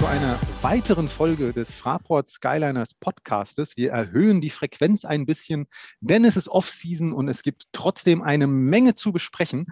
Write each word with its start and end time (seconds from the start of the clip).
zu 0.00 0.06
einer 0.06 0.38
weiteren 0.62 1.08
Folge 1.08 1.52
des 1.52 1.70
Fraport 1.72 2.30
Skyliners 2.30 2.94
Podcastes. 2.94 3.76
Wir 3.76 3.90
erhöhen 3.90 4.40
die 4.40 4.48
Frequenz 4.48 5.04
ein 5.04 5.26
bisschen, 5.26 5.66
denn 6.00 6.24
es 6.24 6.38
ist 6.38 6.48
Off-Season 6.48 7.12
und 7.12 7.28
es 7.28 7.42
gibt 7.42 7.64
trotzdem 7.72 8.22
eine 8.22 8.46
Menge 8.46 8.94
zu 8.94 9.12
besprechen. 9.12 9.66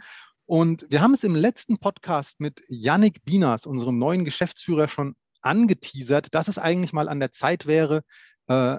Und 0.45 0.85
wir 0.91 1.01
haben 1.01 1.15
es 1.15 1.25
im 1.25 1.35
letzten 1.35 1.79
Podcast 1.79 2.41
mit 2.41 2.63
Yannick 2.69 3.25
Binas, 3.25 3.65
unserem 3.65 3.99
neuen 3.99 4.27
Geschäftsführer, 4.27 4.89
schon 4.89 5.17
angeteasert, 5.41 6.35
dass 6.35 6.49
es 6.49 6.59
eigentlich 6.59 6.93
mal 6.93 7.09
an 7.09 7.21
der 7.21 7.33
Zeit 7.33 7.65
wäre, 7.65 8.03
äh, 8.49 8.77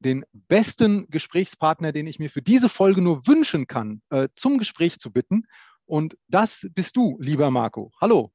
den 0.00 0.24
besten 0.32 1.08
Gesprächspartner, 1.10 1.92
den 1.92 2.08
ich 2.08 2.18
mir 2.18 2.28
für 2.28 2.42
diese 2.42 2.68
Folge 2.68 3.02
nur 3.02 3.24
wünschen 3.28 3.68
kann, 3.68 4.02
äh, 4.10 4.26
zum 4.34 4.58
Gespräch 4.58 4.98
zu 4.98 5.12
bitten. 5.12 5.44
Und 5.86 6.16
das 6.26 6.66
bist 6.74 6.96
du, 6.96 7.16
lieber 7.20 7.52
Marco. 7.52 7.92
Hallo. 8.00 8.32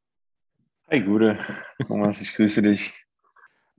Hi 0.94 1.02
Gude, 1.02 1.40
Thomas, 1.88 2.22
ich 2.22 2.36
grüße 2.36 2.62
dich. 2.62 2.94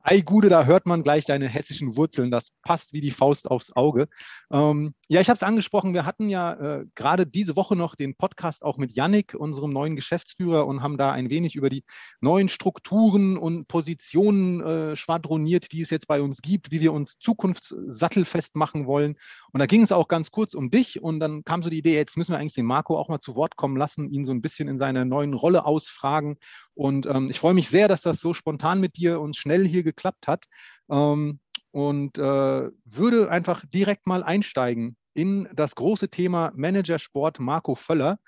Ei 0.07 0.21
Gude, 0.21 0.51
da 0.51 0.67
hört 0.67 0.85
man 0.85 1.03
gleich 1.03 1.25
deine 1.25 1.49
hessischen 1.49 1.97
Wurzeln. 1.97 2.31
Das 2.31 2.51
passt 2.63 2.93
wie 2.93 3.01
die 3.01 3.11
Faust 3.11 3.51
aufs 3.51 3.75
Auge. 3.75 4.09
Ähm, 4.53 4.95
ja, 5.09 5.23
ich 5.23 5.29
habe 5.31 5.37
es 5.37 5.43
angesprochen. 5.43 5.95
Wir 5.95 6.05
hatten 6.05 6.29
ja 6.29 6.53
äh, 6.53 6.85
gerade 6.95 7.27
diese 7.27 7.57
Woche 7.57 7.75
noch 7.75 7.95
den 7.95 8.15
Podcast 8.15 8.63
auch 8.63 8.77
mit 8.77 8.95
Yannick, 8.95 9.33
unserem 9.33 9.73
neuen 9.73 9.97
Geschäftsführer, 9.97 10.67
und 10.67 10.83
haben 10.83 10.99
da 10.99 11.13
ein 11.13 11.31
wenig 11.31 11.57
über 11.57 11.71
die 11.71 11.85
neuen 12.21 12.51
Strukturen 12.51 13.39
und 13.39 13.67
Positionen 13.67 14.61
äh, 14.61 14.97
schwadroniert, 14.97 15.73
die 15.73 15.81
es 15.81 15.89
jetzt 15.89 16.07
bei 16.07 16.21
uns 16.21 16.43
gibt, 16.43 16.71
wie 16.71 16.83
wir 16.83 16.93
uns 16.93 17.19
zukunftssattelfest 17.19 18.57
machen 18.57 18.87
wollen. 18.87 19.17
Und 19.53 19.61
da 19.61 19.65
ging 19.65 19.83
es 19.83 19.93
auch 19.93 20.09
ganz 20.09 20.31
kurz 20.31 20.53
um 20.53 20.71
dich. 20.71 21.01
Und 21.01 21.19
dann 21.19 21.45
kam 21.45 21.63
so 21.63 21.71
die 21.71 21.79
Idee, 21.79 21.95
jetzt 21.95 22.19
müssen 22.19 22.33
wir 22.33 22.39
eigentlich 22.39 22.53
den 22.55 22.67
Marco 22.67 22.99
auch 22.99 23.09
mal 23.09 23.21
zu 23.21 23.37
Wort 23.37 23.57
kommen 23.57 23.79
lassen, 23.79 24.11
ihn 24.11 24.27
so 24.27 24.33
ein 24.33 24.43
bisschen 24.43 24.69
in 24.69 24.77
seiner 24.77 25.07
neuen 25.07 25.33
Rolle 25.33 25.65
ausfragen. 25.65 26.37
Und 26.75 27.07
ähm, 27.07 27.29
ich 27.31 27.39
freue 27.39 27.55
mich 27.55 27.69
sehr, 27.69 27.89
dass 27.89 28.03
das 28.03 28.21
so 28.21 28.35
spontan 28.35 28.81
mit 28.81 28.97
dir 28.97 29.21
und 29.21 29.37
schnell 29.37 29.67
hier 29.67 29.83
geklappt 29.83 30.27
hat. 30.27 30.45
Ähm, 30.91 31.41
und 31.71 32.19
äh, 32.19 32.71
würde 32.85 33.31
einfach 33.31 33.65
direkt 33.67 34.07
mal 34.07 34.23
einsteigen 34.23 34.97
in 35.13 35.49
das 35.53 35.75
große 35.75 36.09
Thema 36.09 36.53
Managersport 36.55 37.41
Marco 37.41 37.75
Völler 37.75 38.19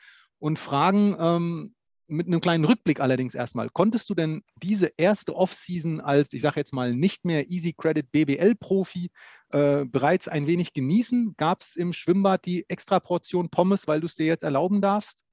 und 0.41 0.59
fragen, 0.59 1.17
ähm, 1.19 1.75
mit 2.09 2.27
einem 2.27 2.41
kleinen 2.41 2.65
Rückblick 2.65 3.01
allerdings 3.01 3.35
erstmal, 3.35 3.69
konntest 3.71 4.09
du 4.11 4.15
denn 4.15 4.43
diese 4.63 4.93
erste 4.97 5.35
Offseason 5.35 6.01
als, 6.01 6.33
ich 6.33 6.43
sage 6.43 6.61
jetzt 6.61 6.73
mal, 6.73 6.95
nicht 6.95 7.25
mehr 7.25 7.51
Easy 7.51 7.73
Credit 7.73 8.11
BBL-Profi 8.11 9.11
äh, 9.51 9.85
bereits 9.85 10.29
ein 10.29 10.47
wenig 10.47 10.73
genießen? 10.73 11.35
Gab 11.37 11.63
es 11.63 11.75
im 11.75 11.93
Schwimmbad 11.93 12.45
die 12.47 12.65
Extraportion 12.69 13.49
Pommes, 13.49 13.89
weil 13.89 14.01
du 14.01 14.07
es 14.07 14.15
dir 14.15 14.27
jetzt 14.27 14.45
erlauben 14.45 14.81
darfst? 14.81 15.26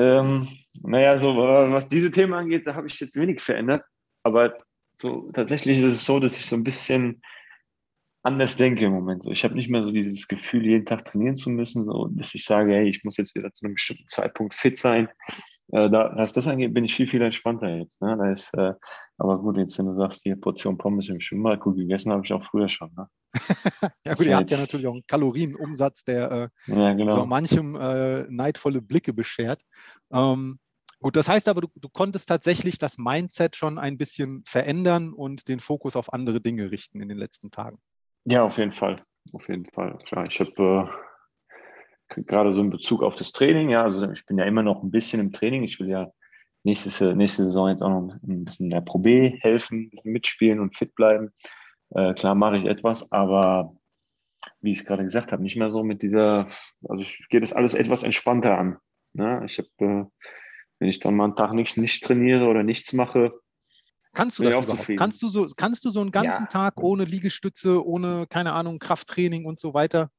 Ähm, 0.00 0.48
naja, 0.82 1.18
so 1.18 1.36
was 1.36 1.88
diese 1.88 2.10
Themen 2.10 2.32
angeht, 2.32 2.66
da 2.66 2.74
habe 2.74 2.86
ich 2.86 2.98
jetzt 2.98 3.16
wenig 3.16 3.40
verändert. 3.40 3.84
Aber 4.22 4.54
so 4.96 5.30
tatsächlich 5.32 5.78
ist 5.80 5.92
es 5.92 6.04
so, 6.06 6.18
dass 6.20 6.38
ich 6.38 6.46
so 6.46 6.56
ein 6.56 6.64
bisschen 6.64 7.22
anders 8.22 8.56
denke 8.56 8.86
im 8.86 8.92
Moment. 8.92 9.26
Ich 9.26 9.44
habe 9.44 9.54
nicht 9.54 9.70
mehr 9.70 9.84
so 9.84 9.92
dieses 9.92 10.26
Gefühl, 10.26 10.64
jeden 10.66 10.86
Tag 10.86 11.04
trainieren 11.04 11.36
zu 11.36 11.50
müssen, 11.50 11.84
so, 11.84 12.08
dass 12.12 12.34
ich 12.34 12.44
sage, 12.44 12.72
hey, 12.72 12.88
ich 12.88 13.04
muss 13.04 13.18
jetzt 13.18 13.34
wieder 13.34 13.52
zu 13.52 13.64
einem 13.64 13.74
bestimmten 13.74 14.06
Zeitpunkt 14.08 14.54
fit 14.54 14.78
sein. 14.78 15.08
Äh, 15.68 15.90
da, 15.90 16.12
was 16.16 16.32
das 16.32 16.48
angeht, 16.48 16.74
bin 16.74 16.84
ich 16.84 16.94
viel, 16.94 17.06
viel 17.06 17.22
entspannter 17.22 17.76
jetzt. 17.76 18.00
Ne? 18.00 18.16
Da 18.18 18.32
ist, 18.32 18.52
äh, 18.54 18.72
aber 19.18 19.38
gut, 19.38 19.58
jetzt 19.58 19.78
wenn 19.78 19.86
du 19.86 19.94
sagst, 19.94 20.24
die 20.24 20.34
Portion 20.34 20.78
Pommes 20.78 21.10
im 21.10 21.20
Schwimmbad, 21.20 21.60
gut 21.60 21.76
gegessen 21.76 22.12
habe 22.12 22.24
ich 22.24 22.32
auch 22.32 22.44
früher 22.44 22.68
schon. 22.68 22.90
Ne? 22.96 23.06
ja 24.04 24.14
gut, 24.14 24.26
ihr 24.26 24.36
habt 24.36 24.50
ja 24.50 24.58
natürlich 24.58 24.86
auch 24.86 24.94
einen 24.94 25.06
Kalorienumsatz, 25.06 26.04
der 26.04 26.30
äh, 26.66 26.72
ja, 26.72 26.92
genau. 26.94 27.12
so 27.12 27.26
manchem 27.26 27.76
äh, 27.76 28.22
neidvolle 28.28 28.82
Blicke 28.82 29.12
beschert. 29.12 29.62
Ähm, 30.12 30.58
gut, 31.00 31.16
das 31.16 31.28
heißt 31.28 31.48
aber, 31.48 31.62
du, 31.62 31.68
du 31.76 31.88
konntest 31.88 32.28
tatsächlich 32.28 32.78
das 32.78 32.98
Mindset 32.98 33.56
schon 33.56 33.78
ein 33.78 33.98
bisschen 33.98 34.42
verändern 34.46 35.12
und 35.12 35.48
den 35.48 35.60
Fokus 35.60 35.96
auf 35.96 36.12
andere 36.12 36.40
Dinge 36.40 36.70
richten 36.70 37.00
in 37.00 37.08
den 37.08 37.18
letzten 37.18 37.50
Tagen. 37.50 37.78
Ja, 38.24 38.42
auf 38.42 38.58
jeden 38.58 38.72
Fall. 38.72 39.02
Auf 39.32 39.48
jeden 39.48 39.66
Fall. 39.66 39.98
Klar, 40.06 40.26
ich 40.26 40.40
habe 40.40 40.90
äh, 42.08 42.22
gerade 42.22 42.52
so 42.52 42.60
in 42.60 42.70
Bezug 42.70 43.02
auf 43.02 43.16
das 43.16 43.32
Training, 43.32 43.70
ja, 43.70 43.82
also 43.82 44.10
ich 44.10 44.26
bin 44.26 44.38
ja 44.38 44.44
immer 44.44 44.62
noch 44.62 44.82
ein 44.82 44.90
bisschen 44.90 45.20
im 45.20 45.32
Training. 45.32 45.62
Ich 45.62 45.78
will 45.78 45.88
ja 45.88 46.10
nächste, 46.64 47.14
nächste 47.14 47.44
Saison 47.44 47.68
jetzt 47.68 47.82
auch 47.82 47.88
noch 47.88 48.14
ein 48.22 48.44
bisschen 48.44 48.66
in 48.66 48.70
der 48.70 48.80
Pro 48.80 48.98
B 48.98 49.38
helfen, 49.40 49.84
ein 49.84 49.90
bisschen 49.90 50.12
mitspielen 50.12 50.60
und 50.60 50.76
fit 50.76 50.94
bleiben. 50.94 51.32
Äh, 51.90 52.14
klar 52.14 52.34
mache 52.34 52.58
ich 52.58 52.64
etwas, 52.64 53.10
aber 53.12 53.76
wie 54.60 54.72
ich 54.72 54.84
gerade 54.84 55.04
gesagt 55.04 55.32
habe, 55.32 55.42
nicht 55.42 55.56
mehr 55.56 55.70
so 55.70 55.82
mit 55.82 56.02
dieser, 56.02 56.48
also 56.88 57.02
ich 57.02 57.26
gehe 57.28 57.40
das 57.40 57.52
alles 57.52 57.74
etwas 57.74 58.02
entspannter 58.02 58.56
an. 58.56 58.78
Ne? 59.12 59.42
Ich 59.46 59.58
habe, 59.58 59.68
äh, 59.78 60.04
wenn 60.78 60.88
ich 60.88 61.00
dann 61.00 61.16
mal 61.16 61.24
einen 61.24 61.36
Tag 61.36 61.52
nicht, 61.52 61.76
nicht 61.76 62.02
trainiere 62.02 62.46
oder 62.46 62.62
nichts 62.62 62.92
mache, 62.92 63.30
Kannst 64.12 64.38
du 64.38 64.42
das 64.42 64.50
überhaupt? 64.50 64.68
Zufrieden. 64.68 64.98
Kannst 64.98 65.22
du 65.22 65.28
so, 65.28 65.46
kannst 65.56 65.84
du 65.84 65.90
so 65.90 66.00
einen 66.00 66.10
ganzen 66.10 66.42
ja. 66.42 66.46
Tag 66.46 66.82
ohne 66.82 67.04
Liegestütze, 67.04 67.84
ohne, 67.84 68.26
keine 68.28 68.52
Ahnung, 68.52 68.78
Krafttraining 68.78 69.44
und 69.44 69.60
so 69.60 69.72
weiter? 69.72 70.10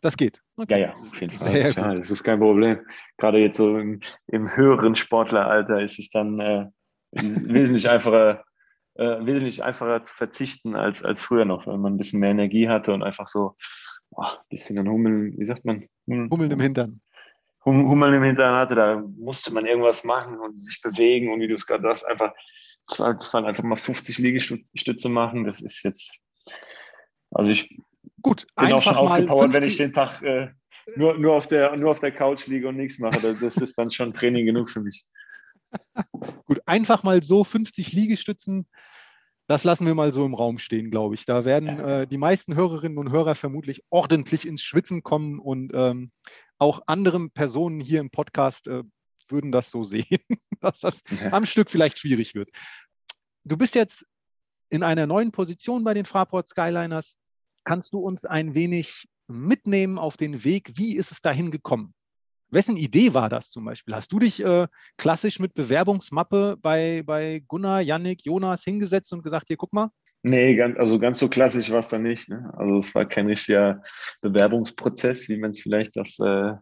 Das 0.00 0.16
geht. 0.16 0.42
Okay. 0.56 0.80
Ja, 0.80 0.88
ja, 0.88 0.92
auf 0.94 1.20
jeden 1.20 1.32
Fall. 1.32 1.52
Sehr 1.52 1.70
Klar, 1.70 1.94
das 1.94 2.10
ist 2.10 2.24
kein 2.24 2.40
Problem. 2.40 2.80
Gerade 3.18 3.38
jetzt 3.38 3.56
so 3.56 3.78
im, 3.78 4.00
im 4.26 4.56
höheren 4.56 4.96
Sportleralter 4.96 5.80
ist 5.80 6.00
es 6.00 6.10
dann 6.10 6.40
äh, 6.40 6.66
wesentlich 7.12 7.88
einfacher, 7.88 8.44
äh, 8.94 9.24
wesentlich 9.24 9.62
einfacher 9.62 10.04
zu 10.04 10.14
verzichten 10.14 10.76
als, 10.76 11.04
als 11.04 11.22
früher 11.22 11.44
noch, 11.44 11.66
wenn 11.66 11.80
man 11.80 11.94
ein 11.94 11.98
bisschen 11.98 12.20
mehr 12.20 12.30
Energie 12.30 12.68
hatte 12.68 12.92
und 12.92 13.02
einfach 13.02 13.28
so 13.28 13.56
oh, 14.10 14.22
ein 14.22 14.36
bisschen 14.50 14.78
an 14.78 14.88
Hummeln, 14.88 15.38
wie 15.38 15.44
sagt 15.44 15.64
man? 15.64 15.88
Hummeln 16.06 16.50
im 16.50 16.60
Hintern. 16.60 17.00
Hummeln 17.64 18.14
im 18.14 18.22
Hintern 18.24 18.56
hatte, 18.56 18.74
da 18.74 19.02
musste 19.16 19.52
man 19.52 19.66
irgendwas 19.66 20.02
machen 20.04 20.38
und 20.38 20.60
sich 20.60 20.80
bewegen 20.82 21.32
und 21.32 21.40
wie 21.40 21.48
du 21.48 21.54
es 21.54 21.66
gerade 21.66 21.82
sagst, 21.82 22.06
einfach 22.06 22.32
einfach 22.98 23.62
mal 23.62 23.76
50 23.76 24.18
Liegestütze 24.18 25.08
machen. 25.08 25.44
Das 25.44 25.62
ist 25.62 25.84
jetzt, 25.84 26.20
also 27.30 27.50
ich 27.50 27.78
Gut, 28.20 28.46
bin 28.56 28.72
auch 28.72 28.82
schon 28.82 28.96
ausgepowert, 28.96 29.52
wenn 29.52 29.64
ich 29.64 29.76
den 29.76 29.92
Tag 29.92 30.22
äh, 30.22 30.48
nur, 30.96 31.18
nur, 31.18 31.34
auf 31.34 31.48
der, 31.48 31.76
nur 31.76 31.90
auf 31.90 32.00
der 32.00 32.12
Couch 32.12 32.46
liege 32.46 32.68
und 32.68 32.76
nichts 32.76 32.98
mache. 32.98 33.20
Das, 33.20 33.40
das 33.40 33.56
ist 33.56 33.76
dann 33.78 33.90
schon 33.90 34.12
Training 34.12 34.46
genug 34.46 34.70
für 34.70 34.80
mich. 34.80 35.04
Gut, 36.46 36.60
einfach 36.66 37.02
mal 37.02 37.22
so 37.22 37.44
50 37.44 37.92
Liegestützen, 37.92 38.66
das 39.48 39.64
lassen 39.64 39.86
wir 39.86 39.94
mal 39.94 40.12
so 40.12 40.24
im 40.24 40.34
Raum 40.34 40.58
stehen, 40.58 40.90
glaube 40.90 41.14
ich. 41.14 41.26
Da 41.26 41.44
werden 41.44 41.68
äh, 41.80 42.06
die 42.06 42.18
meisten 42.18 42.54
Hörerinnen 42.54 42.98
und 42.98 43.10
Hörer 43.10 43.34
vermutlich 43.34 43.82
ordentlich 43.90 44.46
ins 44.46 44.62
Schwitzen 44.62 45.02
kommen 45.02 45.40
und 45.40 45.72
ähm, 45.74 46.10
auch 46.58 46.80
anderen 46.86 47.30
Personen 47.30 47.80
hier 47.80 48.00
im 48.00 48.10
Podcast 48.10 48.68
äh, 48.68 48.82
würden 49.28 49.52
das 49.52 49.70
so 49.70 49.82
sehen, 49.84 50.20
dass 50.60 50.80
das 50.80 51.00
ja. 51.20 51.32
am 51.32 51.46
Stück 51.46 51.70
vielleicht 51.70 51.98
schwierig 51.98 52.34
wird. 52.34 52.50
Du 53.44 53.56
bist 53.56 53.74
jetzt 53.74 54.06
in 54.70 54.82
einer 54.82 55.06
neuen 55.06 55.32
Position 55.32 55.84
bei 55.84 55.92
den 55.92 56.06
Fraport 56.06 56.48
Skyliners. 56.48 57.18
Kannst 57.64 57.92
du 57.92 57.98
uns 57.98 58.24
ein 58.24 58.54
wenig 58.54 59.06
mitnehmen 59.26 59.98
auf 59.98 60.16
den 60.16 60.44
Weg? 60.44 60.72
Wie 60.76 60.96
ist 60.96 61.10
es 61.10 61.20
dahin 61.20 61.50
gekommen? 61.50 61.94
Wessen 62.52 62.76
Idee 62.76 63.14
war 63.14 63.28
das 63.28 63.50
zum 63.50 63.64
Beispiel? 63.64 63.94
Hast 63.94 64.12
du 64.12 64.18
dich 64.18 64.44
äh, 64.44 64.66
klassisch 64.98 65.40
mit 65.40 65.54
Bewerbungsmappe 65.54 66.56
bei, 66.60 67.02
bei 67.04 67.42
Gunnar, 67.48 67.80
Yannick, 67.80 68.24
Jonas 68.24 68.62
hingesetzt 68.62 69.12
und 69.12 69.22
gesagt, 69.22 69.48
hier, 69.48 69.56
guck 69.56 69.72
mal? 69.72 69.88
Nee, 70.22 70.54
ganz, 70.54 70.78
also 70.78 70.98
ganz 70.98 71.18
so 71.18 71.28
klassisch 71.28 71.70
war 71.70 71.80
es 71.80 71.88
dann 71.88 72.02
nicht. 72.02 72.28
Ne? 72.28 72.52
Also 72.56 72.76
es 72.76 72.94
war 72.94 73.06
kein 73.06 73.26
richtiger 73.26 73.82
Bewerbungsprozess, 74.20 75.28
wie 75.28 75.38
man 75.38 75.50
es 75.50 75.60
vielleicht 75.60 75.96
das 75.96 76.18
äh, 76.20 76.52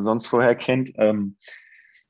sonst 0.00 0.28
vorher 0.28 0.54
kennt. 0.54 0.92
Ähm, 0.96 1.36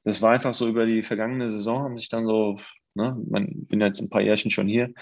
das 0.02 0.20
war 0.20 0.32
einfach 0.32 0.52
so 0.52 0.68
über 0.68 0.84
die 0.84 1.02
vergangene 1.02 1.50
Saison 1.50 1.82
haben 1.82 1.98
sich 1.98 2.08
dann 2.08 2.26
so, 2.26 2.58
ne, 2.94 3.16
man 3.28 3.48
bin 3.66 3.80
jetzt 3.80 4.00
ein 4.00 4.10
paar 4.10 4.22
Jährchen 4.22 4.50
schon 4.50 4.66
hier 4.66 4.92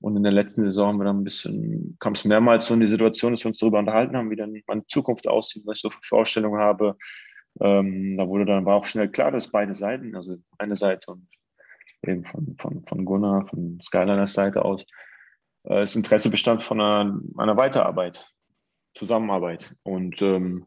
und 0.00 0.16
in 0.16 0.22
der 0.22 0.32
letzten 0.32 0.64
Saison 0.64 0.88
haben 0.88 0.98
wir 0.98 1.04
dann 1.04 1.20
ein 1.20 1.24
bisschen, 1.24 1.96
kam 1.98 2.12
es 2.12 2.24
mehrmals 2.24 2.66
so 2.66 2.74
in 2.74 2.80
die 2.80 2.86
Situation, 2.86 3.32
dass 3.32 3.44
wir 3.44 3.48
uns 3.48 3.58
darüber 3.58 3.78
unterhalten 3.78 4.16
haben, 4.16 4.30
wie 4.30 4.36
dann 4.36 4.54
meine 4.66 4.86
Zukunft 4.86 5.26
aussieht, 5.26 5.62
was 5.66 5.78
ich 5.78 5.82
so 5.82 5.90
für 5.90 6.02
Vorstellungen 6.02 6.60
habe. 6.60 6.96
Ähm, 7.60 8.16
da 8.16 8.28
wurde 8.28 8.46
dann 8.46 8.64
war 8.64 8.76
auch 8.76 8.86
schnell 8.86 9.08
klar, 9.08 9.30
dass 9.30 9.50
beide 9.50 9.74
Seiten, 9.74 10.14
also 10.16 10.36
eine 10.58 10.76
Seite 10.76 11.12
und 11.12 11.28
eben 12.02 12.24
von, 12.24 12.56
von, 12.58 12.84
von 12.84 13.04
Gunnar, 13.04 13.46
von 13.46 13.78
Skyliners 13.80 14.34
Seite 14.34 14.64
aus, 14.64 14.82
äh, 15.64 15.80
das 15.80 15.96
Interesse 15.96 16.30
bestand 16.30 16.62
von 16.62 16.80
einer, 16.80 17.20
einer 17.38 17.56
Weiterarbeit, 17.56 18.30
Zusammenarbeit. 18.94 19.74
Und 19.82 20.20
ähm, 20.20 20.66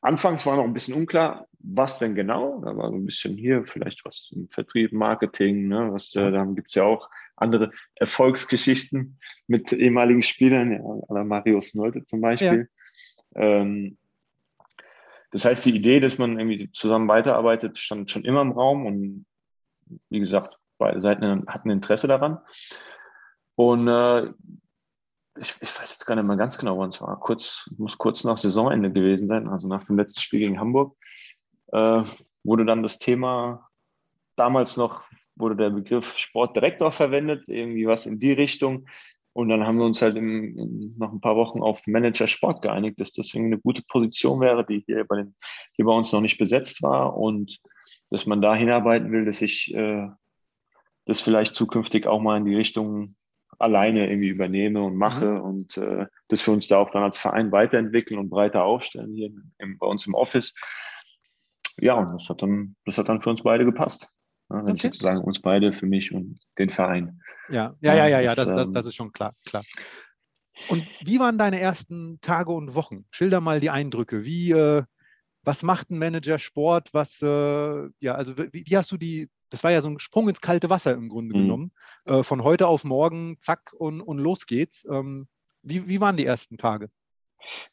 Anfangs 0.00 0.46
war 0.46 0.56
noch 0.56 0.64
ein 0.64 0.72
bisschen 0.72 0.94
unklar, 0.94 1.46
was 1.58 1.98
denn 1.98 2.14
genau. 2.14 2.60
Da 2.60 2.76
war 2.76 2.90
so 2.90 2.96
ein 2.96 3.04
bisschen 3.04 3.36
hier 3.36 3.64
vielleicht 3.64 4.04
was 4.04 4.30
im 4.32 4.48
Vertrieb, 4.48 4.92
Marketing. 4.92 5.66
Ne, 5.66 5.92
was, 5.92 6.14
äh, 6.14 6.30
dann 6.30 6.54
gibt 6.54 6.68
es 6.68 6.76
ja 6.76 6.84
auch 6.84 7.10
andere 7.36 7.72
Erfolgsgeschichten 7.96 9.18
mit 9.48 9.72
ehemaligen 9.72 10.22
Spielern, 10.22 10.72
ja, 10.72 11.24
Marius 11.24 11.74
Nolte 11.74 12.04
zum 12.04 12.20
Beispiel. 12.20 12.68
Ja. 13.34 13.42
Ähm, 13.42 13.98
das 15.30 15.44
heißt, 15.44 15.66
die 15.66 15.76
Idee, 15.76 16.00
dass 16.00 16.18
man 16.18 16.38
irgendwie 16.38 16.70
zusammen 16.72 17.08
weiterarbeitet, 17.08 17.78
stand 17.78 18.10
schon 18.10 18.24
immer 18.24 18.42
im 18.42 18.52
Raum 18.52 18.86
und 18.86 19.26
wie 20.08 20.20
gesagt, 20.20 20.58
beide 20.78 21.00
Seiten 21.00 21.46
hatten 21.46 21.70
Interesse 21.70 22.06
daran. 22.06 22.38
Und 23.54 23.88
äh, 23.88 24.26
ich, 25.40 25.54
ich, 25.60 25.78
weiß 25.78 25.90
jetzt 25.90 26.06
gar 26.06 26.14
nicht 26.14 26.24
mehr 26.24 26.36
ganz 26.36 26.58
genau, 26.58 26.78
wann 26.78 26.90
es 26.90 27.00
war. 27.00 27.18
Kurz, 27.20 27.70
muss 27.76 27.98
kurz 27.98 28.24
nach 28.24 28.36
Saisonende 28.36 28.92
gewesen 28.92 29.28
sein, 29.28 29.48
also 29.48 29.68
nach 29.68 29.84
dem 29.84 29.96
letzten 29.96 30.20
Spiel 30.20 30.40
gegen 30.40 30.60
Hamburg, 30.60 30.96
äh, 31.72 32.02
wurde 32.44 32.64
dann 32.64 32.82
das 32.82 32.98
Thema 32.98 33.68
damals 34.36 34.76
noch 34.76 35.04
wurde 35.38 35.56
der 35.56 35.70
Begriff 35.70 36.16
Sportdirektor 36.16 36.92
verwendet, 36.92 37.48
irgendwie 37.48 37.86
was 37.86 38.06
in 38.06 38.18
die 38.18 38.32
Richtung. 38.32 38.88
Und 39.38 39.50
dann 39.50 39.64
haben 39.64 39.78
wir 39.78 39.84
uns 39.84 40.02
halt 40.02 40.16
in, 40.16 40.58
in, 40.58 40.94
nach 40.98 41.12
ein 41.12 41.20
paar 41.20 41.36
Wochen 41.36 41.62
auf 41.62 41.86
Manager 41.86 42.26
Sport 42.26 42.60
geeinigt, 42.60 42.98
dass 42.98 43.12
das 43.12 43.36
eine 43.36 43.56
gute 43.56 43.82
Position 43.82 44.40
wäre, 44.40 44.66
die 44.66 44.82
hier 44.84 45.04
bei, 45.04 45.14
den, 45.14 45.36
hier 45.76 45.84
bei 45.84 45.92
uns 45.92 46.10
noch 46.10 46.20
nicht 46.20 46.38
besetzt 46.38 46.82
war 46.82 47.16
und 47.16 47.60
dass 48.10 48.26
man 48.26 48.42
da 48.42 48.56
hinarbeiten 48.56 49.12
will, 49.12 49.26
dass 49.26 49.40
ich 49.40 49.72
äh, 49.72 50.08
das 51.04 51.20
vielleicht 51.20 51.54
zukünftig 51.54 52.08
auch 52.08 52.20
mal 52.20 52.36
in 52.38 52.46
die 52.46 52.56
Richtung 52.56 53.14
alleine 53.60 54.10
irgendwie 54.10 54.30
übernehme 54.30 54.82
und 54.82 54.96
mache 54.96 55.26
mhm. 55.26 55.40
und 55.40 55.76
äh, 55.76 56.06
dass 56.26 56.44
wir 56.44 56.52
uns 56.52 56.66
da 56.66 56.78
auch 56.78 56.90
dann 56.90 57.04
als 57.04 57.16
Verein 57.16 57.52
weiterentwickeln 57.52 58.18
und 58.18 58.30
breiter 58.30 58.64
aufstellen 58.64 59.14
hier 59.14 59.30
im, 59.58 59.78
bei 59.78 59.86
uns 59.86 60.04
im 60.08 60.14
Office. 60.14 60.52
Ja, 61.80 61.94
und 61.94 62.12
das 62.12 62.28
hat 62.28 62.42
dann, 62.42 62.74
das 62.86 62.98
hat 62.98 63.08
dann 63.08 63.22
für 63.22 63.30
uns 63.30 63.44
beide 63.44 63.64
gepasst. 63.64 64.08
Wenn 64.48 64.60
okay. 64.60 64.88
sozusagen 64.88 65.20
uns 65.20 65.40
beide, 65.40 65.72
für 65.72 65.86
mich 65.86 66.12
und 66.12 66.40
den 66.58 66.70
Verein. 66.70 67.20
Ja, 67.50 67.74
ja, 67.80 67.94
ja, 67.94 68.06
ja, 68.08 68.20
ja, 68.20 68.34
das, 68.34 68.48
das, 68.48 68.70
das 68.70 68.84
ähm, 68.84 68.88
ist 68.88 68.94
schon 68.94 69.12
klar, 69.12 69.34
klar. 69.44 69.62
Und 70.68 70.86
wie 71.04 71.20
waren 71.20 71.38
deine 71.38 71.60
ersten 71.60 72.20
Tage 72.20 72.52
und 72.52 72.74
Wochen? 72.74 73.04
Schilder 73.10 73.40
mal 73.40 73.60
die 73.60 73.70
Eindrücke. 73.70 74.24
Wie, 74.24 74.50
äh, 74.50 74.82
was 75.44 75.62
macht 75.62 75.90
ein 75.90 75.98
Manager 75.98 76.38
Sport? 76.38 76.92
Was, 76.92 77.22
äh, 77.22 77.88
ja, 78.00 78.14
also 78.14 78.36
wie, 78.36 78.64
wie, 78.66 78.76
hast 78.76 78.90
du 78.90 78.96
die, 78.96 79.28
das 79.50 79.62
war 79.64 79.70
ja 79.70 79.80
so 79.80 79.88
ein 79.88 80.00
Sprung 80.00 80.28
ins 80.28 80.40
kalte 80.40 80.68
Wasser 80.68 80.92
im 80.92 81.08
Grunde 81.08 81.36
mhm. 81.36 81.42
genommen. 81.42 81.72
Äh, 82.06 82.22
von 82.22 82.42
heute 82.42 82.66
auf 82.66 82.84
morgen, 82.84 83.38
zack, 83.40 83.72
und, 83.78 84.00
und 84.00 84.18
los 84.18 84.46
geht's. 84.46 84.86
Ähm, 84.90 85.28
wie, 85.62 85.88
wie 85.88 86.00
waren 86.00 86.16
die 86.16 86.26
ersten 86.26 86.56
Tage? 86.56 86.90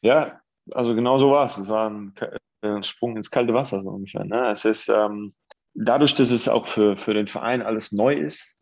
Ja, 0.00 0.40
also 0.72 0.94
genau 0.94 1.18
so 1.18 1.30
war 1.30 1.46
es. 1.46 1.58
Es 1.58 1.68
war 1.68 1.90
ein, 1.90 2.14
ein, 2.62 2.82
Sprung 2.82 3.16
ins 3.16 3.30
kalte 3.30 3.54
Wasser, 3.54 3.82
so 3.82 3.90
ungefähr. 3.90 4.24
Ne? 4.24 4.50
Es 4.50 4.64
ist, 4.64 4.88
ähm, 4.88 5.34
dadurch, 5.76 6.14
dass 6.14 6.30
es 6.30 6.48
auch 6.48 6.66
für, 6.66 6.96
für 6.96 7.14
den 7.14 7.26
Verein 7.26 7.62
alles 7.62 7.92
neu 7.92 8.14
ist, 8.14 8.56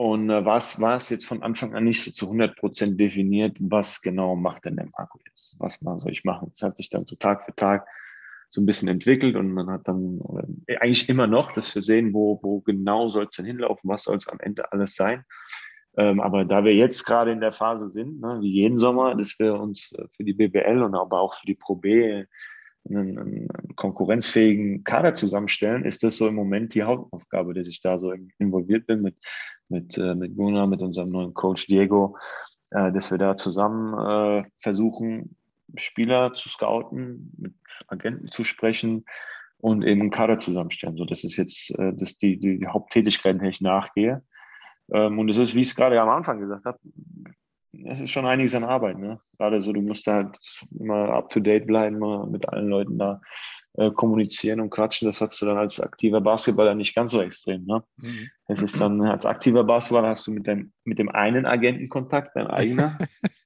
und 0.00 0.30
äh, 0.30 0.46
was 0.46 0.80
war 0.80 0.96
es 0.96 1.10
jetzt 1.10 1.26
von 1.26 1.42
Anfang 1.42 1.74
an 1.74 1.84
nicht 1.84 2.02
so 2.02 2.10
zu 2.10 2.24
100 2.24 2.56
Prozent 2.56 2.98
definiert, 2.98 3.58
was 3.60 4.00
genau 4.00 4.34
macht 4.34 4.64
denn 4.64 4.76
der 4.76 4.88
Marco 4.96 5.18
jetzt? 5.26 5.56
Was 5.58 5.78
soll 5.78 6.10
ich 6.10 6.24
machen? 6.24 6.50
Es 6.54 6.62
hat 6.62 6.78
sich 6.78 6.88
dann 6.88 7.04
so 7.04 7.16
Tag 7.16 7.44
für 7.44 7.54
Tag 7.54 7.86
so 8.48 8.62
ein 8.62 8.66
bisschen 8.66 8.88
entwickelt 8.88 9.36
und 9.36 9.52
man 9.52 9.68
hat 9.68 9.86
dann 9.86 10.18
äh, 10.66 10.78
eigentlich 10.78 11.06
immer 11.10 11.26
noch, 11.26 11.52
dass 11.52 11.74
wir 11.74 11.82
sehen, 11.82 12.14
wo, 12.14 12.40
wo 12.42 12.60
genau 12.60 13.10
soll 13.10 13.24
es 13.24 13.36
denn 13.36 13.44
hinlaufen, 13.44 13.90
was 13.90 14.04
soll 14.04 14.16
es 14.16 14.26
am 14.26 14.40
Ende 14.40 14.72
alles 14.72 14.94
sein. 14.94 15.24
Ähm, 15.98 16.18
aber 16.20 16.46
da 16.46 16.64
wir 16.64 16.74
jetzt 16.74 17.04
gerade 17.04 17.32
in 17.32 17.40
der 17.40 17.52
Phase 17.52 17.90
sind, 17.90 18.22
ne, 18.22 18.38
wie 18.40 18.52
jeden 18.52 18.78
Sommer, 18.78 19.14
dass 19.14 19.38
wir 19.38 19.60
uns 19.60 19.92
äh, 19.92 20.06
für 20.16 20.24
die 20.24 20.32
BBL 20.32 20.82
und 20.82 20.94
aber 20.94 21.20
auch 21.20 21.34
für 21.34 21.46
die 21.46 21.56
Pro 21.56 21.76
B 21.76 22.24
einen, 22.88 23.18
einen, 23.18 23.48
konkurrenzfähigen 23.76 24.84
Kader 24.84 25.14
zusammenstellen, 25.14 25.84
ist 25.84 26.02
das 26.02 26.16
so 26.16 26.28
im 26.28 26.34
Moment 26.34 26.74
die 26.74 26.82
Hauptaufgabe, 26.82 27.54
dass 27.54 27.68
ich 27.68 27.80
da 27.80 27.98
so 27.98 28.12
involviert 28.38 28.86
bin 28.86 29.02
mit, 29.02 29.16
mit, 29.68 29.96
äh, 29.96 30.14
mit 30.14 30.36
Gunnar, 30.36 30.66
mit 30.66 30.82
unserem 30.82 31.10
neuen 31.10 31.34
Coach 31.34 31.66
Diego, 31.66 32.16
äh, 32.70 32.92
dass 32.92 33.10
wir 33.10 33.18
da 33.18 33.36
zusammen 33.36 33.94
äh, 34.44 34.48
versuchen, 34.56 35.36
Spieler 35.76 36.34
zu 36.34 36.48
scouten, 36.48 37.32
mit 37.38 37.54
Agenten 37.86 38.28
zu 38.28 38.44
sprechen 38.44 39.04
und 39.58 39.82
eben 39.82 40.00
einen 40.00 40.10
Kader 40.10 40.38
zusammenstellen. 40.38 40.96
So, 40.96 41.04
das 41.04 41.22
ist 41.22 41.36
jetzt 41.36 41.72
das 41.78 42.16
die, 42.16 42.38
die, 42.38 42.58
die 42.58 42.66
Haupttätigkeit, 42.66 43.40
der 43.40 43.50
ich 43.50 43.60
nachgehe. 43.60 44.22
Ähm, 44.92 45.18
und 45.18 45.28
es 45.28 45.36
ist, 45.36 45.54
wie 45.54 45.62
ich 45.62 45.68
es 45.68 45.76
gerade 45.76 46.00
am 46.00 46.08
Anfang 46.08 46.40
gesagt 46.40 46.64
habe, 46.64 46.78
es 47.72 48.00
ist 48.00 48.10
schon 48.10 48.26
einiges 48.26 48.54
an 48.54 48.64
Arbeit. 48.64 48.98
Ne? 48.98 49.20
Gerade 49.38 49.62
so, 49.62 49.72
du 49.72 49.80
musst 49.80 50.06
da 50.06 50.14
halt 50.14 50.38
immer 50.78 51.10
up 51.10 51.30
to 51.30 51.40
date 51.40 51.66
bleiben, 51.66 51.98
mal 51.98 52.26
mit 52.26 52.48
allen 52.48 52.68
Leuten 52.68 52.98
da 52.98 53.20
äh, 53.74 53.90
kommunizieren 53.90 54.60
und 54.60 54.70
quatschen. 54.70 55.06
Das 55.06 55.20
hast 55.20 55.40
du 55.40 55.46
dann 55.46 55.56
als 55.56 55.80
aktiver 55.80 56.20
Basketballer 56.20 56.74
nicht 56.74 56.94
ganz 56.94 57.12
so 57.12 57.20
extrem. 57.20 57.64
Ne? 57.64 57.82
Mhm. 57.98 58.28
Es 58.48 58.62
ist 58.62 58.80
dann 58.80 59.00
als 59.02 59.24
aktiver 59.24 59.64
Basketballer 59.64 60.08
hast 60.08 60.26
du 60.26 60.32
mit 60.32 60.46
dem, 60.46 60.72
mit 60.84 60.98
dem 60.98 61.08
einen 61.08 61.46
Agenten 61.46 61.88
Kontakt, 61.88 62.34
dein 62.34 62.48
eigener. 62.48 62.98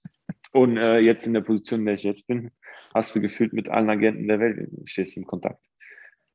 und 0.53 0.77
äh, 0.77 0.99
jetzt 0.99 1.27
in 1.27 1.35
der 1.35 1.43
Position, 1.43 1.81
in 1.81 1.87
der 1.87 1.95
ich 1.95 2.05
jetzt 2.05 2.27
bin, 2.27 2.51
hast 2.95 3.15
du 3.15 3.21
gefühlt 3.21 3.53
mit 3.53 3.69
allen 3.69 3.91
Agenten 3.91 4.29
der 4.29 4.41
Welt 4.41 4.71
stehst 4.85 5.17
in 5.17 5.27
Kontakt. 5.27 5.63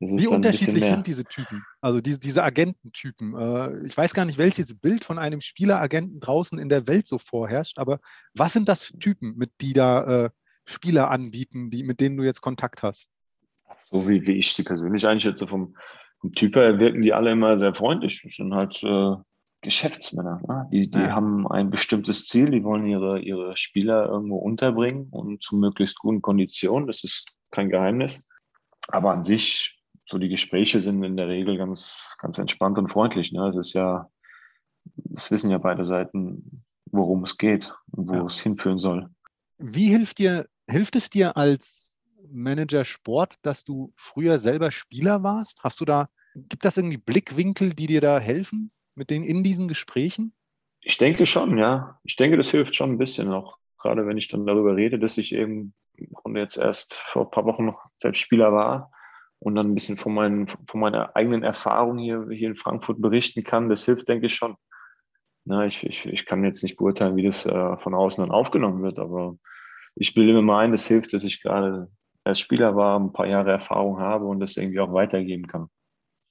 Wie 0.00 0.26
unterschiedlich 0.26 0.84
sind 0.86 1.06
diese 1.06 1.24
Typen, 1.24 1.62
also 1.82 2.00
diese, 2.00 2.18
diese 2.18 2.42
Agententypen? 2.42 3.34
Äh, 3.34 3.86
ich 3.86 3.94
weiß 3.94 4.14
gar 4.14 4.24
nicht, 4.24 4.38
welches 4.38 4.74
Bild 4.74 5.04
von 5.04 5.18
einem 5.18 5.42
Spieleragenten 5.42 6.20
draußen 6.20 6.58
in 6.58 6.70
der 6.70 6.86
Welt 6.86 7.06
so 7.06 7.18
vorherrscht, 7.18 7.78
aber 7.78 8.00
was 8.34 8.54
sind 8.54 8.70
das 8.70 8.82
für 8.82 8.98
Typen, 8.98 9.36
mit 9.36 9.50
die 9.60 9.74
da 9.74 10.24
äh, 10.24 10.30
Spieler 10.64 11.10
anbieten, 11.10 11.70
die, 11.70 11.82
mit 11.82 12.00
denen 12.00 12.16
du 12.16 12.22
jetzt 12.22 12.40
Kontakt 12.40 12.82
hast? 12.82 13.10
So 13.90 14.08
wie, 14.08 14.26
wie 14.26 14.38
ich 14.38 14.54
sie 14.54 14.62
persönlich 14.62 15.06
einschätze, 15.06 15.46
vom, 15.46 15.76
vom 16.20 16.32
Typ 16.32 16.56
her 16.56 16.78
wirken 16.78 17.02
die 17.02 17.12
alle 17.12 17.32
immer 17.32 17.58
sehr 17.58 17.74
freundlich. 17.74 18.22
Das 18.22 18.34
sind 18.34 18.54
halt 18.54 18.82
äh, 18.82 19.16
Geschäftsmänner. 19.60 20.40
Ne? 20.48 20.68
Die, 20.72 20.90
die 20.90 20.98
ja. 20.98 21.10
haben 21.10 21.46
ein 21.46 21.68
bestimmtes 21.68 22.26
Ziel, 22.26 22.50
die 22.50 22.64
wollen 22.64 22.86
ihre, 22.86 23.20
ihre 23.20 23.54
Spieler 23.56 24.06
irgendwo 24.06 24.36
unterbringen 24.36 25.08
und 25.10 25.42
zu 25.42 25.56
möglichst 25.56 25.98
guten 25.98 26.22
Konditionen. 26.22 26.86
Das 26.86 27.04
ist 27.04 27.26
kein 27.50 27.68
Geheimnis. 27.68 28.18
Aber 28.88 29.12
an 29.12 29.22
sich 29.22 29.79
so 30.10 30.18
die 30.18 30.28
Gespräche 30.28 30.80
sind 30.80 31.02
in 31.04 31.16
der 31.16 31.28
Regel 31.28 31.56
ganz, 31.56 32.16
ganz 32.18 32.38
entspannt 32.38 32.76
und 32.78 32.88
freundlich. 32.88 33.32
Ne? 33.32 33.46
Es 33.48 33.56
ist 33.56 33.72
ja, 33.74 34.10
es 35.14 35.30
wissen 35.30 35.50
ja 35.50 35.58
beide 35.58 35.86
Seiten, 35.86 36.64
worum 36.86 37.22
es 37.22 37.38
geht 37.38 37.72
und 37.92 38.08
wo 38.08 38.14
ja. 38.14 38.26
es 38.26 38.40
hinführen 38.40 38.80
soll. 38.80 39.08
Wie 39.58 39.88
hilft 39.88 40.18
dir, 40.18 40.48
hilft 40.68 40.96
es 40.96 41.10
dir 41.10 41.36
als 41.36 42.00
Manager 42.28 42.84
Sport, 42.84 43.36
dass 43.42 43.64
du 43.64 43.92
früher 43.94 44.40
selber 44.40 44.72
Spieler 44.72 45.22
warst? 45.22 45.62
Hast 45.62 45.80
du 45.80 45.84
da, 45.84 46.08
gibt 46.34 46.64
das 46.64 46.76
irgendwie 46.76 46.98
Blickwinkel, 46.98 47.72
die 47.72 47.86
dir 47.86 48.00
da 48.00 48.18
helfen 48.18 48.72
mit 48.96 49.10
den 49.10 49.22
in 49.22 49.44
diesen 49.44 49.68
Gesprächen? 49.68 50.32
Ich 50.80 50.98
denke 50.98 51.24
schon, 51.24 51.56
ja. 51.56 52.00
Ich 52.02 52.16
denke, 52.16 52.36
das 52.36 52.50
hilft 52.50 52.74
schon 52.74 52.92
ein 52.92 52.98
bisschen 52.98 53.30
auch. 53.30 53.58
Gerade 53.78 54.06
wenn 54.06 54.18
ich 54.18 54.28
dann 54.28 54.44
darüber 54.44 54.74
rede, 54.74 54.98
dass 54.98 55.18
ich 55.18 55.34
eben 55.34 55.72
jetzt 56.34 56.56
erst 56.56 56.94
vor 56.94 57.26
ein 57.26 57.30
paar 57.30 57.44
Wochen 57.44 57.66
noch 57.66 57.84
selbst 57.98 58.20
Spieler 58.20 58.52
war 58.52 58.90
und 59.40 59.54
dann 59.54 59.70
ein 59.70 59.74
bisschen 59.74 59.96
von, 59.96 60.14
meinen, 60.14 60.46
von 60.46 60.80
meiner 60.80 61.16
eigenen 61.16 61.42
Erfahrung 61.42 61.98
hier, 61.98 62.28
hier 62.30 62.48
in 62.48 62.56
Frankfurt 62.56 63.00
berichten 63.00 63.42
kann, 63.42 63.68
das 63.68 63.84
hilft, 63.84 64.08
denke 64.08 64.26
ich, 64.26 64.34
schon. 64.34 64.56
Na, 65.46 65.66
ich, 65.66 65.84
ich, 65.84 66.04
ich 66.06 66.26
kann 66.26 66.44
jetzt 66.44 66.62
nicht 66.62 66.76
beurteilen, 66.76 67.16
wie 67.16 67.24
das 67.24 67.46
äh, 67.46 67.76
von 67.78 67.94
außen 67.94 68.22
dann 68.22 68.30
aufgenommen 68.30 68.82
wird, 68.82 68.98
aber 68.98 69.36
ich 69.96 70.14
bilde 70.14 70.40
mir 70.40 70.58
ein, 70.58 70.72
das 70.72 70.86
hilft, 70.86 71.14
dass 71.14 71.24
ich 71.24 71.42
gerade 71.42 71.90
als 72.22 72.38
Spieler 72.38 72.76
war, 72.76 73.00
ein 73.00 73.12
paar 73.12 73.26
Jahre 73.26 73.50
Erfahrung 73.50 73.98
habe 73.98 74.26
und 74.26 74.40
das 74.40 74.56
irgendwie 74.56 74.80
auch 74.80 74.92
weitergeben 74.92 75.46
kann. 75.46 75.68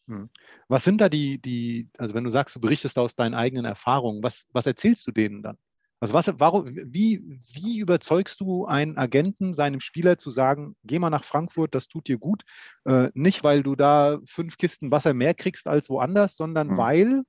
Hm. 0.08 0.30
Was 0.68 0.84
sind 0.84 1.02
da 1.02 1.10
die, 1.10 1.42
die, 1.42 1.90
also 1.98 2.14
wenn 2.14 2.24
du 2.24 2.30
sagst, 2.30 2.56
du 2.56 2.60
berichtest 2.60 2.98
aus 3.00 3.16
deinen 3.16 3.34
eigenen 3.34 3.66
Erfahrungen, 3.66 4.22
was, 4.22 4.46
was 4.52 4.68
erzählst 4.68 5.08
du 5.08 5.12
denen 5.12 5.42
dann? 5.42 5.58
Also 6.02 6.14
was, 6.14 6.34
warum, 6.38 6.66
wie, 6.74 7.40
wie 7.54 7.80
überzeugst 7.80 8.40
du 8.40 8.66
einen 8.66 8.98
Agenten, 8.98 9.54
seinem 9.54 9.82
Spieler 9.82 10.18
zu 10.18 10.30
sagen, 10.30 10.76
geh 10.84 10.98
mal 10.98 11.10
nach 11.10 11.26
Frankfurt, 11.26 11.76
das 11.76 11.88
tut 11.88 12.08
dir 12.08 12.18
gut? 12.18 12.44
Äh, 12.86 13.10
nicht, 13.14 13.44
weil 13.44 13.64
du 13.64 13.76
da 13.76 14.20
fünf 14.26 14.58
Kisten 14.58 14.92
Wasser 14.92 15.14
mehr 15.14 15.34
kriegst 15.34 15.68
als 15.68 15.90
woanders, 15.90 16.38
sondern 16.38 16.70
mhm. 16.70 16.78
weil? 16.78 17.24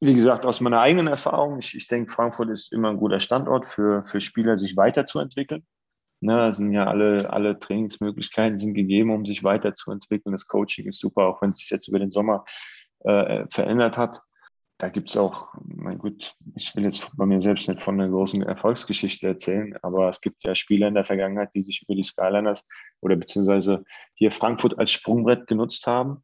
Wie 0.00 0.14
gesagt, 0.14 0.44
aus 0.44 0.60
meiner 0.60 0.80
eigenen 0.80 1.06
Erfahrung, 1.06 1.58
ich, 1.58 1.74
ich 1.74 1.88
denke, 1.88 2.12
Frankfurt 2.12 2.50
ist 2.50 2.72
immer 2.72 2.90
ein 2.90 2.98
guter 2.98 3.18
Standort 3.18 3.64
für, 3.64 4.02
für 4.02 4.20
Spieler, 4.20 4.58
sich 4.58 4.76
weiterzuentwickeln. 4.76 5.66
Ne, 6.20 6.52
sind 6.52 6.72
ja 6.72 6.86
alle, 6.86 7.32
alle 7.32 7.60
Trainingsmöglichkeiten 7.60 8.58
sind 8.58 8.74
gegeben, 8.74 9.12
um 9.12 9.24
sich 9.24 9.44
weiterzuentwickeln. 9.44 10.32
Das 10.32 10.48
Coaching 10.48 10.88
ist 10.88 10.98
super, 10.98 11.28
auch 11.28 11.40
wenn 11.40 11.52
es 11.52 11.60
sich 11.60 11.70
jetzt 11.70 11.86
über 11.88 12.00
den 12.00 12.10
Sommer 12.10 12.44
äh, 13.04 13.46
verändert 13.48 13.96
hat 13.96 14.20
da 14.78 14.88
gibt 14.88 15.10
es 15.10 15.16
auch, 15.16 15.52
mein 15.64 15.98
gut, 15.98 16.36
ich 16.54 16.74
will 16.76 16.84
jetzt 16.84 17.10
bei 17.16 17.26
mir 17.26 17.40
selbst 17.40 17.68
nicht 17.68 17.82
von 17.82 18.00
einer 18.00 18.08
großen 18.08 18.42
Erfolgsgeschichte 18.42 19.26
erzählen, 19.26 19.76
aber 19.82 20.08
es 20.08 20.20
gibt 20.20 20.44
ja 20.44 20.54
Spieler 20.54 20.86
in 20.86 20.94
der 20.94 21.04
Vergangenheit, 21.04 21.52
die 21.54 21.62
sich 21.62 21.82
über 21.82 21.96
die 21.96 22.04
Skyliners 22.04 22.64
oder 23.00 23.16
beziehungsweise 23.16 23.84
hier 24.14 24.30
Frankfurt 24.30 24.78
als 24.78 24.92
Sprungbrett 24.92 25.48
genutzt 25.48 25.84
haben, 25.88 26.22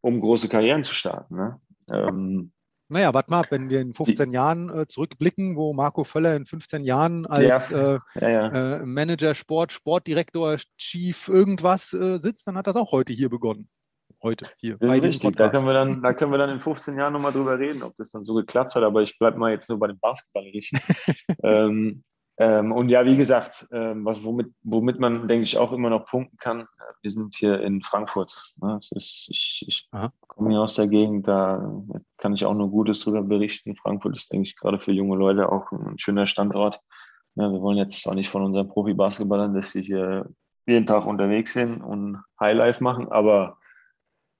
um 0.00 0.20
große 0.20 0.48
Karrieren 0.48 0.82
zu 0.82 0.94
starten. 0.94 1.36
Ne? 1.36 1.60
Ähm, 1.90 2.52
naja, 2.88 3.14
warte 3.14 3.30
mal, 3.30 3.44
wenn 3.50 3.70
wir 3.70 3.80
in 3.80 3.94
15 3.94 4.30
die, 4.30 4.34
Jahren 4.34 4.68
äh, 4.70 4.86
zurückblicken, 4.88 5.56
wo 5.56 5.72
Marco 5.72 6.02
Völler 6.02 6.34
in 6.34 6.46
15 6.46 6.82
Jahren 6.82 7.24
als 7.24 7.70
ja, 7.70 7.94
äh, 7.94 8.00
ja, 8.20 8.28
ja. 8.28 8.78
Äh, 8.78 8.86
Manager 8.86 9.34
Sport, 9.34 9.72
Sportdirektor, 9.72 10.56
Chief 10.76 11.28
irgendwas 11.28 11.92
äh, 11.92 12.18
sitzt, 12.18 12.48
dann 12.48 12.56
hat 12.56 12.66
das 12.66 12.76
auch 12.76 12.90
heute 12.90 13.12
hier 13.12 13.30
begonnen 13.30 13.68
heute 14.24 14.46
hier. 14.56 14.76
Das 14.78 14.96
ist 14.96 15.02
richtig. 15.02 15.36
Da 15.36 15.48
können, 15.50 15.66
wir 15.66 15.74
dann, 15.74 16.02
da 16.02 16.12
können 16.12 16.32
wir 16.32 16.38
dann 16.38 16.50
in 16.50 16.60
15 16.60 16.96
Jahren 16.96 17.12
nochmal 17.12 17.32
drüber 17.32 17.58
reden, 17.58 17.82
ob 17.82 17.94
das 17.96 18.10
dann 18.10 18.24
so 18.24 18.34
geklappt 18.34 18.74
hat. 18.74 18.82
Aber 18.82 19.02
ich 19.02 19.16
bleibe 19.18 19.38
mal 19.38 19.52
jetzt 19.52 19.68
nur 19.68 19.78
bei 19.78 19.86
dem 19.86 19.98
Basketballerischen. 20.00 20.80
ähm, 21.44 22.02
ähm, 22.36 22.72
und 22.72 22.88
ja, 22.88 23.04
wie 23.04 23.16
gesagt, 23.16 23.66
ähm, 23.70 24.04
was, 24.04 24.24
womit, 24.24 24.52
womit 24.62 24.98
man, 24.98 25.28
denke 25.28 25.44
ich, 25.44 25.56
auch 25.56 25.72
immer 25.72 25.88
noch 25.88 26.06
punkten 26.06 26.36
kann, 26.38 26.66
wir 27.02 27.10
sind 27.10 27.34
hier 27.36 27.60
in 27.60 27.82
Frankfurt. 27.82 28.54
Ne? 28.60 28.80
Ist, 28.90 29.28
ich, 29.30 29.64
ich 29.68 29.88
komme 30.26 30.50
hier 30.50 30.60
aus 30.60 30.74
der 30.74 30.88
Gegend, 30.88 31.28
da 31.28 31.80
kann 32.16 32.34
ich 32.34 32.44
auch 32.44 32.54
nur 32.54 32.70
Gutes 32.70 33.00
drüber 33.00 33.22
berichten. 33.22 33.76
Frankfurt 33.76 34.16
ist, 34.16 34.32
denke 34.32 34.48
ich, 34.48 34.56
gerade 34.56 34.80
für 34.80 34.90
junge 34.90 35.16
Leute 35.16 35.52
auch 35.52 35.70
ein 35.70 35.98
schöner 35.98 36.26
Standort. 36.26 36.80
Ja, 37.36 37.52
wir 37.52 37.60
wollen 37.60 37.78
jetzt 37.78 38.08
auch 38.08 38.14
nicht 38.14 38.28
von 38.28 38.42
unseren 38.42 38.68
Profi-Basketballern, 38.68 39.54
dass 39.54 39.70
sie 39.70 39.82
hier 39.82 40.28
jeden 40.66 40.86
Tag 40.86 41.06
unterwegs 41.06 41.52
sind 41.52 41.82
und 41.82 42.22
Highlife 42.40 42.82
machen, 42.82 43.08
aber 43.12 43.58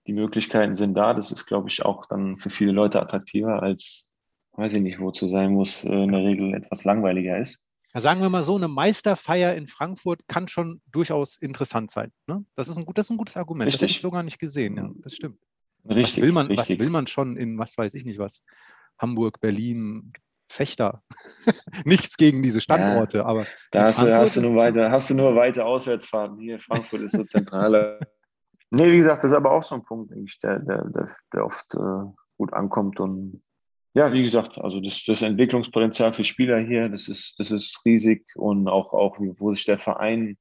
die 0.06 0.12
Möglichkeiten 0.12 0.74
sind 0.74 0.94
da. 0.94 1.14
Das 1.14 1.32
ist, 1.32 1.46
glaube 1.46 1.68
ich, 1.68 1.84
auch 1.84 2.06
dann 2.06 2.36
für 2.36 2.50
viele 2.50 2.72
Leute 2.72 3.00
attraktiver 3.00 3.62
als, 3.62 4.14
weiß 4.52 4.74
ich 4.74 4.82
nicht, 4.82 5.00
wo 5.00 5.10
zu 5.10 5.28
sein 5.28 5.52
muss, 5.52 5.84
äh, 5.84 5.88
in 5.88 6.12
der 6.12 6.22
Regel 6.22 6.54
etwas 6.54 6.84
langweiliger 6.84 7.38
ist. 7.38 7.58
Ja, 7.94 8.00
sagen 8.00 8.20
wir 8.20 8.28
mal 8.28 8.42
so, 8.42 8.56
eine 8.56 8.68
Meisterfeier 8.68 9.54
in 9.54 9.68
Frankfurt 9.68 10.26
kann 10.26 10.48
schon 10.48 10.82
durchaus 10.90 11.36
interessant 11.36 11.90
sein. 11.90 12.10
Ne? 12.26 12.44
Das, 12.56 12.68
ist 12.68 12.76
ein 12.76 12.86
das 12.92 13.06
ist 13.06 13.10
ein 13.10 13.16
gutes 13.16 13.36
Argument. 13.36 13.68
Richtig. 13.68 13.80
Das 13.80 13.88
habe 13.88 13.96
ich 13.96 14.02
so 14.02 14.10
gar 14.10 14.22
nicht 14.24 14.38
gesehen. 14.38 14.76
Ja, 14.76 14.90
das 14.96 15.14
stimmt. 15.14 15.38
Richtig, 15.88 16.16
was, 16.16 16.22
will 16.22 16.32
man, 16.32 16.46
richtig. 16.46 16.78
was 16.78 16.78
will 16.78 16.90
man 16.90 17.06
schon 17.06 17.36
in, 17.36 17.58
was 17.58 17.78
weiß 17.78 17.94
ich 17.94 18.04
nicht 18.04 18.18
was, 18.18 18.42
Hamburg, 18.98 19.40
Berlin, 19.40 20.12
Fechter. 20.48 21.02
Nichts 21.84 22.16
gegen 22.16 22.42
diese 22.42 22.60
Standorte, 22.60 23.18
ja, 23.18 23.24
aber. 23.26 23.46
Da 23.70 23.86
hast 23.86 24.02
du, 24.02 24.16
hast, 24.16 24.36
du 24.36 24.40
nur 24.40 24.56
weiter, 24.56 24.90
hast 24.90 25.10
du 25.10 25.14
nur 25.14 25.34
weite 25.36 25.64
Auswärtsfahrten. 25.64 26.38
Hier, 26.38 26.58
Frankfurt 26.58 27.00
ist 27.00 27.12
so 27.12 27.24
zentraler. 27.24 28.00
nee, 28.74 28.92
wie 28.92 28.98
gesagt, 28.98 29.24
das 29.24 29.30
ist 29.30 29.36
aber 29.36 29.52
auch 29.52 29.62
so 29.62 29.74
ein 29.74 29.84
Punkt, 29.84 30.12
der, 30.42 30.58
der, 30.60 30.84
der, 30.84 31.16
der 31.32 31.44
oft 31.44 31.74
äh, 31.74 32.12
gut 32.36 32.52
ankommt. 32.52 33.00
Und 33.00 33.42
ja, 33.94 34.12
wie 34.12 34.22
gesagt, 34.22 34.58
also 34.58 34.80
das, 34.80 35.04
das 35.04 35.22
Entwicklungspotenzial 35.22 36.12
für 36.12 36.24
Spieler 36.24 36.58
hier, 36.58 36.88
das 36.88 37.08
ist, 37.08 37.34
das 37.38 37.50
ist 37.50 37.80
riesig 37.84 38.24
und 38.36 38.68
auch, 38.68 38.92
auch 38.92 39.16
wo 39.18 39.52
sich 39.52 39.64
der 39.64 39.78
Verein 39.78 40.36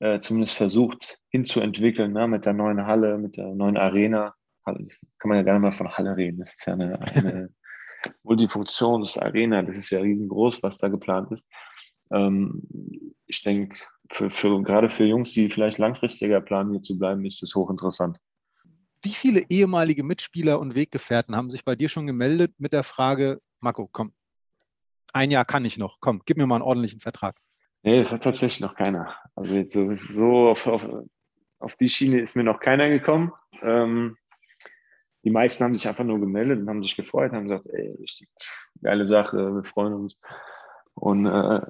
äh, 0.00 0.20
zumindest 0.20 0.56
versucht 0.56 1.18
hinzuentwickeln, 1.30 2.12
ne, 2.12 2.28
mit 2.28 2.44
der 2.44 2.52
neuen 2.52 2.86
Halle, 2.86 3.18
mit 3.18 3.36
der 3.36 3.54
neuen 3.54 3.76
Arena. 3.76 4.34
Kann 4.64 4.88
man 5.24 5.36
ja 5.36 5.42
gar 5.44 5.54
nicht 5.54 5.62
mal 5.62 5.70
von 5.70 5.92
Halle 5.92 6.16
reden. 6.16 6.38
Das 6.38 6.56
ist 6.56 6.66
ja 6.66 6.72
eine, 6.72 7.00
eine 7.00 7.50
Multifunktionsarena, 8.24 9.62
das 9.62 9.76
ist 9.76 9.90
ja 9.90 10.00
riesengroß, 10.00 10.62
was 10.62 10.78
da 10.78 10.88
geplant 10.88 11.30
ist. 11.30 11.44
Ähm, 12.10 12.62
ich 13.26 13.42
denke, 13.42 13.76
für, 14.10 14.30
für, 14.30 14.62
gerade 14.62 14.90
für 14.90 15.04
Jungs, 15.04 15.32
die 15.32 15.50
vielleicht 15.50 15.78
langfristiger 15.78 16.40
planen, 16.40 16.72
hier 16.72 16.82
zu 16.82 16.98
bleiben, 16.98 17.24
ist 17.24 17.42
das 17.42 17.54
hochinteressant. 17.54 18.18
Wie 19.02 19.12
viele 19.12 19.42
ehemalige 19.48 20.02
Mitspieler 20.02 20.58
und 20.58 20.74
Weggefährten 20.74 21.36
haben 21.36 21.50
sich 21.50 21.64
bei 21.64 21.76
dir 21.76 21.88
schon 21.88 22.06
gemeldet 22.06 22.54
mit 22.58 22.72
der 22.72 22.82
Frage, 22.82 23.40
Marco, 23.60 23.88
komm, 23.90 24.12
ein 25.12 25.30
Jahr 25.30 25.44
kann 25.44 25.64
ich 25.64 25.78
noch, 25.78 25.98
komm, 26.00 26.22
gib 26.24 26.36
mir 26.36 26.46
mal 26.46 26.56
einen 26.56 26.64
ordentlichen 26.64 27.00
Vertrag? 27.00 27.36
Nee, 27.82 28.02
das 28.02 28.10
hat 28.10 28.24
tatsächlich 28.24 28.60
noch 28.60 28.74
keiner. 28.74 29.14
Also 29.34 29.54
jetzt 29.54 29.74
so, 29.74 29.94
so 29.96 30.48
auf, 30.48 30.66
auf, 30.66 30.84
auf, 31.60 31.76
die 31.76 31.88
Schiene 31.88 32.20
ist 32.20 32.36
mir 32.36 32.42
noch 32.42 32.58
keiner 32.58 32.88
gekommen. 32.88 33.32
Ähm, 33.62 34.16
die 35.22 35.30
meisten 35.30 35.64
haben 35.64 35.74
sich 35.74 35.86
einfach 35.86 36.04
nur 36.04 36.20
gemeldet 36.20 36.60
und 36.60 36.68
haben 36.68 36.82
sich 36.82 36.96
gefreut, 36.96 37.32
haben 37.32 37.48
gesagt, 37.48 37.66
ey, 37.66 37.96
richtig 38.00 38.28
geile 38.82 39.06
Sache, 39.06 39.54
wir 39.54 39.64
freuen 39.64 39.94
uns. 39.94 40.18
Und 40.96 41.26
äh, 41.26 41.60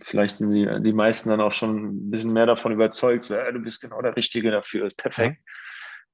vielleicht 0.00 0.36
sind 0.36 0.50
die, 0.50 0.68
die 0.82 0.92
meisten 0.92 1.28
dann 1.28 1.40
auch 1.40 1.52
schon 1.52 1.84
ein 1.84 2.10
bisschen 2.10 2.32
mehr 2.32 2.46
davon 2.46 2.72
überzeugt, 2.72 3.24
so, 3.24 3.34
ey, 3.34 3.52
du 3.52 3.60
bist 3.60 3.80
genau 3.80 4.00
der 4.02 4.16
Richtige 4.16 4.50
dafür, 4.50 4.86
ist 4.86 4.96
perfekt. 4.96 5.38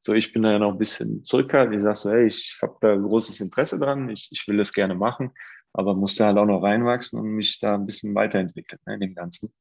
So, 0.01 0.15
ich 0.15 0.33
bin 0.33 0.43
da 0.43 0.53
ja 0.53 0.59
noch 0.59 0.73
ein 0.73 0.79
bisschen 0.79 1.25
zurückhaltend. 1.25 1.77
Ich 1.77 1.83
sage 1.83 1.97
so, 1.97 2.11
hey, 2.11 2.27
ich 2.27 2.59
habe 2.63 2.77
da 2.81 2.97
großes 2.97 3.41
Interesse 3.41 3.79
dran, 3.79 4.09
ich, 4.09 4.29
ich 4.33 4.47
will 4.49 4.57
das 4.57 4.73
gerne 4.73 4.95
machen, 4.95 5.31
aber 5.73 5.95
musste 5.95 6.25
halt 6.25 6.39
auch 6.39 6.47
noch 6.47 6.63
reinwachsen 6.63 7.21
und 7.21 7.29
mich 7.29 7.59
da 7.59 7.75
ein 7.75 7.87
bisschen 7.87 8.15
weiterentwickeln 8.15 8.81
ne, 8.87 8.95
in 8.95 9.01
dem 9.01 9.15
Ganzen. 9.15 9.53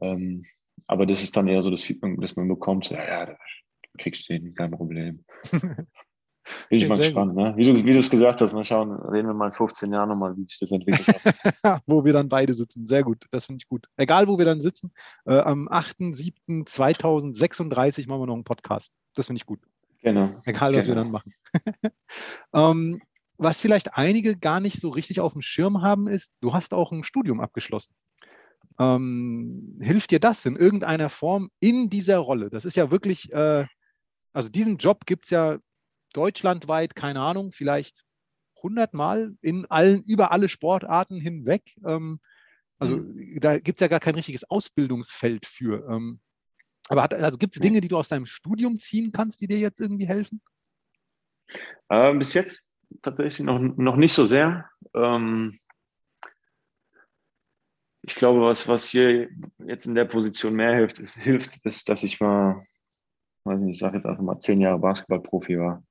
Ähm, 0.00 0.44
aber 0.86 1.06
das 1.06 1.22
ist 1.22 1.36
dann 1.36 1.48
eher 1.48 1.62
so 1.62 1.70
das 1.70 1.82
Feedback, 1.82 2.20
das 2.20 2.36
man 2.36 2.48
bekommt, 2.48 2.84
so, 2.84 2.94
ja, 2.94 3.26
ja, 3.26 3.38
kriegst 3.98 4.28
du 4.28 4.34
hin, 4.34 4.54
kein 4.54 4.70
Problem. 4.70 5.24
Bin 6.68 6.78
ich 6.78 6.88
mal 6.88 6.98
gespannt, 6.98 7.36
ne? 7.36 7.52
wie, 7.56 7.64
du, 7.64 7.74
wie 7.84 7.92
du 7.92 7.98
es 7.98 8.10
gesagt 8.10 8.40
hast. 8.40 8.52
Mal 8.52 8.64
schauen, 8.64 8.92
reden 8.92 9.28
wir 9.28 9.34
mal 9.34 9.48
in 9.48 9.54
15 9.54 9.92
Jahren 9.92 10.08
nochmal, 10.08 10.36
wie 10.36 10.46
sich 10.46 10.58
das 10.58 10.70
entwickelt 10.70 11.06
hat. 11.06 11.82
wo 11.86 12.04
wir 12.04 12.12
dann 12.12 12.28
beide 12.28 12.54
sitzen. 12.54 12.86
Sehr 12.86 13.02
gut, 13.02 13.24
das 13.30 13.46
finde 13.46 13.62
ich 13.62 13.68
gut. 13.68 13.86
Egal, 13.96 14.28
wo 14.28 14.38
wir 14.38 14.44
dann 14.44 14.60
sitzen, 14.60 14.92
äh, 15.26 15.38
am 15.38 15.68
8.7.2036 15.68 18.08
machen 18.08 18.22
wir 18.22 18.26
noch 18.26 18.34
einen 18.34 18.44
Podcast. 18.44 18.92
Das 19.14 19.26
finde 19.26 19.38
ich 19.38 19.46
gut. 19.46 19.60
Genau. 20.02 20.40
Egal, 20.44 20.74
was 20.74 20.86
genau. 20.86 20.96
wir 20.96 21.02
dann 21.02 21.10
machen. 21.10 21.32
ähm, 22.54 23.00
was 23.36 23.58
vielleicht 23.58 23.96
einige 23.96 24.36
gar 24.36 24.60
nicht 24.60 24.80
so 24.80 24.90
richtig 24.90 25.20
auf 25.20 25.32
dem 25.32 25.42
Schirm 25.42 25.82
haben, 25.82 26.06
ist, 26.08 26.32
du 26.40 26.52
hast 26.52 26.74
auch 26.74 26.92
ein 26.92 27.04
Studium 27.04 27.40
abgeschlossen. 27.40 27.94
Ähm, 28.78 29.78
hilft 29.80 30.10
dir 30.10 30.20
das 30.20 30.44
in 30.46 30.56
irgendeiner 30.56 31.10
Form 31.10 31.50
in 31.60 31.90
dieser 31.90 32.18
Rolle? 32.18 32.50
Das 32.50 32.64
ist 32.64 32.76
ja 32.76 32.90
wirklich, 32.90 33.32
äh, 33.32 33.66
also 34.32 34.48
diesen 34.48 34.78
Job 34.78 35.06
gibt 35.06 35.24
es 35.24 35.30
ja 35.30 35.58
deutschlandweit, 36.12 36.94
keine 36.94 37.20
Ahnung, 37.20 37.52
vielleicht 37.52 38.04
100 38.56 38.94
Mal 38.94 39.36
in 39.40 39.66
allen, 39.66 40.02
über 40.04 40.32
alle 40.32 40.48
Sportarten 40.48 41.20
hinweg. 41.20 41.74
Ähm, 41.86 42.20
also 42.78 42.96
mhm. 42.96 43.38
da 43.40 43.58
gibt 43.58 43.80
es 43.80 43.82
ja 43.82 43.88
gar 43.88 44.00
kein 44.00 44.14
richtiges 44.14 44.48
Ausbildungsfeld 44.48 45.46
für. 45.46 45.86
Ähm, 45.88 46.20
aber 46.88 47.02
hat, 47.02 47.14
also 47.14 47.38
gibt 47.38 47.54
es 47.54 47.62
Dinge, 47.62 47.80
die 47.80 47.88
du 47.88 47.96
aus 47.96 48.08
deinem 48.08 48.26
Studium 48.26 48.78
ziehen 48.78 49.12
kannst, 49.12 49.40
die 49.40 49.46
dir 49.46 49.58
jetzt 49.58 49.80
irgendwie 49.80 50.08
helfen? 50.08 50.42
Ähm, 51.88 52.18
bis 52.18 52.34
jetzt 52.34 52.68
tatsächlich 53.02 53.40
noch, 53.40 53.60
noch 53.60 53.96
nicht 53.96 54.12
so 54.12 54.24
sehr. 54.24 54.68
Ähm, 54.94 55.60
ich 58.02 58.14
glaube, 58.14 58.40
was, 58.40 58.66
was 58.66 58.86
hier 58.88 59.28
jetzt 59.58 59.86
in 59.86 59.94
der 59.94 60.06
Position 60.06 60.54
mehr 60.54 60.74
hilft, 60.74 60.98
ist, 60.98 61.16
hilft, 61.16 61.64
ist, 61.64 61.88
dass 61.88 62.02
ich 62.02 62.18
mal, 62.20 62.64
weiß 63.44 63.60
nicht, 63.60 63.74
ich 63.74 63.78
sage 63.78 63.96
jetzt 63.96 64.06
einfach 64.06 64.22
mal 64.22 64.40
zehn 64.40 64.60
Jahre 64.60 64.78
Basketballprofi 64.78 65.58
war. 65.58 65.84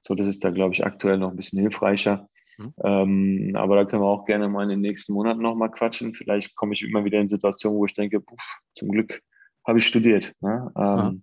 So, 0.00 0.14
das 0.14 0.26
ist 0.28 0.44
da, 0.44 0.50
glaube 0.50 0.74
ich, 0.74 0.84
aktuell 0.84 1.18
noch 1.18 1.30
ein 1.30 1.36
bisschen 1.36 1.60
hilfreicher. 1.60 2.28
Mhm. 2.58 2.74
Ähm, 2.84 3.52
aber 3.56 3.76
da 3.76 3.84
können 3.84 4.02
wir 4.02 4.08
auch 4.08 4.24
gerne 4.24 4.48
mal 4.48 4.64
in 4.64 4.70
den 4.70 4.80
nächsten 4.80 5.12
Monaten 5.12 5.40
nochmal 5.40 5.70
quatschen. 5.70 6.14
Vielleicht 6.14 6.54
komme 6.56 6.74
ich 6.74 6.82
immer 6.82 7.04
wieder 7.04 7.20
in 7.20 7.28
Situationen, 7.28 7.78
wo 7.78 7.84
ich 7.84 7.94
denke, 7.94 8.20
puh, 8.20 8.36
zum 8.74 8.90
Glück 8.90 9.22
habe 9.66 9.78
ich 9.78 9.86
studiert. 9.86 10.34
Ne? 10.40 10.72
Ähm, 10.76 11.22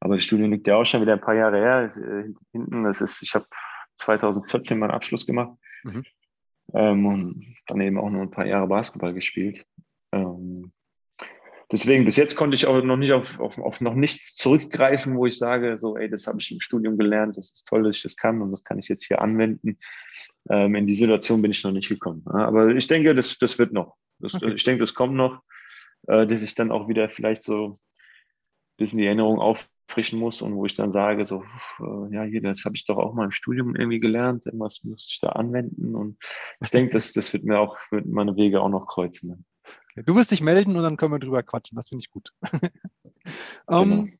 aber 0.00 0.16
das 0.16 0.24
Studium 0.24 0.50
liegt 0.50 0.66
ja 0.66 0.76
auch 0.76 0.84
schon 0.84 1.00
wieder 1.00 1.14
ein 1.14 1.20
paar 1.20 1.34
Jahre 1.34 1.58
her. 1.58 1.90
Äh, 1.96 2.32
hinten, 2.52 2.84
das 2.84 3.00
ist, 3.00 3.22
ich 3.22 3.34
habe 3.34 3.46
2014 3.96 4.78
meinen 4.78 4.90
Abschluss 4.90 5.26
gemacht. 5.26 5.56
Mhm. 5.84 6.02
Ähm, 6.72 7.06
und 7.06 7.56
dann 7.66 7.80
eben 7.80 7.98
auch 7.98 8.10
noch 8.10 8.22
ein 8.22 8.30
paar 8.30 8.46
Jahre 8.46 8.66
Basketball 8.66 9.14
gespielt. 9.14 9.64
Ähm, 10.12 10.72
deswegen, 11.70 12.04
bis 12.04 12.16
jetzt 12.16 12.36
konnte 12.36 12.54
ich 12.54 12.66
auch 12.66 12.82
noch 12.82 12.96
nicht 12.96 13.12
auf, 13.12 13.40
auf, 13.40 13.58
auf, 13.58 13.80
noch 13.80 13.94
nichts 13.94 14.34
zurückgreifen, 14.34 15.16
wo 15.16 15.26
ich 15.26 15.38
sage, 15.38 15.78
so, 15.78 15.96
ey, 15.96 16.08
das 16.08 16.26
habe 16.26 16.38
ich 16.40 16.50
im 16.50 16.60
Studium 16.60 16.98
gelernt, 16.98 17.36
das 17.36 17.52
ist 17.52 17.66
toll, 17.66 17.82
dass 17.82 17.96
ich 17.96 18.02
das 18.02 18.16
kann 18.16 18.42
und 18.42 18.50
das 18.50 18.64
kann 18.64 18.78
ich 18.78 18.88
jetzt 18.88 19.04
hier 19.04 19.20
anwenden. 19.20 19.78
Ähm, 20.50 20.74
in 20.74 20.86
die 20.86 20.94
Situation 20.94 21.42
bin 21.42 21.50
ich 21.50 21.64
noch 21.64 21.72
nicht 21.72 21.88
gekommen. 21.88 22.22
Aber 22.26 22.68
ich 22.68 22.86
denke, 22.86 23.14
das, 23.14 23.38
das 23.38 23.58
wird 23.58 23.72
noch. 23.72 23.96
Das, 24.18 24.34
okay. 24.34 24.52
Ich 24.54 24.64
denke, 24.64 24.80
das 24.80 24.94
kommt 24.94 25.14
noch, 25.14 25.42
äh, 26.06 26.26
dass 26.26 26.42
ich 26.42 26.54
dann 26.54 26.70
auch 26.70 26.88
wieder 26.88 27.08
vielleicht 27.08 27.42
so 27.42 27.68
ein 27.68 27.78
bisschen 28.76 28.98
die 28.98 29.06
Erinnerung 29.06 29.38
auffrischen 29.38 30.18
muss 30.18 30.42
und 30.42 30.54
wo 30.54 30.66
ich 30.66 30.74
dann 30.74 30.92
sage, 30.92 31.24
so, 31.24 31.44
äh, 31.80 32.14
ja, 32.14 32.22
hier, 32.24 32.42
das 32.42 32.64
habe 32.64 32.76
ich 32.76 32.84
doch 32.84 32.98
auch 32.98 33.14
mal 33.14 33.24
im 33.24 33.32
Studium 33.32 33.74
irgendwie 33.74 34.00
gelernt, 34.00 34.46
irgendwas 34.46 34.82
muss 34.84 35.08
ich 35.10 35.20
da 35.20 35.30
anwenden 35.30 35.94
und 35.94 36.18
ich 36.60 36.70
denke, 36.70 36.92
das, 36.92 37.12
das 37.12 37.32
wird 37.32 37.44
mir 37.44 37.58
auch, 37.58 37.78
wird 37.90 38.06
meine 38.06 38.36
Wege 38.36 38.60
auch 38.60 38.68
noch 38.68 38.86
kreuzen. 38.86 39.44
Du 39.96 40.16
wirst 40.16 40.30
dich 40.30 40.40
melden 40.40 40.76
und 40.76 40.82
dann 40.82 40.96
können 40.96 41.12
wir 41.12 41.18
drüber 41.18 41.42
quatschen. 41.42 41.76
Das 41.76 41.88
finde 41.88 42.02
ich 42.02 42.10
gut. 42.10 42.32
um, 43.66 44.06
genau. 44.06 44.18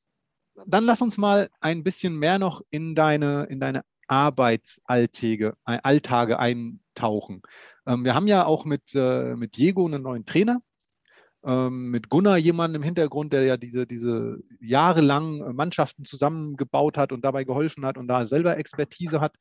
Dann 0.66 0.84
lass 0.84 1.02
uns 1.02 1.18
mal 1.18 1.50
ein 1.60 1.82
bisschen 1.82 2.16
mehr 2.16 2.38
noch 2.38 2.62
in 2.70 2.94
deine, 2.94 3.44
in 3.44 3.58
deine 3.58 3.82
Arbeitsalltage 4.06 5.56
äh, 5.66 5.78
Alltage 5.82 6.38
eintauchen. 6.38 7.42
Ähm, 7.86 8.04
wir 8.04 8.14
haben 8.14 8.28
ja 8.28 8.46
auch 8.46 8.64
mit, 8.64 8.94
äh, 8.94 9.34
mit 9.34 9.56
Diego 9.56 9.86
einen 9.86 10.02
neuen 10.02 10.24
Trainer, 10.24 10.60
ähm, 11.44 11.90
mit 11.90 12.08
Gunnar 12.08 12.38
jemanden 12.38 12.76
im 12.76 12.82
Hintergrund, 12.82 13.32
der 13.32 13.44
ja 13.44 13.56
diese, 13.56 13.86
diese 13.86 14.38
jahrelang 14.60 15.54
Mannschaften 15.54 16.04
zusammengebaut 16.04 16.96
hat 16.96 17.12
und 17.12 17.24
dabei 17.24 17.44
geholfen 17.44 17.84
hat 17.84 17.98
und 17.98 18.08
da 18.08 18.24
selber 18.24 18.56
Expertise 18.56 19.20
hat. 19.20 19.36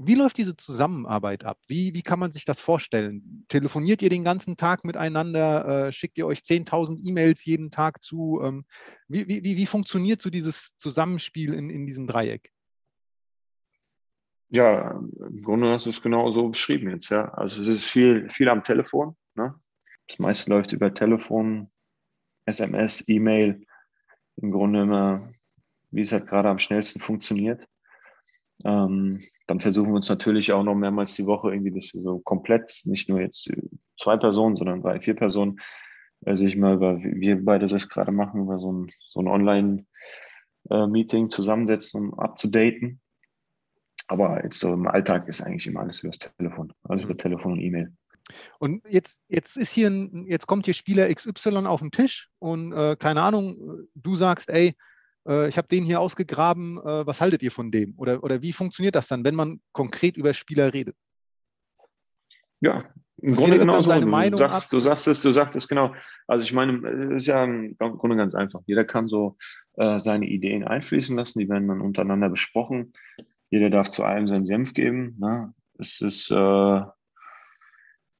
Wie 0.00 0.14
läuft 0.14 0.38
diese 0.38 0.56
Zusammenarbeit 0.56 1.44
ab? 1.44 1.58
Wie, 1.66 1.92
wie 1.92 2.02
kann 2.02 2.20
man 2.20 2.30
sich 2.30 2.44
das 2.44 2.60
vorstellen? 2.60 3.44
Telefoniert 3.48 4.00
ihr 4.00 4.10
den 4.10 4.22
ganzen 4.22 4.56
Tag 4.56 4.84
miteinander? 4.84 5.88
Äh, 5.88 5.92
schickt 5.92 6.18
ihr 6.18 6.26
euch 6.26 6.38
10.000 6.38 7.04
E-Mails 7.04 7.44
jeden 7.44 7.72
Tag 7.72 8.04
zu? 8.04 8.40
Ähm, 8.44 8.64
wie, 9.08 9.26
wie, 9.26 9.42
wie 9.42 9.66
funktioniert 9.66 10.22
so 10.22 10.30
dieses 10.30 10.76
Zusammenspiel 10.76 11.52
in, 11.52 11.68
in 11.68 11.84
diesem 11.84 12.06
Dreieck? 12.06 12.52
Ja, 14.50 14.92
im 14.92 15.42
Grunde 15.42 15.72
hast 15.72 15.86
du 15.86 15.90
es 15.90 16.00
genau 16.00 16.30
so 16.30 16.48
beschrieben 16.48 16.90
jetzt. 16.90 17.10
Ja. 17.10 17.34
Also 17.34 17.60
es 17.62 17.68
ist 17.68 17.86
viel, 17.86 18.30
viel 18.30 18.48
am 18.48 18.62
Telefon. 18.62 19.16
Ne? 19.34 19.52
Das 20.06 20.20
meiste 20.20 20.50
läuft 20.50 20.72
über 20.72 20.94
Telefon, 20.94 21.72
SMS, 22.46 23.02
E-Mail. 23.08 23.66
Im 24.36 24.52
Grunde 24.52 24.82
immer, 24.82 25.32
wie 25.90 26.02
es 26.02 26.12
halt 26.12 26.28
gerade 26.28 26.48
am 26.48 26.60
schnellsten 26.60 27.00
funktioniert. 27.00 27.66
Ähm, 28.64 29.24
dann 29.48 29.60
versuchen 29.60 29.88
wir 29.88 29.96
uns 29.96 30.08
natürlich 30.10 30.52
auch 30.52 30.62
noch 30.62 30.74
mehrmals 30.74 31.14
die 31.14 31.26
Woche 31.26 31.50
irgendwie 31.50 31.72
das 31.72 31.88
so 31.88 32.20
komplett, 32.20 32.82
nicht 32.84 33.08
nur 33.08 33.20
jetzt 33.20 33.50
zwei 33.98 34.16
Personen, 34.18 34.56
sondern 34.56 34.82
drei, 34.82 35.00
vier 35.00 35.14
Personen, 35.14 35.58
also 36.24 36.44
ich 36.44 36.56
mal 36.56 36.74
über, 36.74 37.02
wie 37.02 37.18
wir 37.20 37.42
beide 37.44 37.66
das 37.66 37.88
gerade 37.88 38.12
machen, 38.12 38.42
über 38.42 38.58
so 38.58 38.70
ein, 38.72 38.92
so 39.08 39.20
ein 39.20 39.28
Online-Meeting 39.28 41.26
äh, 41.26 41.28
zusammensetzen, 41.28 42.00
um 42.00 42.18
abzudaten. 42.18 43.00
Aber 44.06 44.42
jetzt 44.44 44.60
so 44.60 44.72
im 44.72 44.86
Alltag 44.86 45.28
ist 45.28 45.40
eigentlich 45.40 45.66
immer 45.66 45.80
alles 45.80 46.00
über 46.00 46.12
das 46.12 46.30
Telefon, 46.36 46.72
also 46.82 47.04
über 47.04 47.16
Telefon 47.16 47.52
und 47.52 47.60
E-Mail. 47.60 47.92
Und 48.58 48.86
jetzt, 48.86 49.22
jetzt 49.28 49.56
ist 49.56 49.72
hier 49.72 49.88
ein, 49.88 50.26
jetzt 50.26 50.46
kommt 50.46 50.66
hier 50.66 50.74
Spieler 50.74 51.12
XY 51.12 51.66
auf 51.66 51.80
den 51.80 51.90
Tisch 51.90 52.28
und 52.38 52.72
äh, 52.72 52.96
keine 52.98 53.22
Ahnung, 53.22 53.86
du 53.94 54.16
sagst, 54.16 54.50
ey, 54.50 54.74
äh, 55.28 55.48
ich 55.48 55.58
habe 55.58 55.68
den 55.68 55.84
hier 55.84 56.00
ausgegraben, 56.00 56.78
äh, 56.78 57.06
was 57.06 57.20
haltet 57.20 57.42
ihr 57.42 57.52
von 57.52 57.70
dem? 57.70 57.94
Oder, 57.96 58.22
oder 58.24 58.42
wie 58.42 58.52
funktioniert 58.52 58.94
das 58.94 59.08
dann, 59.08 59.24
wenn 59.24 59.34
man 59.34 59.60
konkret 59.72 60.16
über 60.16 60.34
Spieler 60.34 60.72
redet? 60.72 60.96
Ja, 62.60 62.84
im 63.20 63.34
Grunde 63.34 63.58
genau 63.58 63.82
so. 63.82 63.90
Seine 63.90 64.04
Du 64.04 64.10
Meinung 64.10 64.38
sagst, 64.38 64.72
du 64.72 64.80
sagst 64.80 65.08
es, 65.08 65.20
du 65.22 65.30
sagst 65.30 65.56
es 65.56 65.68
genau. 65.68 65.94
Also 66.26 66.44
ich 66.44 66.52
meine, 66.52 66.86
es 66.88 67.22
ist 67.22 67.26
ja 67.26 67.44
im 67.44 67.76
Grunde 67.78 68.16
ganz 68.16 68.34
einfach. 68.34 68.60
Jeder 68.66 68.84
kann 68.84 69.08
so 69.08 69.36
äh, 69.74 69.98
seine 70.00 70.26
Ideen 70.26 70.64
einfließen 70.64 71.16
lassen, 71.16 71.38
die 71.38 71.48
werden 71.48 71.68
dann 71.68 71.80
untereinander 71.80 72.28
besprochen. 72.28 72.92
Jeder 73.50 73.70
darf 73.70 73.90
zu 73.90 74.04
allem 74.04 74.28
seinen 74.28 74.46
Senf 74.46 74.74
geben. 74.74 75.16
Ne? 75.18 75.52
Es 75.78 76.00
ist, 76.00 76.30
äh, 76.30 76.82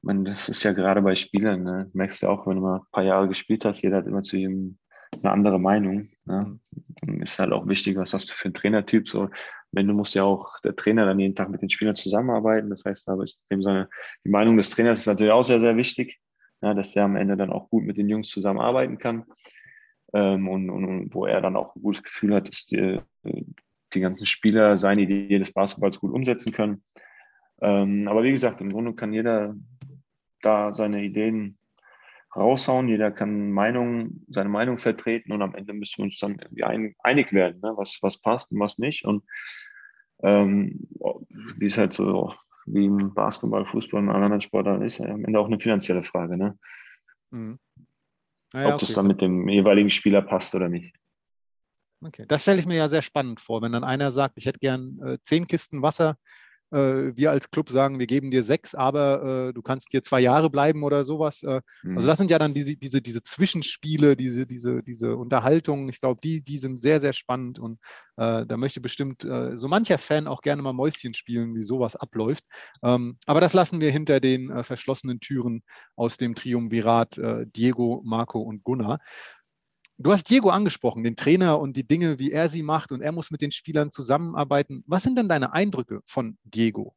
man, 0.03 0.25
das 0.25 0.49
ist 0.49 0.63
ja 0.65 0.73
gerade 0.73 1.03
bei 1.03 1.15
Spielern, 1.15 1.63
ne? 1.63 1.91
merkst 1.93 2.23
du 2.23 2.29
auch, 2.29 2.47
wenn 2.47 2.57
du 2.57 2.63
mal 2.63 2.77
ein 2.79 2.91
paar 2.93 3.05
Jahre 3.05 3.29
gespielt 3.29 3.65
hast, 3.65 3.83
jeder 3.83 3.99
hat 3.99 4.07
immer 4.07 4.23
zu 4.23 4.37
jedem 4.37 4.79
eine 5.13 5.33
andere 5.33 5.59
Meinung. 5.59 6.09
Ne? 6.25 6.59
Ist 7.21 7.39
halt 7.39 7.53
auch 7.53 7.67
wichtig, 7.67 7.97
was 7.97 8.13
hast 8.15 8.31
du 8.31 8.35
für 8.35 8.47
einen 8.47 8.55
Trainertyp. 8.55 9.09
So, 9.09 9.29
wenn 9.73 9.87
du 9.87 9.95
musst 9.95 10.15
ja 10.15 10.25
auch 10.25 10.61
der 10.61 10.77
Trainer 10.77 11.07
dann 11.07 11.19
jeden 11.19 11.35
Tag 11.35 11.51
mit 11.51 11.63
den 11.63 11.71
Spielern 11.71 11.97
zusammenarbeiten. 11.97 12.71
Das 12.71 12.85
heißt, 12.85 13.09
da 13.09 13.21
ist 13.23 13.45
dem 13.51 13.63
seine, 13.63 13.89
die 14.25 14.31
Meinung 14.31 14.57
des 14.57 14.71
Trainers 14.71 15.01
ist 15.01 15.07
natürlich 15.07 15.33
auch 15.33 15.45
sehr, 15.45 15.61
sehr 15.61 15.77
wichtig, 15.77 16.21
ja, 16.63 16.75
dass 16.75 16.93
der 16.93 17.05
am 17.05 17.17
Ende 17.17 17.37
dann 17.37 17.51
auch 17.51 17.69
gut 17.71 17.85
mit 17.85 17.97
den 17.97 18.09
Jungs 18.09 18.29
zusammenarbeiten 18.29 18.99
kann. 18.99 19.25
Ähm, 20.15 20.49
und, 20.49 20.71
und, 20.71 20.85
und, 20.85 21.15
wo 21.15 21.27
er 21.27 21.41
dann 21.41 21.57
auch 21.57 21.77
ein 21.77 21.83
gutes 21.83 22.03
Gefühl 22.03 22.35
hat, 22.35 22.49
dass 22.49 22.65
die, 22.67 22.99
die 23.93 24.01
ganzen 24.01 24.27
Spieler 24.27 24.79
seine 24.79 25.03
Idee 25.03 25.39
des 25.39 25.53
Basketballs 25.53 26.01
gut 26.01 26.13
umsetzen 26.13 26.53
können. 26.53 26.83
Ähm, 27.61 28.09
aber 28.09 28.23
wie 28.23 28.33
gesagt, 28.33 28.61
im 28.61 28.71
Grunde 28.71 28.95
kann 28.95 29.13
jeder 29.13 29.55
da 30.41 30.73
seine 30.73 31.03
Ideen 31.03 31.58
raushauen, 32.35 32.89
jeder 32.89 33.11
kann 33.11 33.51
Meinung, 33.51 34.25
seine 34.29 34.49
Meinung 34.49 34.79
vertreten 34.79 35.33
und 35.33 35.43
am 35.43 35.55
Ende 35.55 35.73
müssen 35.73 35.99
wir 35.99 36.05
uns 36.05 36.19
dann 36.19 36.39
irgendwie 36.39 36.65
ein, 36.65 36.95
einig 37.03 37.33
werden, 37.33 37.61
ne? 37.61 37.73
was, 37.77 37.99
was 38.03 38.19
passt 38.19 38.53
und 38.53 38.61
was 38.61 38.79
nicht. 38.79 39.05
Und 39.05 39.25
ähm, 40.23 40.89
wie 41.57 41.67
es 41.67 41.79
halt 41.79 41.95
so 41.95 42.35
wie 42.67 42.87
im 42.87 43.15
Basketball, 43.15 43.65
Fußball 43.65 44.03
und 44.03 44.11
anderen 44.11 44.41
Sportarten 44.41 44.83
ist, 44.83 45.01
am 45.01 45.25
Ende 45.25 45.39
auch 45.39 45.47
eine 45.47 45.59
finanzielle 45.59 46.03
Frage. 46.03 46.37
Ne? 46.37 46.59
Mhm. 47.31 47.59
Ja, 48.53 48.69
Ob 48.69 48.75
okay. 48.75 48.87
das 48.87 48.95
dann 48.95 49.07
mit 49.07 49.21
dem 49.21 49.49
jeweiligen 49.49 49.91
Spieler 49.91 50.23
passt 50.23 50.55
oder 50.55 50.69
nicht. 50.69 50.95
Okay, 52.01 52.25
das 52.29 52.43
stelle 52.43 52.61
ich 52.61 52.67
mir 52.67 52.77
ja 52.77 52.89
sehr 52.89 53.03
spannend 53.03 53.41
vor, 53.41 53.61
wenn 53.61 53.73
dann 53.73 53.85
einer 53.85 54.11
sagt, 54.11 54.35
ich 54.37 54.47
hätte 54.47 54.61
gern 54.61 55.01
äh, 55.03 55.19
zehn 55.23 55.47
Kisten 55.47 55.83
Wasser 55.83 56.17
wir 56.71 57.31
als 57.31 57.51
Club 57.51 57.71
sagen, 57.71 57.99
wir 57.99 58.07
geben 58.07 58.31
dir 58.31 58.43
sechs, 58.43 58.75
aber 58.75 59.49
äh, 59.49 59.53
du 59.53 59.63
kannst 59.63 59.91
hier 59.91 60.03
zwei 60.03 60.21
Jahre 60.21 60.51
bleiben 60.51 60.83
oder 60.83 61.05
sowas. 61.05 61.43
Äh, 61.43 61.61
mhm. 61.83 61.97
Also 61.97 62.09
das 62.09 62.19
sind 62.19 62.31
ja 62.31 62.39
dann 62.39 62.55
diese, 62.55 62.77
diese, 62.77 63.01
diese 63.01 63.23
Zwischenspiele, 63.23 64.17
diese, 64.17 64.47
diese, 64.47 64.83
diese 64.83 65.17
Unterhaltungen. 65.17 65.89
Ich 65.89 66.01
glaube, 66.01 66.21
die, 66.23 66.43
die 66.43 66.59
sind 66.59 66.79
sehr, 66.79 67.01
sehr 67.01 67.13
spannend 67.13 67.59
und 67.59 67.79
äh, 68.17 68.45
da 68.47 68.57
möchte 68.57 68.81
bestimmt 68.81 69.25
äh, 69.25 69.57
so 69.57 69.69
mancher 69.69 69.99
Fan 69.99 70.27
auch 70.27 70.43
gerne 70.43 70.61
mal 70.61 70.73
Mäuschen 70.73 71.15
spielen, 71.15 71.55
wie 71.55 71.63
sowas 71.63 71.97
abläuft. 71.97 72.45
Ähm, 72.83 73.17
aber 73.27 73.41
das 73.41 73.55
lassen 73.55 73.81
wir 73.81 73.91
hinter 73.91 74.21
den 74.21 74.51
äh, 74.51 74.63
verschlossenen 74.63 75.21
Türen 75.21 75.63
aus 75.97 76.17
dem 76.17 76.35
Triumvirat 76.35 77.21
Diego, 77.57 78.03
Marco 78.05 78.41
und 78.41 78.63
Gunnar. 78.63 79.01
Du 80.01 80.13
hast 80.13 80.31
Diego 80.31 80.51
angesprochen, 80.51 81.03
den 81.03 81.17
Trainer 81.17 81.59
und 81.59 81.77
die 81.77 81.87
Dinge, 81.87 82.21
wie 82.21 82.31
er 82.31 82.49
sie 82.49 82.63
macht 82.63 82.93
und 82.93 83.01
er 83.01 83.11
muss 83.11 83.33
mit 83.33 83.43
den 83.43 83.51
Spielern 83.51 83.91
zusammenarbeiten. 83.91 84.85
Was 84.87 85.03
sind 85.03 85.19
denn 85.19 85.29
deine 85.29 85.53
Eindrücke 85.53 86.03
von 86.07 86.39
Diego? 86.45 86.95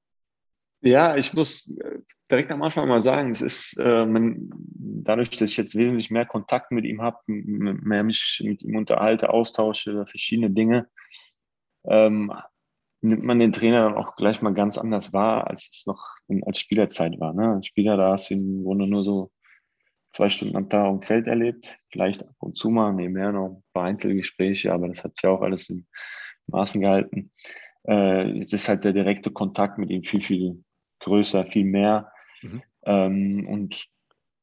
Ja, 0.82 1.16
ich 1.16 1.34
muss 1.34 1.68
äh, 1.78 2.00
direkt 2.30 2.52
am 2.52 2.62
Anfang 2.62 2.88
mal 2.88 3.02
sagen, 3.02 3.32
es 3.32 3.42
ist 3.42 3.78
äh, 3.80 4.06
man, 4.06 4.52
dadurch, 5.04 5.32
dass 5.32 5.50
ich 5.50 5.58
jetzt 5.58 5.76
wesentlich 5.76 6.12
mehr 6.12 6.28
Kontakt 6.28 6.72
mit 6.72 6.86
ihm 6.86 7.02
habe, 7.02 7.18
mehr 7.26 8.04
mich 8.04 8.42
mit 8.44 8.62
ihm 8.62 8.76
unterhalte, 8.76 9.32
austausche 9.32 10.06
verschiedene 10.06 10.52
Dinge, 10.52 10.88
ähm, 11.86 12.32
nimmt 13.02 13.24
man 13.24 13.40
den 13.40 13.52
Trainer 13.52 13.84
dann 13.84 13.96
auch 13.96 14.16
gleich 14.16 14.44
mal 14.44 14.54
ganz 14.54 14.78
anders 14.78 15.12
wahr, 15.12 15.48
als 15.48 15.70
es 15.72 15.88
noch 15.88 16.18
als 16.46 16.60
Spielerzeit 16.60 17.20
war. 17.20 17.34
Ne? 17.34 17.56
Als 17.56 17.68
Spieler, 17.68 17.98
da 17.98 18.12
hast 18.12 18.30
du 18.30 18.36
ihn 18.36 18.58
im 18.58 18.64
Grunde 18.64 18.88
nur 18.88 19.04
so 19.04 19.32
zwei 20.12 20.30
Stunden 20.30 20.56
am 20.56 20.70
Tag 20.70 20.86
am 20.86 21.02
Feld 21.02 21.28
erlebt, 21.28 21.78
vielleicht 21.90 22.24
ab 22.24 22.36
und 22.40 22.58
zu 22.58 22.70
mal, 22.70 22.94
nebenher 22.94 23.32
noch 23.32 23.50
ein 23.50 23.64
paar 23.74 23.86
Einzelgespräche, 23.86 24.74
aber 24.74 24.88
das 24.88 25.04
hat 25.04 25.16
sich 25.16 25.28
auch 25.28 25.42
alles 25.42 25.70
in 25.70 25.88
Maßen 26.48 26.82
gehalten. 26.82 27.32
Äh, 27.88 28.32
jetzt 28.34 28.54
ist 28.54 28.68
halt 28.68 28.84
der 28.84 28.94
direkte 28.94 29.32
Kontakt 29.32 29.78
mit 29.78 29.90
ihm 29.90 30.04
viel, 30.04 30.22
viel 30.22 30.64
größer, 31.00 31.46
viel 31.46 31.66
mehr. 31.66 32.12
Mhm. 32.42 32.62
Ähm, 32.84 33.48
und 33.48 33.88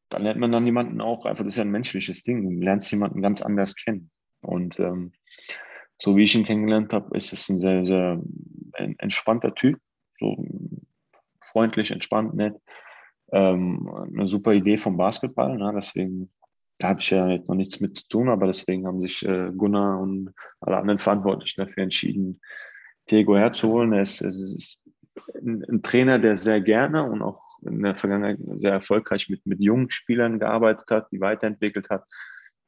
dann 0.09 0.23
lernt 0.23 0.41
man 0.41 0.53
dann 0.53 0.67
jemanden 0.67 1.01
auch, 1.01 1.27
einfach, 1.27 1.45
das 1.45 1.55
ist 1.55 1.59
ja 1.59 1.65
ein 1.65 1.71
menschliches 1.71 2.23
Ding, 2.23 2.43
du 2.43 2.65
lernst 2.65 2.91
jemanden 2.91 3.21
ganz 3.21 3.43
anders 3.43 3.77
kennen. 3.77 4.11
Und 4.41 4.81
ähm, 4.81 5.13
so 6.01 6.17
wie 6.17 6.25
ich 6.25 6.35
ihn 6.35 6.45
kennengelernt 6.45 6.93
habe, 6.93 7.17
ist 7.17 7.33
es 7.33 7.49
ein 7.49 7.61
sehr, 7.61 7.85
sehr 7.85 8.23
entspannter 8.99 9.55
Typ, 9.55 9.81
so 10.19 10.45
freundlich, 11.41 11.91
entspannt, 11.91 12.35
nett 12.35 12.55
ähm, 13.33 13.89
eine 14.15 14.27
super 14.27 14.53
Idee 14.53 14.77
vom 14.77 14.97
Basketball. 14.97 15.57
Ne? 15.57 15.73
Deswegen 15.75 16.31
da 16.79 16.91
hatte 16.91 17.03
ich 17.03 17.11
ja 17.11 17.29
jetzt 17.29 17.49
noch 17.49 17.57
nichts 17.57 17.81
mit 17.81 17.99
zu 17.99 18.09
tun, 18.09 18.29
aber 18.29 18.47
deswegen 18.47 18.87
haben 18.87 19.03
sich 19.03 19.25
äh, 19.25 19.51
Gunnar 19.55 20.01
und 20.01 20.33
alle 20.61 20.77
anderen 20.77 21.01
Verantwortlichen 21.01 21.61
dafür 21.61 21.83
entschieden, 21.83 22.41
Diego 23.11 23.37
herzuholen. 23.37 23.93
Er 23.93 24.03
ist, 24.03 24.21
er 24.21 24.29
ist 24.29 24.81
ein, 25.35 25.65
ein, 25.69 25.83
Trainer, 25.83 26.21
der 26.21 26.37
sehr 26.37 26.61
gerne 26.61 27.03
und 27.03 27.21
auch 27.21 27.43
in 27.63 27.83
der 27.83 27.97
Vergangenheit 27.97 28.39
sehr 28.61 28.73
erfolgreich 28.73 29.29
mit, 29.29 29.45
mit 29.45 29.61
jungen 29.61 29.91
Spielern 29.91 30.39
gearbeitet 30.39 30.89
hat, 30.91 31.11
die 31.11 31.21
weiterentwickelt 31.21 31.91
hat. 31.91 32.05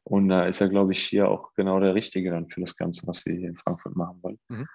Und 0.02 0.28
da 0.28 0.46
ist 0.46 0.60
er, 0.60 0.68
glaube 0.68 0.92
ich, 0.92 1.04
hier 1.04 1.28
auch 1.28 1.54
genau 1.54 1.78
der 1.78 1.94
Richtige 1.94 2.30
dann 2.30 2.48
für 2.48 2.62
das 2.62 2.74
Ganze, 2.74 3.06
was 3.06 3.24
wir 3.26 3.34
hier 3.34 3.50
in 3.50 3.56
Frankfurt 3.56 3.94
machen 3.94 4.18
wollen. 4.22 4.38
Mhm 4.48 4.66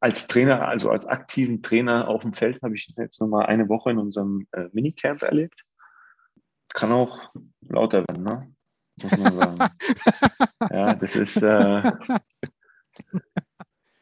als 0.00 0.28
Trainer, 0.28 0.68
also 0.68 0.90
als 0.90 1.06
aktiven 1.06 1.62
Trainer 1.62 2.08
auf 2.08 2.22
dem 2.22 2.32
Feld, 2.32 2.62
habe 2.62 2.76
ich 2.76 2.92
jetzt 2.96 3.20
nochmal 3.20 3.46
eine 3.46 3.68
Woche 3.68 3.90
in 3.90 3.98
unserem 3.98 4.46
äh, 4.52 4.68
Minicamp 4.72 5.22
erlebt. 5.22 5.64
Kann 6.74 6.92
auch 6.92 7.32
lauter 7.60 8.04
werden, 8.08 8.22
ne? 8.22 8.54
Muss 9.02 9.18
man 9.18 9.36
sagen. 9.36 9.58
ja, 10.70 10.94
das 10.94 11.16
ist. 11.16 11.42
Äh, 11.42 11.82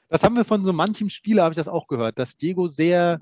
das 0.09 0.23
haben 0.23 0.37
wir 0.37 0.45
von 0.45 0.65
so 0.65 0.73
manchem 0.73 1.11
Spieler, 1.11 1.45
habe 1.45 1.53
ich 1.53 1.59
das 1.59 1.69
auch 1.69 1.87
gehört, 1.87 2.19
dass 2.19 2.37
Diego 2.37 2.67
sehr, 2.67 3.21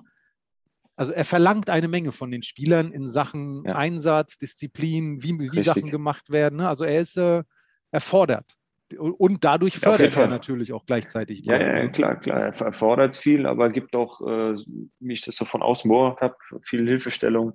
also 0.96 1.12
er 1.12 1.24
verlangt 1.24 1.70
eine 1.70 1.88
Menge 1.88 2.12
von 2.12 2.30
den 2.30 2.42
Spielern 2.42 2.92
in 2.92 3.08
Sachen 3.08 3.64
ja. 3.64 3.76
Einsatz, 3.76 4.38
Disziplin, 4.38 5.22
wie, 5.22 5.38
wie 5.38 5.62
Sachen 5.62 5.90
gemacht 5.90 6.30
werden. 6.30 6.56
Ne? 6.56 6.68
Also 6.68 6.84
er 6.84 7.00
ist 7.00 7.16
äh, 7.16 7.42
erfordert. 7.90 8.56
Und 8.98 9.44
dadurch 9.44 9.78
fördert 9.78 10.16
er 10.16 10.28
natürlich 10.28 10.72
auch 10.72 10.84
gleichzeitig. 10.84 11.44
Ja, 11.44 11.58
ja, 11.58 11.82
ne? 11.82 11.90
klar, 11.90 12.16
klar. 12.16 12.40
Er 12.40 12.60
erfordert 12.60 13.16
viel, 13.16 13.46
aber 13.46 13.70
gibt 13.70 13.96
auch, 13.96 14.20
äh, 14.20 14.56
wie 15.00 15.12
ich 15.12 15.22
das 15.22 15.36
so 15.36 15.44
von 15.44 15.62
außen 15.62 15.88
beobachtet 15.88 16.22
habe, 16.22 16.60
viel 16.60 16.86
Hilfestellung. 16.86 17.54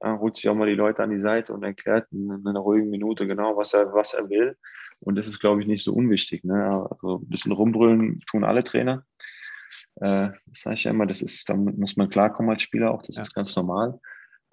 Er 0.00 0.18
holt 0.18 0.36
sich 0.36 0.48
auch 0.48 0.54
mal 0.54 0.68
die 0.68 0.74
Leute 0.74 1.02
an 1.02 1.10
die 1.10 1.20
Seite 1.20 1.52
und 1.52 1.62
erklärt 1.62 2.08
in, 2.10 2.42
einer 2.46 2.60
ruhigen 2.60 2.90
Minute 2.90 3.26
genau, 3.26 3.56
was 3.56 3.74
er, 3.74 3.92
was 3.92 4.14
er 4.14 4.28
will. 4.30 4.56
Und 5.00 5.16
das 5.16 5.28
ist, 5.28 5.40
glaube 5.40 5.60
ich, 5.60 5.66
nicht 5.66 5.84
so 5.84 5.92
unwichtig. 5.92 6.42
Ne? 6.42 6.88
Also 6.90 7.18
ein 7.18 7.28
bisschen 7.28 7.52
rumbrüllen 7.52 8.20
tun 8.26 8.42
alle 8.42 8.64
Trainer. 8.64 9.04
Äh, 9.96 10.30
das 10.46 10.60
sage 10.62 10.74
ich 10.74 10.84
ja 10.84 10.90
immer, 10.90 11.06
das 11.06 11.22
ist, 11.22 11.48
damit 11.48 11.78
muss 11.78 11.96
man 11.96 12.08
klarkommen 12.08 12.50
als 12.50 12.62
Spieler 12.62 12.92
auch, 12.92 13.02
das 13.02 13.16
ja. 13.16 13.22
ist 13.22 13.34
ganz 13.34 13.54
normal. 13.56 14.00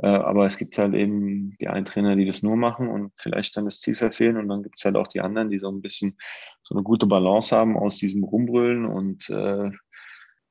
Äh, 0.01 0.07
aber 0.07 0.45
es 0.45 0.57
gibt 0.57 0.77
halt 0.77 0.93
eben 0.93 1.57
die 1.59 1.67
einen 1.67 1.85
Trainer, 1.85 2.15
die 2.15 2.25
das 2.25 2.41
nur 2.41 2.55
machen 2.55 2.88
und 2.88 3.12
vielleicht 3.17 3.57
dann 3.57 3.65
das 3.65 3.79
Ziel 3.79 3.95
verfehlen. 3.95 4.38
Und 4.38 4.47
dann 4.47 4.63
gibt 4.63 4.79
es 4.79 4.85
halt 4.85 4.95
auch 4.95 5.07
die 5.07 5.21
anderen, 5.21 5.49
die 5.49 5.59
so 5.59 5.69
ein 5.69 5.81
bisschen 5.81 6.17
so 6.63 6.75
eine 6.75 6.83
gute 6.83 7.05
Balance 7.05 7.55
haben 7.55 7.77
aus 7.77 7.97
diesem 7.97 8.23
Rumbrüllen 8.23 8.85
und 8.85 9.29
äh, 9.29 9.71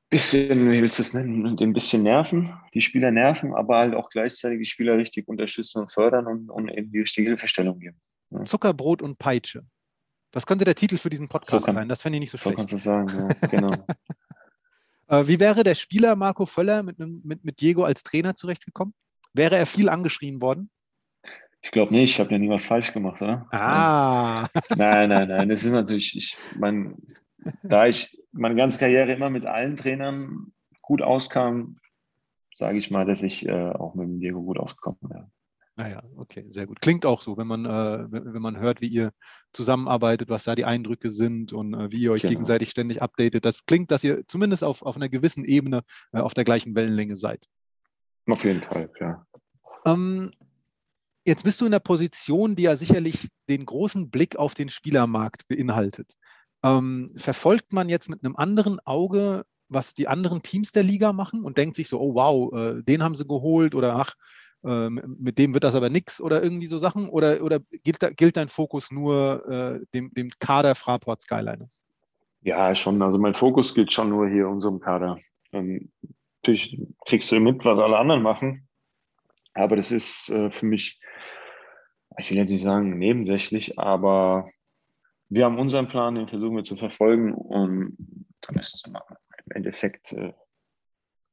bisschen, 0.09 0.71
wie 0.71 0.81
willst 0.81 0.99
du 0.99 1.03
es 1.03 1.13
nennen, 1.13 1.45
und 1.45 1.61
ein 1.61 1.73
bisschen 1.73 2.03
nerven, 2.03 2.51
die 2.73 2.81
Spieler 2.81 3.11
nerven, 3.11 3.53
aber 3.53 3.77
halt 3.77 3.95
auch 3.95 4.09
gleichzeitig 4.09 4.59
die 4.59 4.65
Spieler 4.65 4.97
richtig 4.97 5.27
unterstützen 5.27 5.81
und 5.81 5.91
fördern 5.91 6.25
und, 6.25 6.49
und 6.49 6.69
eben 6.69 6.91
die 6.91 6.99
richtige 6.99 7.29
Hilfestellung 7.29 7.79
geben. 7.79 7.99
Ja. 8.31 8.43
Zuckerbrot 8.43 9.01
und 9.01 9.19
Peitsche. 9.19 9.63
Das 10.31 10.45
könnte 10.45 10.65
der 10.65 10.75
Titel 10.75 10.97
für 10.97 11.09
diesen 11.09 11.27
Podcast 11.27 11.51
so 11.51 11.59
kann, 11.59 11.75
sein. 11.75 11.89
Das 11.89 12.01
fände 12.01 12.17
ich 12.17 12.21
nicht 12.21 12.31
so 12.31 12.37
schlecht. 12.37 12.55
So 12.55 12.59
kannst 12.59 12.73
du 12.73 12.77
sagen, 12.77 13.09
ja, 13.15 13.47
genau. 13.47 13.71
Äh, 15.11 15.25
wie 15.25 15.39
wäre 15.39 15.63
der 15.63 15.73
Spieler 15.73 16.15
Marco 16.15 16.45
Völler 16.45 16.83
mit, 16.83 16.99
mit, 16.99 17.43
mit 17.43 17.61
Diego 17.61 17.83
als 17.83 18.03
Trainer 18.03 18.35
zurechtgekommen? 18.35 18.93
Wäre 19.33 19.57
er 19.57 19.65
viel 19.65 19.89
angeschrien 19.89 20.41
worden? 20.41 20.69
Ich 21.61 21.71
glaube 21.71 21.93
nicht, 21.93 22.11
ich 22.11 22.19
habe 22.19 22.31
ja 22.31 22.37
nie 22.37 22.49
was 22.49 22.65
falsch 22.65 22.93
gemacht, 22.93 23.21
oder? 23.21 23.47
Ah. 23.51 24.47
Nein, 24.75 25.09
nein, 25.09 25.27
nein. 25.27 25.49
Das 25.49 25.63
ist 25.63 25.71
natürlich, 25.71 26.15
ich 26.15 26.37
mein, 26.55 26.95
da 27.63 27.85
ich 27.85 28.17
meine 28.31 28.55
ganze 28.55 28.79
Karriere 28.79 29.11
immer 29.11 29.29
mit 29.29 29.45
allen 29.45 29.75
Trainern 29.75 30.53
gut 30.81 31.01
auskam, 31.01 31.77
sage 32.53 32.77
ich 32.77 32.91
mal, 32.91 33.05
dass 33.05 33.23
ich 33.23 33.45
äh, 33.45 33.71
auch 33.71 33.93
mit 33.95 34.07
dem 34.07 34.19
Diego 34.19 34.41
gut 34.41 34.57
ausgekommen 34.57 34.99
wäre. 35.01 35.29
Naja, 35.75 36.01
ah 36.03 36.09
okay, 36.17 36.43
sehr 36.49 36.67
gut. 36.67 36.81
Klingt 36.81 37.05
auch 37.05 37.21
so, 37.21 37.37
wenn 37.37 37.47
man, 37.47 37.65
äh, 37.65 38.11
wenn 38.11 38.41
man 38.41 38.59
hört, 38.59 38.81
wie 38.81 38.87
ihr 38.87 39.13
zusammenarbeitet, 39.53 40.27
was 40.27 40.43
da 40.43 40.55
die 40.55 40.65
Eindrücke 40.65 41.09
sind 41.09 41.53
und 41.53 41.73
äh, 41.73 41.89
wie 41.91 42.01
ihr 42.01 42.11
euch 42.11 42.23
genau. 42.23 42.31
gegenseitig 42.31 42.69
ständig 42.69 43.01
updatet. 43.01 43.45
Das 43.45 43.65
klingt, 43.65 43.89
dass 43.89 44.03
ihr 44.03 44.27
zumindest 44.27 44.65
auf, 44.65 44.81
auf 44.81 44.97
einer 44.97 45.07
gewissen 45.07 45.45
Ebene 45.45 45.83
äh, 46.11 46.19
auf 46.19 46.33
der 46.33 46.43
gleichen 46.43 46.75
Wellenlänge 46.75 47.15
seid. 47.15 47.47
Auf 48.31 48.43
jeden 48.43 48.61
Fall, 48.61 48.87
klar. 48.89 49.25
Ähm, 49.85 50.31
jetzt 51.25 51.43
bist 51.43 51.61
du 51.61 51.65
in 51.65 51.71
der 51.71 51.79
Position, 51.79 52.55
die 52.55 52.63
ja 52.63 52.75
sicherlich 52.75 53.27
den 53.47 53.65
großen 53.65 54.09
Blick 54.09 54.35
auf 54.35 54.53
den 54.53 54.69
Spielermarkt 54.69 55.47
beinhaltet. 55.47 56.13
Ähm, 56.63 57.07
verfolgt 57.15 57.71
man 57.71 57.89
jetzt 57.89 58.09
mit 58.09 58.23
einem 58.23 58.35
anderen 58.35 58.79
Auge, 58.85 59.45
was 59.69 59.93
die 59.93 60.07
anderen 60.07 60.41
Teams 60.41 60.71
der 60.71 60.83
Liga 60.83 61.13
machen 61.13 61.43
und 61.43 61.57
denkt 61.57 61.75
sich 61.75 61.87
so, 61.87 61.99
oh 61.99 62.15
wow, 62.15 62.53
äh, 62.53 62.83
den 62.83 63.03
haben 63.03 63.15
sie 63.15 63.25
geholt 63.25 63.75
oder 63.75 63.95
ach, 63.95 64.15
äh, 64.63 64.89
mit 64.89 65.37
dem 65.37 65.53
wird 65.53 65.63
das 65.63 65.75
aber 65.75 65.89
nichts 65.89 66.19
oder 66.19 66.43
irgendwie 66.43 66.67
so 66.67 66.77
Sachen? 66.77 67.07
Oder, 67.07 67.41
oder 67.43 67.59
gilt, 67.83 67.99
gilt 68.17 68.35
dein 68.35 68.49
Fokus 68.49 68.91
nur 68.91 69.47
äh, 69.47 69.85
dem, 69.93 70.13
dem 70.13 70.29
Kader 70.39 70.75
Fraport 70.75 71.21
Skyliners? 71.21 71.81
Ja, 72.41 72.73
schon. 72.75 73.01
Also 73.01 73.17
mein 73.17 73.35
Fokus 73.35 73.73
gilt 73.73 73.93
schon 73.93 74.09
nur 74.09 74.27
hier 74.27 74.47
unserem 74.47 74.79
Kader. 74.79 75.17
Ähm, 75.51 75.91
natürlich 76.41 76.79
kriegst 77.05 77.31
du 77.31 77.39
mit, 77.39 77.65
was 77.65 77.79
alle 77.79 77.97
anderen 77.97 78.21
machen, 78.21 78.67
aber 79.53 79.75
das 79.75 79.91
ist 79.91 80.29
äh, 80.29 80.51
für 80.51 80.65
mich, 80.65 80.99
ich 82.17 82.29
will 82.29 82.37
jetzt 82.37 82.49
nicht 82.49 82.63
sagen 82.63 82.97
nebensächlich, 82.97 83.77
aber 83.77 84.49
wir 85.29 85.45
haben 85.45 85.59
unseren 85.59 85.87
Plan, 85.87 86.15
den 86.15 86.27
versuchen 86.27 86.55
wir 86.55 86.63
zu 86.63 86.75
verfolgen 86.75 87.33
und 87.33 87.95
dann 88.41 88.57
ist 88.57 88.73
es 88.73 88.83
immer 88.85 89.05
im 89.45 89.51
Endeffekt 89.55 90.13
äh, 90.13 90.33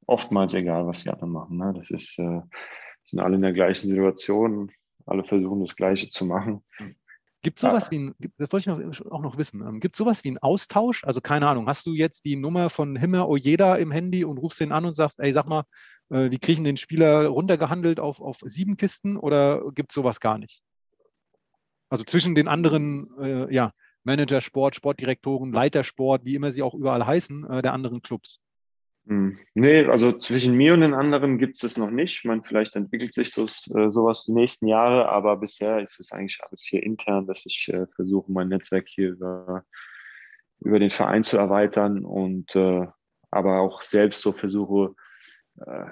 oftmals 0.07 0.55
egal, 0.55 0.87
was 0.87 1.03
die 1.03 1.11
anderen 1.11 1.33
machen. 1.33 1.59
Ne? 1.59 1.73
Das 1.77 1.91
ist, 1.91 2.19
äh, 2.19 2.41
sind 3.05 3.21
alle 3.21 3.37
in 3.37 3.43
der 3.43 3.53
gleichen 3.53 3.89
Situation, 3.89 4.71
alle 5.07 5.25
versuchen 5.25 5.61
das 5.61 5.77
Gleiche 5.77 6.09
zu 6.09 6.27
machen. 6.27 6.65
Gibt 7.47 7.59
es 7.59 7.63
sowas 7.63 7.93
wie 7.93 8.01
ein, 8.01 8.15
das 8.39 8.51
wollte 8.51 8.69
ich 8.69 9.01
noch, 9.01 9.13
auch 9.13 9.23
noch 9.23 9.39
wissen, 9.39 9.61
ähm, 9.61 9.79
gibt 9.79 9.95
es 9.95 9.99
sowas 9.99 10.25
wie 10.25 10.31
einen 10.31 10.39
Austausch? 10.39 11.05
Also 11.05 11.21
keine 11.21 11.47
Ahnung, 11.47 11.69
hast 11.69 11.87
du 11.87 11.95
jetzt 11.95 12.25
die 12.25 12.35
Nummer 12.35 12.71
von 12.71 12.97
Himmer 12.97 13.29
Ojeda 13.29 13.77
im 13.77 13.93
Handy 13.93 14.25
und 14.25 14.39
rufst 14.39 14.59
den 14.59 14.73
an 14.73 14.85
und 14.85 14.95
sagst, 14.95 15.21
ey, 15.21 15.33
sag 15.33 15.47
mal, 15.47 15.63
äh, 16.11 16.33
wie 16.33 16.41
kriegen 16.41 16.65
den 16.65 16.77
Spieler 16.77 17.29
runtergehandelt 17.29 18.01
auf, 18.01 18.21
auf 18.21 18.41
sieben 18.43 18.77
Kisten 18.77 19.17
oder 19.17 19.63
gibt 19.77 19.93
es 19.93 19.95
sowas 19.95 20.19
gar 20.19 20.39
nicht? 20.39 20.61
Also 21.89 22.03
zwischen 22.03 22.35
den 22.35 22.49
anderen, 22.49 23.17
äh, 23.21 23.55
ja, 23.55 23.71
Manager 24.03 24.41
Sport, 24.41 24.75
Sportdirektoren, 24.75 25.53
Leiter 25.53 25.85
Sport, 25.85 26.25
wie 26.25 26.35
immer 26.35 26.51
sie 26.51 26.65
auch 26.65 26.75
überall 26.75 27.07
heißen, 27.07 27.49
äh, 27.49 27.63
der 27.63 27.75
anderen 27.75 28.03
Clubs? 28.03 28.41
Hm. 29.07 29.39
Nee, 29.55 29.85
also 29.87 30.13
zwischen 30.13 30.57
mir 30.57 30.75
und 30.75 30.81
den 30.81 30.95
anderen 30.95 31.39
gibt 31.39 31.57
es 31.57 31.63
es 31.63 31.77
noch 31.77 31.91
nicht. 31.91 32.19
Ich 32.19 32.25
meine, 32.25 32.43
vielleicht 32.43 32.75
entwickelt 32.75 33.15
sich 33.15 33.31
so, 33.31 33.45
äh, 33.45 33.91
sowas 33.91 34.25
die 34.25 34.33
nächsten 34.33 34.67
Jahre, 34.67 35.09
aber 35.09 35.37
bisher 35.37 35.81
ist 35.81 36.01
es 36.01 36.11
eigentlich 36.11 36.41
alles 36.43 36.63
hier 36.65 36.83
intern, 36.83 37.27
dass 37.27 37.47
ich 37.47 37.69
äh, 37.69 37.87
versuche, 37.95 38.33
mein 38.33 38.49
Netzwerk 38.49 38.89
hier 38.89 39.11
über, 39.11 39.65
über 40.61 40.81
den 40.81 40.91
Verein 40.91 41.23
zu 41.23 41.37
erweitern 41.39 42.05
und 42.05 42.55
äh, 42.57 42.87
aber 43.31 43.61
auch 43.61 43.83
selbst 43.83 44.23
so 44.23 44.33
versuche, 44.33 44.95
äh, 45.65 45.87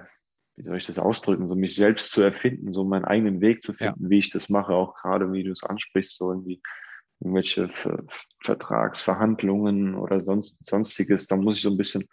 wie 0.57 0.65
soll 0.65 0.77
ich 0.77 0.87
das 0.87 0.99
ausdrücken, 0.99 1.49
so 1.49 1.55
mich 1.55 1.77
selbst 1.77 2.11
zu 2.11 2.21
erfinden, 2.23 2.73
so 2.73 2.83
meinen 2.85 3.05
eigenen 3.05 3.41
Weg 3.41 3.63
zu 3.63 3.75
finden, 3.75 4.05
ja. 4.05 4.11
wie 4.11 4.19
ich 4.19 4.31
das 4.31 4.49
mache, 4.49 4.73
auch 4.73 4.95
gerade 4.95 5.33
wie 5.33 5.45
du 5.45 5.53
es 5.53 5.63
ansprichst, 5.63 6.17
so 6.17 6.31
irgendwie 6.31 6.61
irgendwelche 7.21 7.69
Vertragsverhandlungen 8.43 9.95
oder 9.95 10.21
sonst, 10.21 10.57
sonstiges, 10.61 11.27
da 11.27 11.37
muss 11.37 11.57
ich 11.57 11.63
so 11.63 11.71
ein 11.71 11.77
bisschen, 11.77 12.05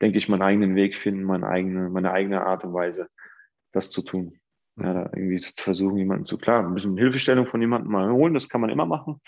denke 0.00 0.18
ich, 0.18 0.28
meinen 0.28 0.42
eigenen 0.42 0.74
Weg 0.74 0.96
finden, 0.96 1.24
meine 1.24 1.46
eigene, 1.48 1.88
meine 1.90 2.12
eigene 2.12 2.44
Art 2.44 2.64
und 2.64 2.74
Weise, 2.74 3.08
das 3.72 3.90
zu 3.90 4.02
tun. 4.02 4.38
Ja, 4.76 5.04
irgendwie 5.14 5.40
versuchen, 5.56 5.96
jemanden 5.96 6.24
zu, 6.24 6.36
klar, 6.36 6.66
ein 6.66 6.74
bisschen 6.74 6.96
Hilfestellung 6.96 7.46
von 7.46 7.60
jemandem 7.60 7.92
mal 7.92 8.10
holen, 8.10 8.34
das 8.34 8.48
kann 8.48 8.60
man 8.60 8.70
immer 8.70 8.86
machen. 8.86 9.20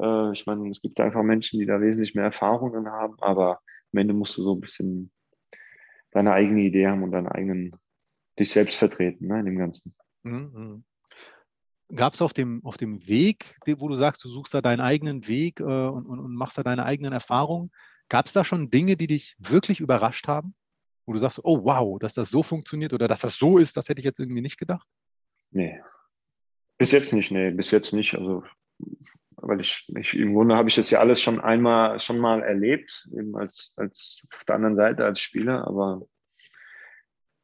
Äh, 0.00 0.32
ich 0.32 0.46
meine, 0.46 0.70
es 0.70 0.80
gibt 0.80 0.98
einfach 1.00 1.22
Menschen, 1.22 1.60
die 1.60 1.66
da 1.66 1.80
wesentlich 1.80 2.14
mehr 2.14 2.24
Erfahrungen 2.24 2.88
haben, 2.88 3.16
aber 3.20 3.60
am 3.92 3.98
Ende 3.98 4.14
musst 4.14 4.36
du 4.38 4.42
so 4.42 4.54
ein 4.54 4.60
bisschen 4.60 5.10
deine 6.12 6.32
eigene 6.32 6.62
Idee 6.62 6.86
haben 6.86 7.02
und 7.02 7.12
deinen 7.12 7.28
eigenen, 7.28 7.76
dich 8.38 8.50
selbst 8.50 8.78
vertreten 8.78 9.26
ne, 9.26 9.40
in 9.40 9.46
dem 9.46 9.58
Ganzen. 9.58 9.94
Mhm. 10.22 10.50
mhm 10.54 10.84
gab 11.94 12.14
es 12.14 12.22
auf 12.22 12.32
dem, 12.32 12.64
auf 12.64 12.76
dem 12.76 13.06
Weg, 13.06 13.56
wo 13.66 13.88
du 13.88 13.94
sagst, 13.94 14.24
du 14.24 14.28
suchst 14.28 14.54
da 14.54 14.60
deinen 14.60 14.80
eigenen 14.80 15.28
Weg 15.28 15.60
äh, 15.60 15.62
und, 15.62 16.06
und, 16.06 16.18
und, 16.18 16.34
machst 16.34 16.58
da 16.58 16.62
deine 16.62 16.84
eigenen 16.84 17.12
Erfahrungen, 17.12 17.70
gab 18.08 18.26
es 18.26 18.32
da 18.32 18.44
schon 18.44 18.70
Dinge, 18.70 18.96
die 18.96 19.06
dich 19.06 19.36
wirklich 19.38 19.80
überrascht 19.80 20.28
haben? 20.28 20.54
Wo 21.04 21.12
du 21.12 21.18
sagst, 21.18 21.40
oh 21.44 21.64
wow, 21.64 21.98
dass 21.98 22.14
das 22.14 22.30
so 22.30 22.42
funktioniert 22.42 22.92
oder 22.92 23.06
dass 23.06 23.20
das 23.20 23.36
so 23.36 23.58
ist, 23.58 23.76
das 23.76 23.88
hätte 23.88 24.00
ich 24.00 24.04
jetzt 24.04 24.18
irgendwie 24.18 24.40
nicht 24.40 24.58
gedacht? 24.58 24.86
Nee. 25.50 25.80
Bis 26.78 26.90
jetzt 26.90 27.12
nicht, 27.12 27.30
nee, 27.30 27.50
bis 27.50 27.70
jetzt 27.70 27.92
nicht. 27.92 28.14
Also, 28.16 28.42
weil 29.36 29.60
ich, 29.60 29.88
ich 29.96 30.14
im 30.14 30.34
Grunde 30.34 30.56
habe 30.56 30.68
ich 30.68 30.74
das 30.74 30.90
ja 30.90 30.98
alles 30.98 31.22
schon 31.22 31.40
einmal, 31.40 32.00
schon 32.00 32.18
mal 32.18 32.42
erlebt, 32.42 33.08
eben 33.16 33.36
als, 33.36 33.72
als 33.76 34.22
auf 34.32 34.44
der 34.44 34.56
anderen 34.56 34.76
Seite 34.76 35.04
als 35.04 35.20
Spieler, 35.20 35.66
aber 35.66 36.02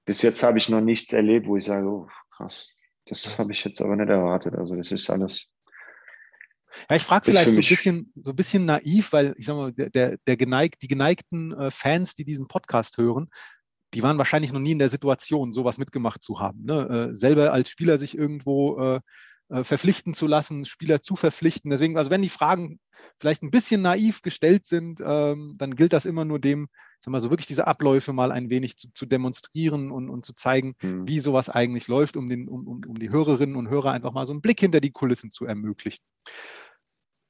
bis 0.04 0.22
jetzt 0.22 0.42
habe 0.42 0.58
ich 0.58 0.68
noch 0.68 0.80
nichts 0.80 1.12
erlebt, 1.12 1.46
wo 1.46 1.56
ich 1.56 1.64
sage, 1.64 1.86
oh, 1.86 2.08
krass, 2.30 2.68
das 3.06 3.38
habe 3.38 3.52
ich 3.52 3.64
jetzt 3.64 3.80
aber 3.80 3.96
nicht 3.96 4.08
erwartet. 4.08 4.54
Also 4.54 4.74
das 4.74 4.90
ist 4.90 5.08
alles. 5.10 5.51
Ja, 6.88 6.96
ich 6.96 7.02
frage 7.02 7.26
vielleicht 7.26 7.50
so 7.50 7.56
ein, 7.56 7.56
bisschen, 7.56 8.12
so 8.16 8.30
ein 8.30 8.36
bisschen 8.36 8.64
naiv, 8.64 9.12
weil 9.12 9.34
ich 9.36 9.46
sage 9.46 9.58
mal, 9.58 9.72
der, 9.72 10.16
der 10.16 10.36
geneigt, 10.36 10.82
die 10.82 10.88
geneigten 10.88 11.52
äh, 11.52 11.70
Fans, 11.70 12.14
die 12.14 12.24
diesen 12.24 12.48
Podcast 12.48 12.98
hören, 12.98 13.28
die 13.94 14.02
waren 14.02 14.18
wahrscheinlich 14.18 14.52
noch 14.52 14.60
nie 14.60 14.72
in 14.72 14.78
der 14.78 14.88
Situation, 14.88 15.52
sowas 15.52 15.78
mitgemacht 15.78 16.22
zu 16.22 16.40
haben. 16.40 16.64
Ne? 16.64 17.10
Äh, 17.10 17.14
selber 17.14 17.52
als 17.52 17.68
Spieler 17.68 17.98
sich 17.98 18.16
irgendwo 18.16 18.78
äh, 18.78 19.00
äh, 19.52 19.64
verpflichten 19.64 20.14
zu 20.14 20.26
lassen, 20.26 20.64
Spieler 20.64 21.02
zu 21.02 21.14
verpflichten. 21.14 21.70
Deswegen, 21.70 21.98
also 21.98 22.10
wenn 22.10 22.22
die 22.22 22.30
Fragen 22.30 22.80
vielleicht 23.20 23.42
ein 23.42 23.50
bisschen 23.50 23.82
naiv 23.82 24.22
gestellt 24.22 24.64
sind, 24.64 25.02
ähm, 25.04 25.54
dann 25.58 25.76
gilt 25.76 25.92
das 25.92 26.06
immer 26.06 26.24
nur 26.24 26.38
dem, 26.38 26.68
sagen 27.00 27.14
wir 27.14 27.20
so 27.20 27.30
wirklich 27.30 27.48
diese 27.48 27.66
Abläufe 27.66 28.14
mal 28.14 28.32
ein 28.32 28.48
wenig 28.48 28.78
zu, 28.78 28.88
zu 28.94 29.04
demonstrieren 29.04 29.90
und, 29.90 30.08
und, 30.08 30.24
zu 30.24 30.32
zeigen, 30.34 30.74
mhm. 30.80 31.06
wie 31.06 31.20
sowas 31.20 31.50
eigentlich 31.50 31.86
läuft, 31.86 32.16
um, 32.16 32.30
den, 32.30 32.48
um, 32.48 32.66
um, 32.66 32.80
um 32.86 32.98
die 32.98 33.10
Hörerinnen 33.10 33.56
und 33.56 33.68
Hörer 33.68 33.92
einfach 33.92 34.12
mal 34.12 34.26
so 34.26 34.32
einen 34.32 34.40
Blick 34.40 34.60
hinter 34.60 34.80
die 34.80 34.92
Kulissen 34.92 35.30
zu 35.30 35.44
ermöglichen. 35.44 36.02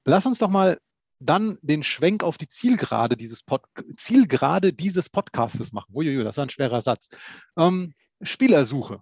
Lass 0.05 0.27
uns 0.27 0.38
doch 0.38 0.51
mal 0.51 0.79
dann 1.19 1.59
den 1.62 1.85
Schwenk 1.85 2.25
auf 2.25 2.37
die 2.37 2.49
Zielgerade 2.49 3.17
dieses, 3.17 3.43
Pod 3.43 3.62
Zielgerade 3.97 4.73
dieses 4.73 5.09
Podcastes 5.09 5.73
machen. 5.73 5.93
Uiuiui, 5.95 6.25
das 6.25 6.37
war 6.37 6.47
ein 6.47 6.51
schwerer 6.51 6.81
Satz. 6.81 7.09
Ähm, 7.57 7.95
Spielersuche 8.21 9.01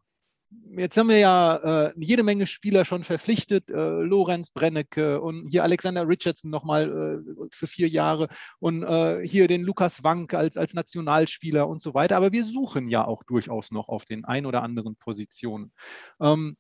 jetzt 0.77 0.97
haben 0.97 1.09
wir 1.09 1.19
ja 1.19 1.57
äh, 1.57 1.93
jede 1.97 2.23
Menge 2.23 2.47
Spieler 2.47 2.85
schon 2.85 3.05
verpflichtet, 3.05 3.71
äh, 3.71 4.03
Lorenz 4.03 4.51
Brennecke 4.51 5.21
und 5.21 5.49
hier 5.49 5.63
Alexander 5.63 6.09
Richardson 6.09 6.51
nochmal 6.51 7.23
äh, 7.25 7.45
für 7.53 7.67
vier 7.67 7.89
Jahre 7.89 8.29
und 8.59 8.83
äh, 8.83 9.27
hier 9.27 9.49
den 9.49 9.63
Lukas 9.63 10.03
Wank 10.03 10.35
als, 10.35 10.57
als 10.57 10.75
Nationalspieler 10.75 11.69
und 11.69 11.83
so 11.83 11.95
weiter. 11.95 12.17
Aber 12.17 12.33
wir 12.33 12.45
suchen 12.45 12.89
ja 12.89 13.05
auch 13.05 13.23
durchaus 13.25 13.71
noch 13.71 13.89
auf 13.89 14.05
den 14.05 14.25
ein 14.25 14.47
oder 14.47 14.63
anderen 14.63 14.97
Positionen. 14.97 15.73
Ähm, 16.21 16.57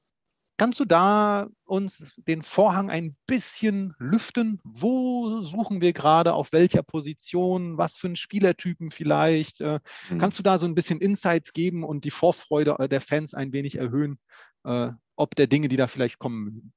Kannst 0.60 0.78
du 0.78 0.84
da 0.84 1.48
uns 1.64 2.12
den 2.18 2.42
Vorhang 2.42 2.90
ein 2.90 3.16
bisschen 3.26 3.94
lüften? 3.98 4.60
Wo 4.62 5.40
suchen 5.40 5.80
wir 5.80 5.94
gerade, 5.94 6.34
auf 6.34 6.52
welcher 6.52 6.82
Position, 6.82 7.78
was 7.78 7.96
für 7.96 8.08
einen 8.08 8.16
Spielertypen 8.16 8.90
vielleicht? 8.90 9.62
Äh, 9.62 9.80
mhm. 10.10 10.18
Kannst 10.18 10.38
du 10.38 10.42
da 10.42 10.58
so 10.58 10.66
ein 10.66 10.74
bisschen 10.74 11.00
Insights 11.00 11.54
geben 11.54 11.82
und 11.82 12.04
die 12.04 12.10
Vorfreude 12.10 12.76
äh, 12.78 12.90
der 12.90 13.00
Fans 13.00 13.32
ein 13.32 13.54
wenig 13.54 13.78
erhöhen, 13.78 14.18
äh, 14.64 14.90
ob 15.16 15.34
der 15.34 15.46
Dinge, 15.46 15.68
die 15.68 15.78
da 15.78 15.86
vielleicht 15.86 16.18
kommen 16.18 16.74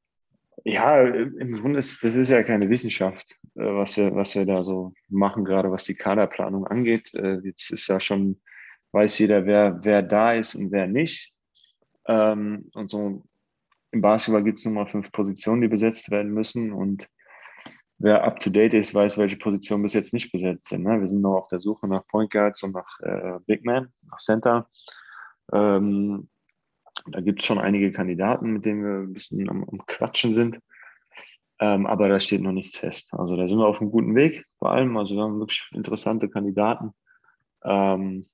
Ja, 0.63 1.05
im 1.05 1.57
Grunde 1.57 1.79
ist 1.79 2.01
das 2.05 2.15
ist 2.15 2.29
ja 2.29 2.41
keine 2.41 2.69
Wissenschaft, 2.69 3.35
was 3.53 3.97
wir, 3.97 4.15
was 4.15 4.33
wir 4.33 4.45
da 4.45 4.63
so 4.63 4.93
machen, 5.09 5.43
gerade 5.43 5.69
was 5.69 5.83
die 5.83 5.95
Kaderplanung 5.95 6.65
angeht. 6.67 7.11
Jetzt 7.43 7.69
ist 7.69 7.87
ja 7.87 7.99
schon, 7.99 8.39
weiß 8.93 9.19
jeder, 9.19 9.45
wer, 9.45 9.81
wer 9.83 10.01
da 10.01 10.35
ist 10.35 10.55
und 10.55 10.71
wer 10.71 10.87
nicht. 10.87 11.33
Ähm, 12.07 12.69
und 12.73 12.89
so 12.89 13.23
im 13.93 14.01
Basketball 14.01 14.43
gibt 14.43 14.59
es 14.59 14.65
nun 14.65 14.73
mal 14.73 14.87
fünf 14.87 15.11
Positionen, 15.11 15.61
die 15.61 15.67
besetzt 15.67 16.09
werden 16.09 16.33
müssen 16.33 16.73
und 16.73 17.07
wer 17.99 18.23
up 18.23 18.39
to 18.39 18.49
date 18.49 18.73
ist, 18.73 18.93
weiß, 18.93 19.17
welche 19.17 19.37
Positionen 19.37 19.83
bis 19.83 19.93
jetzt 19.93 20.13
nicht 20.13 20.31
besetzt 20.31 20.67
sind. 20.67 20.83
Ne? 20.83 20.99
Wir 20.99 21.07
sind 21.07 21.21
noch 21.21 21.37
auf 21.37 21.47
der 21.47 21.59
Suche 21.59 21.87
nach 21.87 22.05
Point 22.07 22.31
Guards 22.31 22.63
und 22.63 22.73
nach 22.73 22.99
äh, 23.01 23.39
Big 23.45 23.63
Man, 23.63 23.93
nach 24.09 24.17
Center. 24.17 24.67
Ähm, 25.53 26.27
da 27.05 27.21
gibt 27.21 27.41
es 27.41 27.45
schon 27.45 27.59
einige 27.59 27.91
Kandidaten, 27.91 28.51
mit 28.51 28.65
denen 28.65 28.83
wir 28.83 29.07
ein 29.07 29.13
bisschen 29.13 29.47
am, 29.47 29.63
am 29.63 29.85
Quatschen 29.85 30.33
sind. 30.33 30.59
Ähm, 31.59 31.85
aber 31.85 32.09
da 32.09 32.19
steht 32.19 32.41
noch 32.41 32.51
nichts 32.51 32.77
fest. 32.77 33.13
Also 33.13 33.37
da 33.37 33.47
sind 33.47 33.59
wir 33.59 33.67
auf 33.67 33.79
einem 33.79 33.91
guten 33.91 34.15
Weg, 34.15 34.43
vor 34.57 34.71
allem. 34.71 34.97
Also 34.97 35.15
wir 35.15 35.23
haben 35.23 35.39
wirklich 35.39 35.63
interessante 35.71 36.29
Kandidaten. 36.29 36.93
Ähm, 37.63 38.25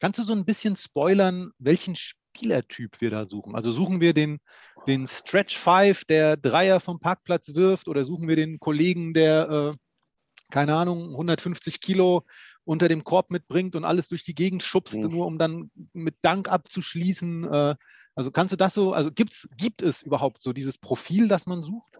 Kannst 0.00 0.18
du 0.18 0.24
so 0.24 0.32
ein 0.32 0.44
bisschen 0.44 0.74
spoilern, 0.74 1.52
welchen 1.58 1.94
Spielertyp 2.36 3.00
wir 3.00 3.10
da 3.10 3.26
suchen? 3.26 3.54
Also 3.54 3.72
suchen 3.72 4.00
wir 4.00 4.14
den, 4.14 4.38
den 4.86 5.06
Stretch 5.06 5.56
Five, 5.56 6.04
der 6.04 6.36
Dreier 6.36 6.80
vom 6.80 7.00
Parkplatz 7.00 7.54
wirft, 7.54 7.88
oder 7.88 8.04
suchen 8.04 8.28
wir 8.28 8.36
den 8.36 8.58
Kollegen, 8.58 9.14
der, 9.14 9.74
äh, 9.74 9.76
keine 10.50 10.74
Ahnung, 10.74 11.10
150 11.10 11.80
Kilo 11.80 12.24
unter 12.64 12.88
dem 12.88 13.04
Korb 13.04 13.30
mitbringt 13.30 13.74
und 13.74 13.84
alles 13.84 14.08
durch 14.08 14.24
die 14.24 14.34
Gegend 14.34 14.62
schubst, 14.62 15.02
mhm. 15.02 15.10
nur 15.10 15.26
um 15.26 15.38
dann 15.38 15.70
mit 15.92 16.14
Dank 16.22 16.48
abzuschließen? 16.48 17.44
Äh, 17.44 17.74
also 18.14 18.30
kannst 18.30 18.52
du 18.52 18.56
das 18.56 18.74
so, 18.74 18.92
also 18.92 19.10
gibt's, 19.10 19.48
gibt 19.56 19.82
es 19.82 20.02
überhaupt 20.02 20.42
so 20.42 20.52
dieses 20.52 20.78
Profil, 20.78 21.28
das 21.28 21.46
man 21.46 21.62
sucht? 21.62 21.98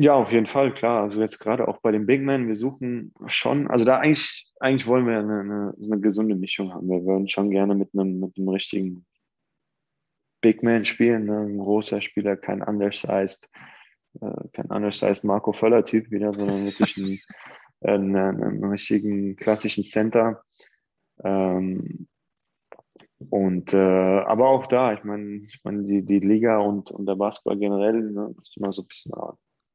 Ja, 0.00 0.14
auf 0.14 0.30
jeden 0.30 0.46
Fall, 0.46 0.72
klar. 0.72 1.02
Also 1.02 1.20
jetzt 1.20 1.40
gerade 1.40 1.66
auch 1.66 1.78
bei 1.80 1.90
den 1.90 2.06
Big 2.06 2.22
Men, 2.22 2.46
wir 2.46 2.54
suchen 2.54 3.12
schon, 3.26 3.66
also 3.66 3.84
da 3.84 3.98
eigentlich, 3.98 4.46
eigentlich 4.60 4.86
wollen 4.86 5.08
wir 5.08 5.18
eine, 5.18 5.40
eine, 5.40 5.74
eine 5.82 6.00
gesunde 6.00 6.36
Mischung 6.36 6.72
haben. 6.72 6.88
Wir 6.88 7.04
würden 7.04 7.28
schon 7.28 7.50
gerne 7.50 7.74
mit 7.74 7.88
einem, 7.92 8.20
mit 8.20 8.38
einem 8.38 8.48
richtigen 8.48 9.06
Big 10.40 10.62
Man 10.62 10.84
spielen, 10.84 11.26
ne? 11.26 11.40
ein 11.40 11.58
großer 11.58 12.00
Spieler, 12.00 12.36
kein 12.36 12.62
undersized, 12.62 13.48
äh, 14.20 14.48
kein 14.52 14.66
undersized 14.66 15.24
Marco 15.24 15.52
Völler-Typ 15.52 16.10
wieder, 16.10 16.34
sondern 16.34 16.64
wirklich 16.64 16.96
ein, 16.96 17.18
einen, 17.80 18.16
einen, 18.42 18.64
richtigen 18.64 19.36
klassischen 19.36 19.84
Center. 19.84 20.42
Ähm, 21.24 22.08
und 23.30 23.74
äh, 23.74 23.76
aber 23.76 24.48
auch 24.48 24.68
da, 24.68 24.92
ich 24.92 25.02
meine, 25.02 25.38
ich 25.38 25.60
meine, 25.64 25.82
die, 25.82 26.02
die 26.02 26.20
Liga 26.20 26.58
und, 26.58 26.90
und 26.92 27.06
der 27.06 27.16
Basketball 27.16 27.58
generell, 27.58 28.00
ne, 28.00 28.32
muss 28.36 28.56
immer 28.56 28.72
so 28.72 28.82
ein 28.82 28.86
bisschen 28.86 29.12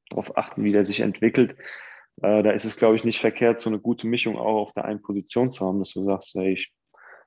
darauf 0.10 0.38
achten, 0.38 0.63
wie 0.63 0.71
der 0.71 0.86
sich 0.86 1.02
entwickelt. 1.02 1.58
Äh, 2.21 2.43
da 2.43 2.52
ist 2.52 2.63
es, 2.63 2.78
glaube 2.78 2.95
ich, 2.95 3.04
nicht 3.04 3.19
verkehrt, 3.19 3.60
so 3.60 3.69
eine 3.69 3.80
gute 3.80 4.08
Mischung 4.08 4.38
auch 4.38 4.62
auf 4.62 4.71
der 4.71 4.86
einen 4.86 5.02
Position 5.02 5.52
zu 5.52 5.65
haben, 5.65 5.80
dass 5.80 5.91
du 5.91 6.04
sagst, 6.04 6.36
hey, 6.36 6.54
ich 6.54 6.73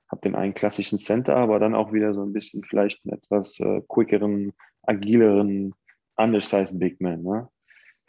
habe 0.09 0.21
den 0.23 0.35
einen 0.35 0.55
klassischen 0.55 0.99
Center, 0.99 1.37
aber 1.37 1.59
dann 1.59 1.75
auch 1.75 1.93
wieder 1.93 2.15
so 2.15 2.23
ein 2.23 2.33
bisschen 2.33 2.63
vielleicht 2.65 3.05
einen 3.05 3.15
etwas 3.15 3.59
äh, 3.61 3.83
quickeren, 3.89 4.53
agileren, 4.83 5.75
undersized 6.17 6.79
Big 6.79 7.01
Man. 7.01 7.23
Ne? 7.23 7.49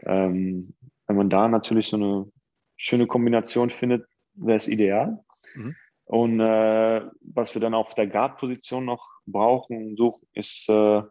Ähm, 0.03 0.75
wenn 1.07 1.15
man 1.15 1.29
da 1.29 1.47
natürlich 1.47 1.87
so 1.87 1.97
eine 1.97 2.31
schöne 2.75 3.07
Kombination 3.07 3.69
findet, 3.69 4.07
wäre 4.35 4.57
es 4.57 4.67
ideal. 4.67 5.23
Mhm. 5.55 5.75
Und 6.05 6.39
äh, 6.39 7.01
was 7.21 7.53
wir 7.53 7.61
dann 7.61 7.73
auf 7.73 7.93
der 7.95 8.07
Guard-Position 8.07 8.85
noch 8.85 9.05
brauchen 9.25 9.77
und 9.77 9.97
suchen, 9.97 10.25
ist, 10.33 10.69
äh, 10.69 11.01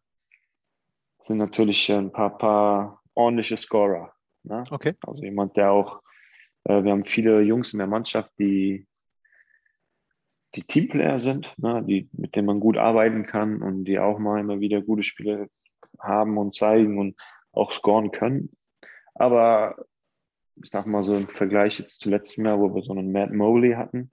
sind 1.21 1.39
natürlich 1.39 1.93
ein 1.93 2.13
paar, 2.13 2.39
paar 2.39 3.03
ordentliche 3.15 3.57
Scorer. 3.57 4.13
Ne? 4.45 4.65
Okay. 4.71 4.95
Also 5.07 5.23
jemand, 5.23 5.57
der 5.57 5.73
auch, 5.73 6.01
äh, 6.65 6.83
wir 6.83 6.93
haben 6.93 7.03
viele 7.03 7.43
Jungs 7.43 7.75
in 7.75 7.79
der 7.79 7.89
Mannschaft, 7.89 8.31
die, 8.39 8.87
die 10.55 10.63
Teamplayer 10.63 11.21
sind, 11.21 11.55
ne? 11.59 11.83
die, 11.87 12.09
mit 12.13 12.35
denen 12.37 12.47
man 12.47 12.61
gut 12.61 12.77
arbeiten 12.77 13.25
kann 13.25 13.63
und 13.63 13.85
die 13.85 13.99
auch 13.99 14.19
mal 14.19 14.41
immer 14.41 14.61
wieder 14.61 14.81
gute 14.81 15.03
Spiele 15.03 15.49
haben 15.99 16.39
und 16.39 16.55
zeigen 16.55 16.99
und 16.99 17.17
auch 17.53 17.73
scoren 17.73 18.11
können. 18.11 18.57
Aber 19.15 19.77
ich 20.63 20.71
sag 20.71 20.87
mal 20.87 21.03
so 21.03 21.17
im 21.17 21.29
Vergleich 21.29 21.79
jetzt 21.79 22.01
zu 22.01 22.11
letztem 22.11 22.47
Jahr, 22.47 22.59
wo 22.59 22.75
wir 22.75 22.83
so 22.83 22.93
einen 22.93 23.13
Matt 23.13 23.33
Moley 23.33 23.73
hatten, 23.73 24.11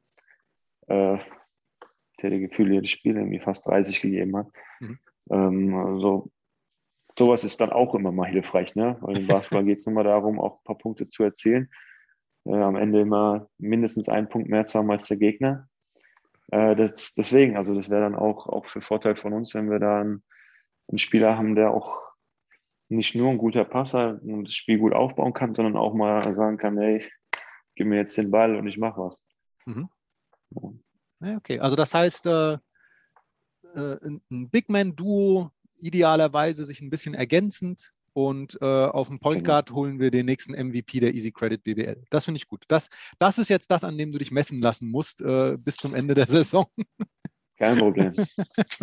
äh, 0.88 1.18
der 2.22 2.30
die 2.30 2.40
Gefühle 2.40 2.76
jedes 2.76 2.92
Spiel 2.92 3.16
irgendwie 3.16 3.40
fast 3.40 3.66
30 3.66 4.02
gegeben 4.02 4.36
hat. 4.38 4.48
Mhm. 4.80 5.00
Ähm, 5.30 5.76
also 5.76 6.32
sowas 7.18 7.44
ist 7.44 7.62
dann 7.62 7.72
auch 7.72 7.96
immer 7.96 8.12
mal 8.12 8.30
hilfreich, 8.30 8.76
ne? 8.76 8.98
Weil 9.02 9.18
im 9.18 9.28
Basketball 9.28 9.64
geht 9.64 9.80
es 9.80 9.88
immer 9.88 10.04
darum, 10.04 10.40
auch 10.40 10.60
ein 10.60 10.64
paar 10.64 10.78
Punkte 10.78 11.08
zu 11.08 11.24
erzielen. 11.24 11.70
Äh, 12.46 12.56
am 12.56 12.76
Ende 12.76 13.02
immer 13.02 13.50
mindestens 13.58 14.10
einen 14.10 14.30
Punkt 14.30 14.50
mehr 14.50 14.66
zu 14.66 14.80
haben 14.80 14.92
als 14.92 15.08
der 15.08 15.18
Gegner. 15.18 15.70
Äh, 16.54 16.76
das, 16.76 17.16
deswegen, 17.16 17.58
also 17.58 17.74
das 17.74 17.90
wäre 17.90 18.02
dann 18.02 18.16
auch, 18.16 18.46
auch 18.46 18.68
für 18.68 18.82
Vorteil 18.82 19.16
von 19.16 19.34
uns, 19.34 19.56
wenn 19.56 19.72
wir 19.72 19.80
da 19.80 20.02
einen, 20.02 20.24
einen, 20.88 21.00
Spieler 21.00 21.36
haben, 21.36 21.56
der 21.56 21.72
auch 21.72 22.12
nicht 22.90 23.16
nur 23.16 23.32
ein 23.32 23.40
guter 23.40 23.66
Passer 23.66 24.20
und 24.22 24.46
das 24.46 24.54
Spiel 24.54 24.78
gut 24.78 24.94
aufbauen 24.94 25.34
kann, 25.34 25.56
sondern 25.56 25.76
auch 25.76 25.96
mal 25.96 26.36
sagen 26.36 26.58
kann, 26.58 26.78
hey, 26.78 27.04
gib 27.74 27.88
mir 27.88 27.96
jetzt 27.96 28.16
den 28.20 28.30
Ball 28.30 28.56
und 28.56 28.68
ich 28.68 28.78
mache 28.78 29.02
was. 29.02 29.24
Mhm. 29.66 29.90
Ja. 31.22 31.38
Okay, 31.38 31.60
also 31.60 31.76
das 31.76 31.92
heißt, 31.92 32.28
äh, 32.28 32.54
äh 32.54 34.20
ein 34.30 34.50
Big 34.52 34.70
Man-Duo 34.70 35.50
idealerweise 35.80 36.66
sich 36.66 36.82
ein 36.82 36.92
bisschen 36.92 37.16
ergänzend 37.16 37.94
und 38.14 38.58
äh, 38.62 38.66
auf 38.66 39.10
dem 39.10 39.20
Point 39.20 39.44
genau. 39.44 39.56
Guard 39.56 39.72
holen 39.72 40.00
wir 40.00 40.12
den 40.12 40.26
nächsten 40.26 40.54
MVP 40.54 41.00
der 41.00 41.14
Easy 41.14 41.32
Credit 41.32 41.64
BBL. 41.64 42.04
Das 42.10 42.26
finde 42.26 42.38
ich 42.38 42.48
gut. 42.48 42.64
Das, 42.68 42.90
das 43.20 43.38
ist 43.38 43.50
jetzt 43.50 43.72
das, 43.72 43.84
an 43.84 43.98
dem 43.98 44.12
du 44.12 44.20
dich 44.20 44.32
messen 44.32 44.62
lassen 44.62 44.90
musst 44.90 45.22
äh, 45.22 45.58
bis 45.58 45.78
zum 45.78 45.94
Ende 45.94 46.14
der 46.14 46.28
Saison. 46.30 46.66
Kein 47.58 47.78
Problem. 47.78 48.14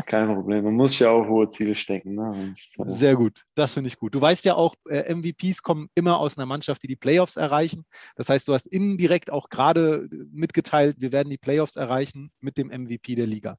Kein 0.06 0.34
Problem. 0.34 0.64
Man 0.64 0.74
muss 0.74 0.98
ja 0.98 1.10
auch 1.10 1.26
hohe 1.26 1.50
Ziele 1.50 1.74
stecken. 1.74 2.14
Ne? 2.14 2.54
Äh, 2.78 2.84
Sehr 2.86 3.16
gut. 3.16 3.44
Das 3.54 3.74
finde 3.74 3.88
ich 3.88 3.96
gut. 3.96 4.14
Du 4.14 4.20
weißt 4.20 4.44
ja 4.44 4.54
auch, 4.54 4.74
äh, 4.88 5.12
MVPs 5.12 5.62
kommen 5.62 5.88
immer 5.94 6.18
aus 6.18 6.38
einer 6.38 6.46
Mannschaft, 6.46 6.82
die 6.82 6.86
die 6.86 6.96
Playoffs 6.96 7.36
erreichen. 7.36 7.84
Das 8.16 8.28
heißt, 8.28 8.46
du 8.46 8.54
hast 8.54 8.66
indirekt 8.66 9.30
auch 9.30 9.48
gerade 9.48 10.08
mitgeteilt, 10.32 10.96
wir 11.00 11.12
werden 11.12 11.30
die 11.30 11.38
Playoffs 11.38 11.76
erreichen 11.76 12.30
mit 12.40 12.56
dem 12.56 12.68
MVP 12.68 13.16
der 13.16 13.26
Liga. 13.26 13.58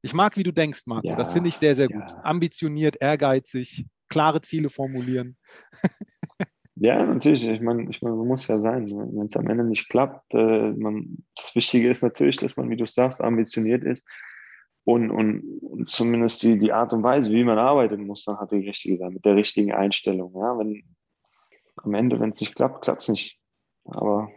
Ich 0.00 0.14
mag, 0.14 0.36
wie 0.36 0.44
du 0.44 0.52
denkst, 0.52 0.82
Marco. 0.86 1.08
Ja, 1.08 1.16
das 1.16 1.32
finde 1.32 1.48
ich 1.48 1.56
sehr, 1.56 1.74
sehr 1.74 1.88
gut. 1.88 2.08
Ja. 2.08 2.20
Ambitioniert, 2.24 2.96
ehrgeizig, 3.00 3.84
klare 4.08 4.40
Ziele 4.40 4.68
formulieren. 4.68 5.36
ja, 6.76 7.04
natürlich. 7.04 7.46
Ich 7.46 7.60
meine, 7.60 7.88
ich 7.90 8.02
mein, 8.02 8.16
man 8.16 8.26
muss 8.26 8.46
ja 8.48 8.60
sein. 8.60 8.90
Wenn 8.90 9.26
es 9.26 9.36
am 9.36 9.48
Ende 9.48 9.64
nicht 9.64 9.88
klappt, 9.88 10.32
äh, 10.34 10.72
man, 10.72 11.24
das 11.36 11.54
Wichtige 11.54 11.88
ist 11.88 12.02
natürlich, 12.02 12.36
dass 12.36 12.56
man, 12.56 12.70
wie 12.70 12.76
du 12.76 12.86
sagst, 12.86 13.20
ambitioniert 13.20 13.84
ist 13.84 14.06
und, 14.84 15.10
und, 15.10 15.42
und 15.60 15.90
zumindest 15.90 16.42
die, 16.42 16.58
die 16.58 16.72
Art 16.72 16.92
und 16.92 17.02
Weise, 17.02 17.30
wie 17.30 17.44
man 17.44 17.58
arbeiten 17.58 18.06
muss, 18.06 18.24
dann 18.24 18.38
hat 18.38 18.52
die 18.52 18.66
richtige 18.66 18.96
sein, 18.96 19.12
mit 19.12 19.24
der 19.24 19.36
richtigen 19.36 19.72
Einstellung. 19.72 20.32
Ja? 20.34 20.58
Wenn, 20.58 20.82
am 21.76 21.94
Ende, 21.94 22.18
wenn 22.20 22.30
es 22.30 22.40
nicht 22.40 22.54
klappt, 22.54 22.84
klappt 22.84 23.02
es 23.02 23.08
nicht. 23.08 23.38
Aber 23.84 24.30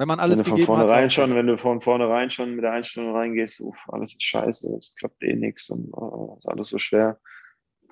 wenn 0.00 0.08
man 0.08 0.18
alles 0.18 0.38
wenn 0.38 0.44
du 0.44 0.56
von 0.56 0.64
vornherein 0.64 1.04
hat, 1.04 1.12
schon, 1.12 1.34
wenn 1.34 1.46
du 1.46 1.58
von 1.58 1.80
vornherein 1.80 2.30
schon 2.30 2.54
mit 2.54 2.64
der 2.64 2.72
Einstellung 2.72 3.14
reingehst, 3.14 3.60
uff, 3.60 3.76
alles 3.88 4.12
ist 4.12 4.22
scheiße, 4.22 4.76
es 4.76 4.94
klappt 4.94 5.22
eh 5.22 5.34
nichts 5.34 5.68
und 5.68 5.92
uh, 5.94 6.38
ist 6.38 6.48
alles 6.48 6.68
so 6.68 6.78
schwer. 6.78 7.18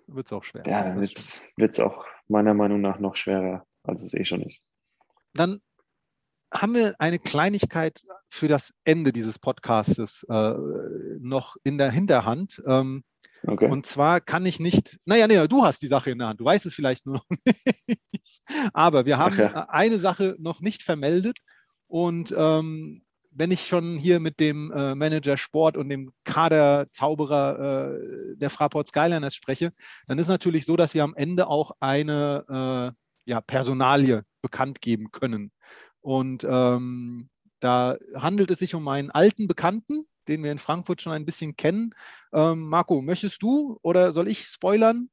Wird 0.08 0.26
es 0.26 0.32
auch 0.32 0.42
schwer. 0.42 0.62
Ja, 0.66 0.82
dann 0.82 1.00
wird 1.00 1.72
es 1.72 1.80
auch 1.80 2.06
meiner 2.28 2.54
Meinung 2.54 2.80
nach 2.80 2.98
noch 2.98 3.16
schwerer, 3.16 3.66
als 3.82 4.02
es 4.02 4.14
eh 4.14 4.24
schon 4.24 4.42
ist. 4.42 4.62
Dann 5.34 5.60
haben 6.52 6.74
wir 6.74 6.94
eine 6.98 7.18
Kleinigkeit 7.18 8.00
für 8.30 8.48
das 8.48 8.72
Ende 8.84 9.12
dieses 9.12 9.38
Podcastes 9.38 10.24
äh, 10.30 10.54
noch 11.20 11.56
in 11.62 11.76
der 11.76 11.90
Hinterhand. 11.90 12.62
Ähm, 12.66 13.04
okay. 13.46 13.68
Und 13.68 13.84
zwar 13.84 14.22
kann 14.22 14.46
ich 14.46 14.58
nicht, 14.58 14.98
naja, 15.04 15.26
nee, 15.26 15.46
du 15.46 15.64
hast 15.64 15.82
die 15.82 15.88
Sache 15.88 16.10
in 16.10 16.18
der 16.18 16.28
Hand, 16.28 16.40
du 16.40 16.44
weißt 16.44 16.64
es 16.64 16.72
vielleicht 16.72 17.04
nur 17.04 17.16
noch 17.16 17.26
nicht. 18.12 18.42
Aber 18.72 19.04
wir 19.04 19.18
haben 19.18 19.36
ja. 19.36 19.68
eine 19.68 19.98
Sache 19.98 20.36
noch 20.38 20.60
nicht 20.60 20.82
vermeldet 20.82 21.38
und 21.86 22.34
ähm, 22.36 23.04
wenn 23.38 23.52
ich 23.52 23.66
schon 23.66 23.96
hier 23.96 24.18
mit 24.18 24.40
dem 24.40 24.72
äh, 24.72 24.96
Manager 24.96 25.36
Sport 25.36 25.76
und 25.76 25.88
dem 25.88 26.10
Kaderzauberer 26.24 27.94
äh, 27.94 28.36
der 28.36 28.50
Fraport 28.50 28.88
Skyliners 28.88 29.34
spreche, 29.34 29.72
dann 30.08 30.18
ist 30.18 30.26
natürlich 30.26 30.66
so, 30.66 30.76
dass 30.76 30.92
wir 30.92 31.04
am 31.04 31.14
Ende 31.14 31.46
auch 31.46 31.70
eine 31.78 32.94
äh, 32.96 33.30
ja, 33.30 33.40
Personalie 33.40 34.24
bekannt 34.42 34.80
geben 34.80 35.12
können. 35.12 35.52
Und 36.00 36.44
ähm, 36.50 37.28
da 37.60 37.96
handelt 38.16 38.50
es 38.50 38.58
sich 38.58 38.74
um 38.74 38.88
einen 38.88 39.10
alten 39.10 39.46
Bekannten, 39.46 40.06
den 40.26 40.42
wir 40.42 40.50
in 40.50 40.58
Frankfurt 40.58 41.00
schon 41.00 41.12
ein 41.12 41.24
bisschen 41.24 41.56
kennen. 41.56 41.94
Ähm, 42.32 42.68
Marco, 42.68 43.00
möchtest 43.02 43.42
du 43.42 43.78
oder 43.82 44.10
soll 44.10 44.26
ich 44.26 44.46
spoilern? 44.46 45.08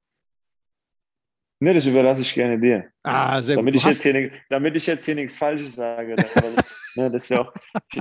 Ne, 1.59 1.73
das 1.73 1.85
überlasse 1.85 2.23
ich 2.23 2.33
gerne 2.33 2.59
dir. 2.59 2.89
Ah, 3.03 3.41
sehr 3.41 3.55
damit 3.55 3.75
gut. 3.75 3.81
Ich 3.81 3.87
jetzt 3.87 4.01
hier, 4.01 4.31
damit 4.49 4.75
ich 4.75 4.87
jetzt 4.87 5.05
hier 5.05 5.15
nichts 5.15 5.37
Falsches 5.37 5.75
sage. 5.75 6.15
ne, 6.95 7.09
das 7.09 7.31
auch, 7.31 7.51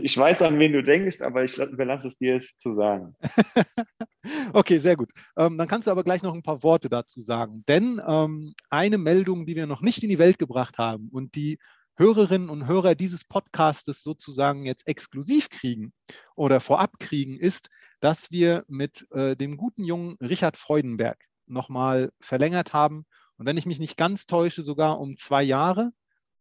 ich 0.00 0.16
weiß, 0.16 0.42
an 0.42 0.58
wen 0.58 0.72
du 0.72 0.82
denkst, 0.82 1.20
aber 1.20 1.44
ich 1.44 1.58
überlasse 1.58 2.08
es 2.08 2.18
dir 2.18 2.34
jetzt 2.34 2.60
zu 2.60 2.74
sagen. 2.74 3.14
okay, 4.52 4.78
sehr 4.78 4.96
gut. 4.96 5.10
Ähm, 5.36 5.58
dann 5.58 5.68
kannst 5.68 5.86
du 5.86 5.90
aber 5.90 6.04
gleich 6.04 6.22
noch 6.22 6.34
ein 6.34 6.42
paar 6.42 6.62
Worte 6.62 6.88
dazu 6.88 7.20
sagen. 7.20 7.64
Denn 7.68 8.00
ähm, 8.06 8.54
eine 8.70 8.98
Meldung, 8.98 9.46
die 9.46 9.56
wir 9.56 9.66
noch 9.66 9.80
nicht 9.80 10.02
in 10.02 10.08
die 10.08 10.18
Welt 10.18 10.38
gebracht 10.38 10.78
haben 10.78 11.08
und 11.12 11.34
die 11.34 11.58
Hörerinnen 11.96 12.50
und 12.50 12.66
Hörer 12.66 12.94
dieses 12.94 13.24
Podcastes 13.24 14.02
sozusagen 14.02 14.64
jetzt 14.64 14.86
exklusiv 14.88 15.48
kriegen 15.48 15.92
oder 16.34 16.60
vorab 16.60 16.98
kriegen, 16.98 17.38
ist, 17.38 17.68
dass 18.00 18.30
wir 18.32 18.64
mit 18.66 19.06
äh, 19.12 19.36
dem 19.36 19.56
guten 19.56 19.84
jungen 19.84 20.16
Richard 20.20 20.56
Freudenberg 20.56 21.18
nochmal 21.46 22.10
verlängert 22.20 22.72
haben 22.72 23.06
und 23.36 23.46
wenn 23.46 23.56
ich 23.56 23.66
mich 23.66 23.78
nicht 23.78 23.96
ganz 23.96 24.26
täusche, 24.26 24.62
sogar 24.62 25.00
um 25.00 25.16
zwei 25.16 25.42
Jahre. 25.42 25.92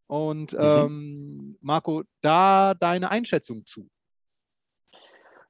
Und 0.08 0.54
mhm. 0.54 0.60
ähm, 0.60 1.58
Marco, 1.62 2.04
da 2.22 2.74
deine 2.74 3.12
Einschätzung 3.12 3.66
zu. 3.66 3.90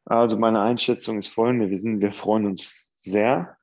Also 0.05 0.37
meine 0.37 0.61
Einschätzung 0.61 1.17
ist 1.17 1.27
folgende. 1.27 1.69
Wir, 1.69 1.79
sind, 1.79 2.01
wir 2.01 2.13
freuen 2.13 2.45
uns 2.45 2.89
sehr, 2.95 3.57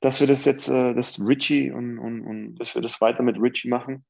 dass 0.00 0.20
wir 0.20 0.26
das 0.26 0.44
jetzt, 0.44 0.68
äh, 0.68 0.94
das 0.94 1.20
Richie 1.20 1.70
und, 1.70 1.98
und, 1.98 2.22
und 2.26 2.54
dass 2.56 2.74
wir 2.74 2.82
das 2.82 3.00
weiter 3.00 3.22
mit 3.22 3.40
Richie 3.40 3.68
machen. 3.68 4.04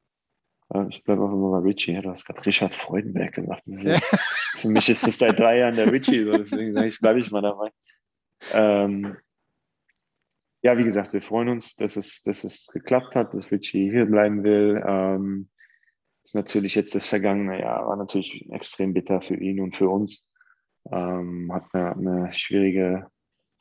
Äh, 0.73 0.87
ich 0.91 1.03
bleibe 1.03 1.25
einfach 1.25 1.37
mal 1.37 1.61
bei 1.61 1.69
Richie. 1.69 2.01
Du 2.01 2.11
hast 2.11 2.25
gerade 2.25 2.45
Richard 2.45 2.75
Freudenberg 2.75 3.33
gesagt. 3.33 3.67
Ja, 3.67 3.99
für 4.59 4.69
mich 4.69 4.89
ist 4.89 5.07
das 5.07 5.19
seit 5.19 5.39
drei 5.39 5.59
Jahren 5.59 5.75
der 5.75 5.91
Richie, 5.91 6.25
so 6.25 6.33
deswegen 6.33 6.75
sage 6.75 6.89
ich, 6.89 7.01
bleibe 7.01 7.21
ich 7.21 7.31
mal 7.31 7.43
dabei. 7.43 7.71
Ähm, 8.53 9.17
ja, 10.63 10.77
wie 10.77 10.85
gesagt, 10.85 11.13
wir 11.13 11.23
freuen 11.23 11.49
uns, 11.49 11.77
dass 11.77 11.97
es, 11.97 12.23
dass 12.23 12.45
es 12.45 12.67
geklappt 12.69 13.15
hat, 13.15 13.33
dass 13.33 13.51
Richie 13.51 13.91
hier 13.91 14.07
bleiben 14.07 14.43
will. 14.43 14.83
Ähm, 14.87 15.49
ist 16.29 16.35
natürlich 16.35 16.75
jetzt 16.75 16.95
das 16.95 17.07
vergangene 17.07 17.59
Jahr, 17.59 17.87
war 17.87 17.97
natürlich 17.97 18.47
extrem 18.53 18.93
bitter 18.93 19.23
für 19.23 19.37
ihn 19.37 19.61
und 19.61 19.75
für 19.75 19.89
uns. 19.89 20.27
Ähm, 20.93 21.51
hat 21.51 21.65
eine, 21.73 21.93
eine, 21.97 22.33
schwierige 22.35 23.07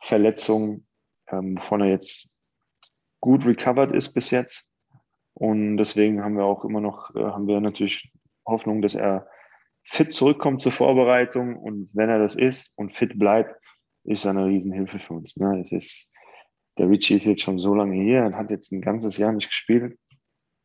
Verletzung, 0.01 0.85
ähm, 1.29 1.57
wovon 1.57 1.79
er 1.79 1.87
jetzt 1.87 2.29
gut 3.21 3.45
recovered 3.45 3.93
ist 3.93 4.11
bis 4.13 4.31
jetzt. 4.31 4.69
Und 5.33 5.77
deswegen 5.77 6.21
haben 6.21 6.35
wir 6.35 6.43
auch 6.43 6.65
immer 6.65 6.81
noch, 6.81 7.15
äh, 7.15 7.23
haben 7.23 7.47
wir 7.47 7.61
natürlich 7.61 8.11
Hoffnung, 8.45 8.81
dass 8.81 8.95
er 8.95 9.29
fit 9.85 10.13
zurückkommt 10.13 10.61
zur 10.61 10.73
Vorbereitung. 10.73 11.55
Und 11.55 11.89
wenn 11.93 12.09
er 12.09 12.19
das 12.19 12.35
ist 12.35 12.73
und 12.75 12.91
fit 12.91 13.17
bleibt, 13.17 13.55
ist 14.03 14.25
er 14.25 14.31
eine 14.31 14.45
Riesenhilfe 14.45 14.99
für 14.99 15.13
uns. 15.13 15.37
Ne? 15.37 15.61
Es 15.61 15.71
ist 15.71 16.11
der 16.77 16.89
Richie 16.89 17.15
ist 17.15 17.25
jetzt 17.25 17.43
schon 17.43 17.59
so 17.59 17.73
lange 17.73 17.95
hier 17.95 18.25
und 18.25 18.35
hat 18.35 18.51
jetzt 18.51 18.73
ein 18.73 18.81
ganzes 18.81 19.17
Jahr 19.17 19.31
nicht 19.31 19.47
gespielt 19.47 19.97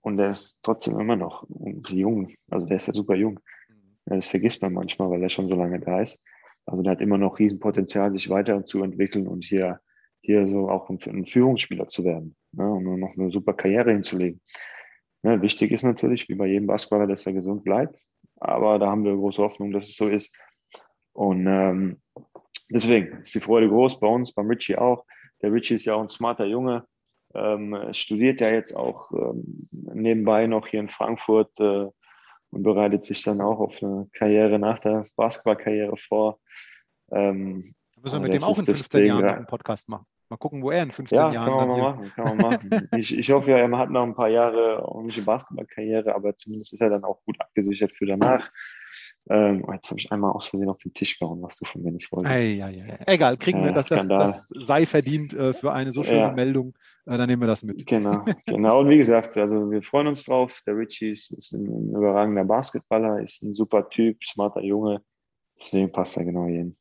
und 0.03 0.17
der 0.17 0.31
ist 0.31 0.61
trotzdem 0.63 0.99
immer 1.01 1.17
noch 1.17 1.47
jung. 1.89 2.35
Also 2.51 2.67
der 2.67 2.77
ist 2.77 2.89
ja 2.89 2.93
super 2.93 3.15
jung. 3.15 3.41
Das 4.05 4.27
vergisst 4.27 4.61
man 4.63 4.73
manchmal, 4.73 5.11
weil 5.11 5.23
er 5.23 5.31
schon 5.31 5.49
so 5.49 5.57
lange 5.57 5.81
da 5.81 6.03
ist. 6.03 6.23
Also 6.67 6.83
der 6.83 6.93
hat 6.93 7.01
immer 7.01 7.19
noch 7.19 7.39
Riesenpotenzial, 7.39 8.13
sich 8.13 8.29
weiterzuentwickeln 8.29 9.27
und 9.27 9.45
hier, 9.45 9.81
hier 10.21 10.47
so 10.47 10.69
auch 10.69 10.91
ein, 10.91 10.99
ein 11.07 11.25
Führungsspieler 11.25 11.89
zu 11.89 12.05
werden 12.05 12.37
ne, 12.53 12.71
und 12.71 12.85
noch 13.01 13.17
eine 13.17 13.31
super 13.31 13.55
Karriere 13.55 13.93
hinzulegen. 13.93 14.41
Ne, 15.23 15.41
wichtig 15.41 15.71
ist 15.71 15.85
natürlich, 15.85 16.29
wie 16.29 16.35
bei 16.35 16.47
jedem 16.47 16.67
Basketballer, 16.67 17.07
dass 17.07 17.27
er 17.27 17.33
gesund 17.33 17.65
bleibt. 17.65 17.97
Aber 18.41 18.79
da 18.79 18.91
haben 18.91 19.05
wir 19.05 19.15
große 19.15 19.41
Hoffnung, 19.41 19.71
dass 19.71 19.89
es 19.89 19.97
so 19.97 20.09
ist. 20.09 20.37
Und 21.13 21.47
ähm, 21.47 22.01
deswegen 22.71 23.19
ist 23.19 23.35
die 23.35 23.41
Freude 23.41 23.69
groß 23.69 24.01
bei 24.01 24.09
uns, 24.09 24.33
beim 24.33 24.49
Richie 24.49 24.77
auch. 24.77 25.05
Der 25.43 25.53
Richie 25.53 25.75
ist 25.75 25.85
ja 25.85 25.95
auch 25.95 26.03
ein 26.03 26.09
smarter 26.09 26.47
Junge, 26.47 26.85
ähm, 27.35 27.77
studiert 27.93 28.41
ja 28.41 28.51
jetzt 28.51 28.75
auch 28.75 29.13
ähm, 29.13 29.69
nebenbei 29.71 30.47
noch 30.47 30.67
hier 30.67 30.81
in 30.81 30.89
Frankfurt 30.89 31.59
äh, 31.61 31.87
und 32.51 32.63
bereitet 32.63 33.05
sich 33.05 33.23
dann 33.23 33.41
auch 33.41 33.61
auf 33.61 33.83
eine 33.83 34.09
Karriere 34.13 34.59
nach 34.59 34.79
der 34.79 35.07
Basketballkarriere 35.17 35.97
vor. 35.97 36.39
Ähm, 37.11 37.75
müssen 38.01 38.17
wir 38.17 38.29
mit 38.29 38.35
dem 38.35 38.43
auch 38.43 38.59
in 38.59 38.65
15 38.65 39.07
Jahren 39.07 39.25
einen 39.25 39.47
Podcast 39.47 39.89
machen. 39.89 40.07
Mal 40.29 40.37
gucken, 40.39 40.63
wo 40.63 40.71
er 40.71 40.83
in 40.83 40.93
15 40.93 41.17
ja, 41.17 41.31
Jahren 41.31 41.47
kann 41.47 41.57
man 41.57 41.69
mal 41.69 41.93
machen, 41.93 42.13
kann 42.15 42.25
man 42.25 42.37
machen. 42.71 42.89
ich, 42.97 43.17
ich 43.17 43.31
hoffe 43.31 43.51
ja, 43.51 43.59
er 43.59 43.79
hat 43.79 43.91
noch 43.91 44.03
ein 44.03 44.15
paar 44.15 44.29
Jahre 44.29 44.83
ordentliche 44.83 45.23
Basketballkarriere, 45.23 46.15
aber 46.15 46.37
zumindest 46.37 46.73
ist 46.73 46.81
er 46.81 46.91
dann 46.91 47.05
auch 47.05 47.23
gut 47.25 47.39
abgesichert 47.39 47.93
für 47.93 48.07
danach. 48.07 48.51
Ähm, 49.31 49.65
oh, 49.67 49.73
jetzt 49.73 49.89
habe 49.89 50.01
ich 50.01 50.11
einmal 50.11 50.33
aus 50.33 50.49
Versehen 50.49 50.69
auf 50.69 50.79
den 50.79 50.93
Tisch 50.95 51.19
gehauen, 51.19 51.41
was 51.43 51.57
du 51.57 51.65
von 51.65 51.83
mir 51.83 51.93
nicht 51.93 52.11
wolltest. 52.11 52.35
Ei, 52.35 52.65
ei, 52.65 52.83
ei. 52.83 52.99
Egal, 53.07 53.37
kriegen 53.37 53.61
ja, 53.61 53.67
wir 53.67 53.73
das, 53.73 53.87
das, 53.87 54.09
das 54.09 54.49
sei 54.49 54.85
verdient 54.85 55.33
äh, 55.33 55.53
für 55.53 55.73
eine 55.73 55.93
so 55.93 56.03
schöne 56.03 56.19
ja. 56.19 56.33
Meldung. 56.33 56.75
Äh, 57.07 57.19
dann 57.19 57.29
nehmen 57.29 57.43
wir 57.43 57.47
das 57.47 57.63
mit. 57.63 57.87
Genau, 57.87 58.25
genau. 58.47 58.81
Und 58.81 58.89
wie 58.89 58.97
gesagt, 58.97 59.39
also 59.39 59.71
wir 59.71 59.83
freuen 59.83 60.09
uns 60.09 60.25
drauf. 60.25 60.61
Der 60.67 60.77
Richie 60.77 61.11
ist, 61.11 61.31
ist 61.31 61.53
ein, 61.53 61.67
ein 61.67 61.91
überragender 61.91 62.45
Basketballer, 62.45 63.21
ist 63.21 63.43
ein 63.43 63.55
super 63.55 63.89
Typ, 63.89 64.25
smarter 64.25 64.63
Junge. 64.63 65.03
Deswegen 65.57 65.93
passt 65.93 66.17
er 66.17 66.25
genau 66.25 66.47
hin. 66.47 66.77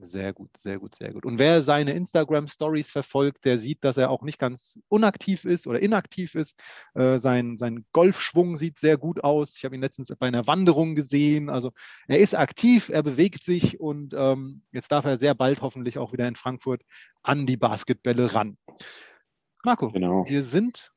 Sehr 0.00 0.32
gut, 0.34 0.54
sehr 0.56 0.78
gut, 0.78 0.94
sehr 0.94 1.12
gut. 1.12 1.24
Und 1.24 1.38
wer 1.38 1.62
seine 1.62 1.94
Instagram-Stories 1.94 2.90
verfolgt, 2.90 3.44
der 3.46 3.58
sieht, 3.58 3.82
dass 3.82 3.96
er 3.96 4.10
auch 4.10 4.22
nicht 4.22 4.38
ganz 4.38 4.78
unaktiv 4.88 5.44
ist 5.44 5.66
oder 5.66 5.80
inaktiv 5.80 6.34
ist. 6.34 6.58
Äh, 6.94 7.18
sein, 7.18 7.56
sein 7.56 7.86
Golfschwung 7.92 8.56
sieht 8.56 8.78
sehr 8.78 8.98
gut 8.98 9.24
aus. 9.24 9.56
Ich 9.56 9.64
habe 9.64 9.74
ihn 9.74 9.80
letztens 9.80 10.14
bei 10.18 10.26
einer 10.26 10.46
Wanderung 10.46 10.94
gesehen. 10.96 11.48
Also 11.48 11.72
er 12.08 12.18
ist 12.18 12.34
aktiv, 12.34 12.90
er 12.90 13.02
bewegt 13.02 13.42
sich 13.42 13.80
und 13.80 14.14
ähm, 14.14 14.62
jetzt 14.70 14.92
darf 14.92 15.06
er 15.06 15.16
sehr 15.16 15.34
bald 15.34 15.62
hoffentlich 15.62 15.98
auch 15.98 16.12
wieder 16.12 16.28
in 16.28 16.36
Frankfurt 16.36 16.82
an 17.22 17.46
die 17.46 17.56
Basketbälle 17.56 18.34
ran. 18.34 18.58
Marco, 19.64 19.90
genau. 19.90 20.24
wir 20.28 20.42
sind 20.42 20.92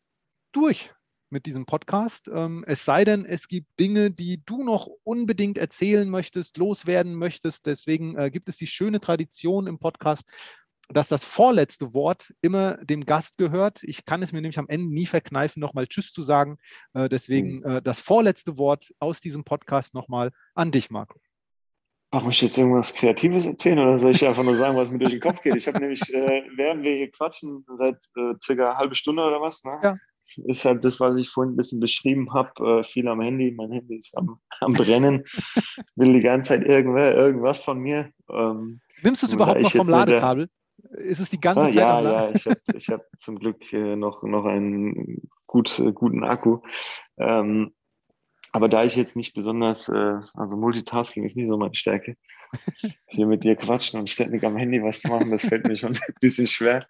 durch 0.52 0.92
mit 1.30 1.46
diesem 1.46 1.66
Podcast. 1.66 2.30
Ähm, 2.34 2.64
es 2.68 2.86
sei 2.86 3.06
denn, 3.06 3.26
es 3.26 3.48
gibt 3.48 3.80
Dinge, 3.80 4.12
die 4.12 4.42
du 4.46 4.64
noch 4.64 4.88
unbedingt 5.04 5.58
erzählen 5.58 6.10
möchtest, 6.10 6.58
loswerden 6.58 7.16
möchtest. 7.16 7.66
Deswegen 7.66 8.18
äh, 8.18 8.32
gibt 8.32 8.50
es 8.50 8.58
die 8.58 8.68
schöne 8.68 9.00
Tradition 9.00 9.68
im 9.68 9.80
Podcast, 9.80 10.30
dass 10.90 11.08
das 11.08 11.24
vorletzte 11.24 11.94
Wort 11.94 12.34
immer 12.42 12.78
dem 12.78 13.06
Gast 13.06 13.38
gehört. 13.38 13.84
Ich 13.84 14.06
kann 14.06 14.24
es 14.24 14.32
mir 14.32 14.42
nämlich 14.42 14.58
am 14.58 14.68
Ende 14.68 14.92
nie 14.92 15.06
verkneifen, 15.06 15.60
nochmal 15.60 15.88
Tschüss 15.88 16.12
zu 16.12 16.24
sagen. 16.24 16.58
Äh, 16.94 17.10
deswegen 17.10 17.64
hm. 17.64 17.78
äh, 17.78 17.82
das 17.82 18.02
vorletzte 18.02 18.58
Wort 18.58 18.94
aus 19.00 19.22
diesem 19.22 19.44
Podcast 19.44 19.94
nochmal 19.94 20.32
an 20.56 20.72
dich, 20.72 20.90
Marco. 20.90 21.20
Ach, 22.12 22.24
muss 22.24 22.36
ich 22.36 22.42
jetzt 22.42 22.58
irgendwas 22.58 22.96
Kreatives 22.96 23.46
erzählen 23.46 23.78
oder 23.78 24.00
soll 24.00 24.12
ich 24.12 24.26
einfach 24.26 24.44
nur 24.44 24.58
sagen, 24.58 24.76
was 24.76 24.90
mir 24.90 24.98
durch 24.98 25.12
den 25.12 25.20
Kopf 25.20 25.42
geht? 25.42 25.56
Ich 25.56 25.68
habe 25.68 25.78
nämlich, 25.80 26.02
äh, 26.12 26.42
während 26.56 26.82
wir 26.82 26.96
hier 26.96 27.12
quatschen, 27.12 27.64
seit 27.76 27.98
äh, 28.16 28.34
circa 28.42 28.72
eine 28.72 28.78
halbe 28.80 28.96
Stunde 28.96 29.22
oder 29.22 29.40
was, 29.40 29.64
ne? 29.64 29.80
ja 29.84 29.96
ist 30.46 30.66
halt 30.66 30.84
das, 30.84 31.00
was 31.00 31.18
ich 31.18 31.30
vorhin 31.30 31.54
ein 31.54 31.58
bisschen 31.58 31.80
beschrieben 31.80 32.34
habe. 32.34 32.80
Äh, 32.80 32.84
viel 32.84 33.08
am 33.08 33.22
Handy. 33.22 33.52
Mein 33.52 33.72
Handy 33.72 33.98
ist 33.98 34.18
am, 34.18 34.40
am 34.62 34.74
Brennen. 34.74 35.26
Will 35.96 36.14
die 36.14 36.22
ganze 36.22 36.50
Zeit 36.50 36.64
irgendwer, 36.64 37.16
irgendwas 37.16 37.64
von 37.64 37.80
mir. 37.80 38.12
Ähm, 38.30 38.82
Nimmst 39.04 39.24
du 39.24 39.28
es 39.28 39.34
überhaupt 39.34 39.62
noch 39.62 39.72
vom 39.72 39.90
Ladekabel? 39.90 40.50
ist 40.92 41.20
es 41.20 41.30
die 41.30 41.40
ganze 41.40 41.62
ah, 41.62 41.66
Zeit 41.66 41.76
ja, 41.76 41.98
am 42.00 42.06
Ja, 42.06 42.32
ich 42.32 42.46
habe 42.46 42.62
ich 42.74 42.90
hab 42.90 43.02
zum 43.18 43.40
Glück 43.40 43.72
äh, 43.74 43.96
noch, 43.96 44.24
noch 44.24 44.46
einen 44.46 45.30
gut, 45.46 45.80
äh, 45.80 45.92
guten 45.92 46.24
Akku. 46.24 46.60
Ähm, 47.18 47.74
aber 48.52 48.68
da 48.68 48.84
ich 48.84 48.96
jetzt 48.96 49.16
nicht 49.16 49.34
besonders, 49.34 49.90
äh, 49.90 50.20
also 50.34 50.58
Multitasking 50.58 51.24
ist 51.24 51.38
nicht 51.38 51.48
so 51.48 51.58
meine 51.58 51.76
Stärke, 51.76 52.16
hier 53.08 53.28
mit 53.28 53.44
dir 53.44 53.56
quatschen 53.56 54.00
und 54.00 54.10
ständig 54.10 54.44
am 54.44 54.58
Handy 54.58 54.82
was 54.84 55.02
zu 55.02 55.10
machen, 55.10 55.32
das 55.32 55.46
fällt 55.46 55.68
mir 55.68 55.76
schon 55.76 55.96
ein 56.08 56.16
bisschen 56.20 56.48
schwer. 56.48 56.86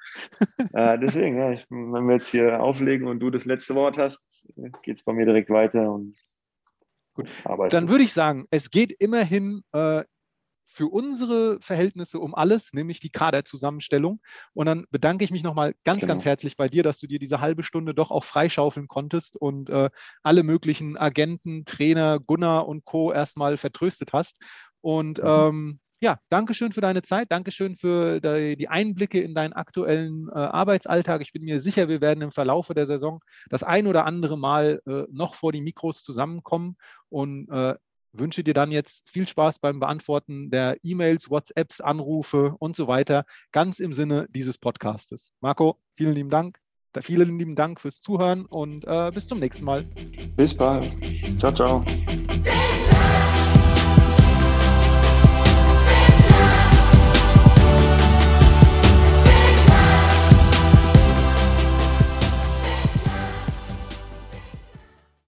Äh, 0.73 0.97
deswegen, 0.99 1.37
ja, 1.37 1.51
ich, 1.51 1.65
wenn 1.69 2.07
wir 2.07 2.15
jetzt 2.15 2.29
hier 2.29 2.61
auflegen 2.61 3.07
und 3.07 3.19
du 3.19 3.29
das 3.29 3.45
letzte 3.45 3.75
Wort 3.75 3.97
hast, 3.97 4.47
geht 4.83 4.97
es 4.97 5.03
bei 5.03 5.13
mir 5.13 5.25
direkt 5.25 5.49
weiter 5.49 5.91
und 5.91 6.15
Gut. 7.13 7.73
Dann 7.73 7.89
würde 7.89 8.03
ich 8.03 8.13
sagen, 8.13 8.45
es 8.49 8.71
geht 8.71 8.93
immerhin 8.97 9.63
äh, 9.73 10.03
für 10.71 10.87
unsere 10.87 11.59
Verhältnisse 11.61 12.19
um 12.19 12.35
alles, 12.35 12.71
nämlich 12.73 12.99
die 12.99 13.09
Kaderzusammenstellung. 13.09 14.21
Und 14.53 14.67
dann 14.67 14.85
bedanke 14.91 15.25
ich 15.25 15.31
mich 15.31 15.43
nochmal 15.43 15.73
ganz, 15.83 16.01
genau. 16.01 16.13
ganz 16.13 16.25
herzlich 16.25 16.55
bei 16.55 16.69
dir, 16.69 16.83
dass 16.83 16.99
du 16.99 17.07
dir 17.07 17.19
diese 17.19 17.41
halbe 17.41 17.63
Stunde 17.63 17.93
doch 17.93 18.11
auch 18.11 18.23
freischaufeln 18.23 18.87
konntest 18.87 19.35
und 19.35 19.69
äh, 19.69 19.89
alle 20.21 20.43
möglichen 20.43 20.95
Agenten, 20.95 21.65
Trainer, 21.65 22.19
Gunnar 22.19 22.67
und 22.67 22.85
Co. 22.85 23.11
erstmal 23.11 23.57
vertröstet 23.57 24.13
hast. 24.13 24.37
Und 24.81 25.19
mhm. 25.19 25.27
ähm, 25.27 25.79
ja, 26.01 26.17
Dankeschön 26.29 26.71
für 26.71 26.81
deine 26.81 27.01
Zeit, 27.01 27.29
Dankeschön 27.29 27.75
für 27.75 28.21
die 28.21 28.69
Einblicke 28.69 29.19
in 29.21 29.35
deinen 29.35 29.51
aktuellen 29.51 30.29
äh, 30.29 30.37
Arbeitsalltag. 30.37 31.21
Ich 31.21 31.33
bin 31.33 31.43
mir 31.43 31.59
sicher, 31.59 31.89
wir 31.89 31.99
werden 31.99 32.21
im 32.21 32.31
Verlaufe 32.31 32.73
der 32.73 32.85
Saison 32.85 33.19
das 33.49 33.63
ein 33.63 33.85
oder 33.85 34.05
andere 34.05 34.37
Mal 34.37 34.81
äh, 34.87 35.03
noch 35.11 35.33
vor 35.33 35.51
die 35.51 35.61
Mikros 35.61 36.01
zusammenkommen 36.01 36.77
und 37.09 37.49
äh, 37.49 37.75
wünsche 38.13 38.43
dir 38.43 38.53
dann 38.53 38.71
jetzt 38.71 39.09
viel 39.09 39.27
Spaß 39.27 39.59
beim 39.59 39.79
Beantworten 39.79 40.49
der 40.49 40.77
E-Mails, 40.83 41.29
WhatsApps, 41.29 41.81
Anrufe 41.81 42.55
und 42.59 42.75
so 42.75 42.87
weiter, 42.87 43.25
ganz 43.51 43.79
im 43.79 43.91
Sinne 43.93 44.27
dieses 44.29 44.57
Podcastes. 44.57 45.33
Marco, 45.41 45.77
vielen 45.95 46.13
lieben 46.13 46.29
Dank. 46.29 46.59
Vielen 47.01 47.37
lieben 47.37 47.55
Dank 47.55 47.79
fürs 47.79 48.01
Zuhören 48.01 48.45
und 48.45 48.83
äh, 48.87 49.11
bis 49.13 49.27
zum 49.27 49.39
nächsten 49.39 49.63
Mal. 49.63 49.83
Bis 50.35 50.55
bald. 50.55 50.91
Ciao, 51.39 51.53
ciao. 51.53 51.85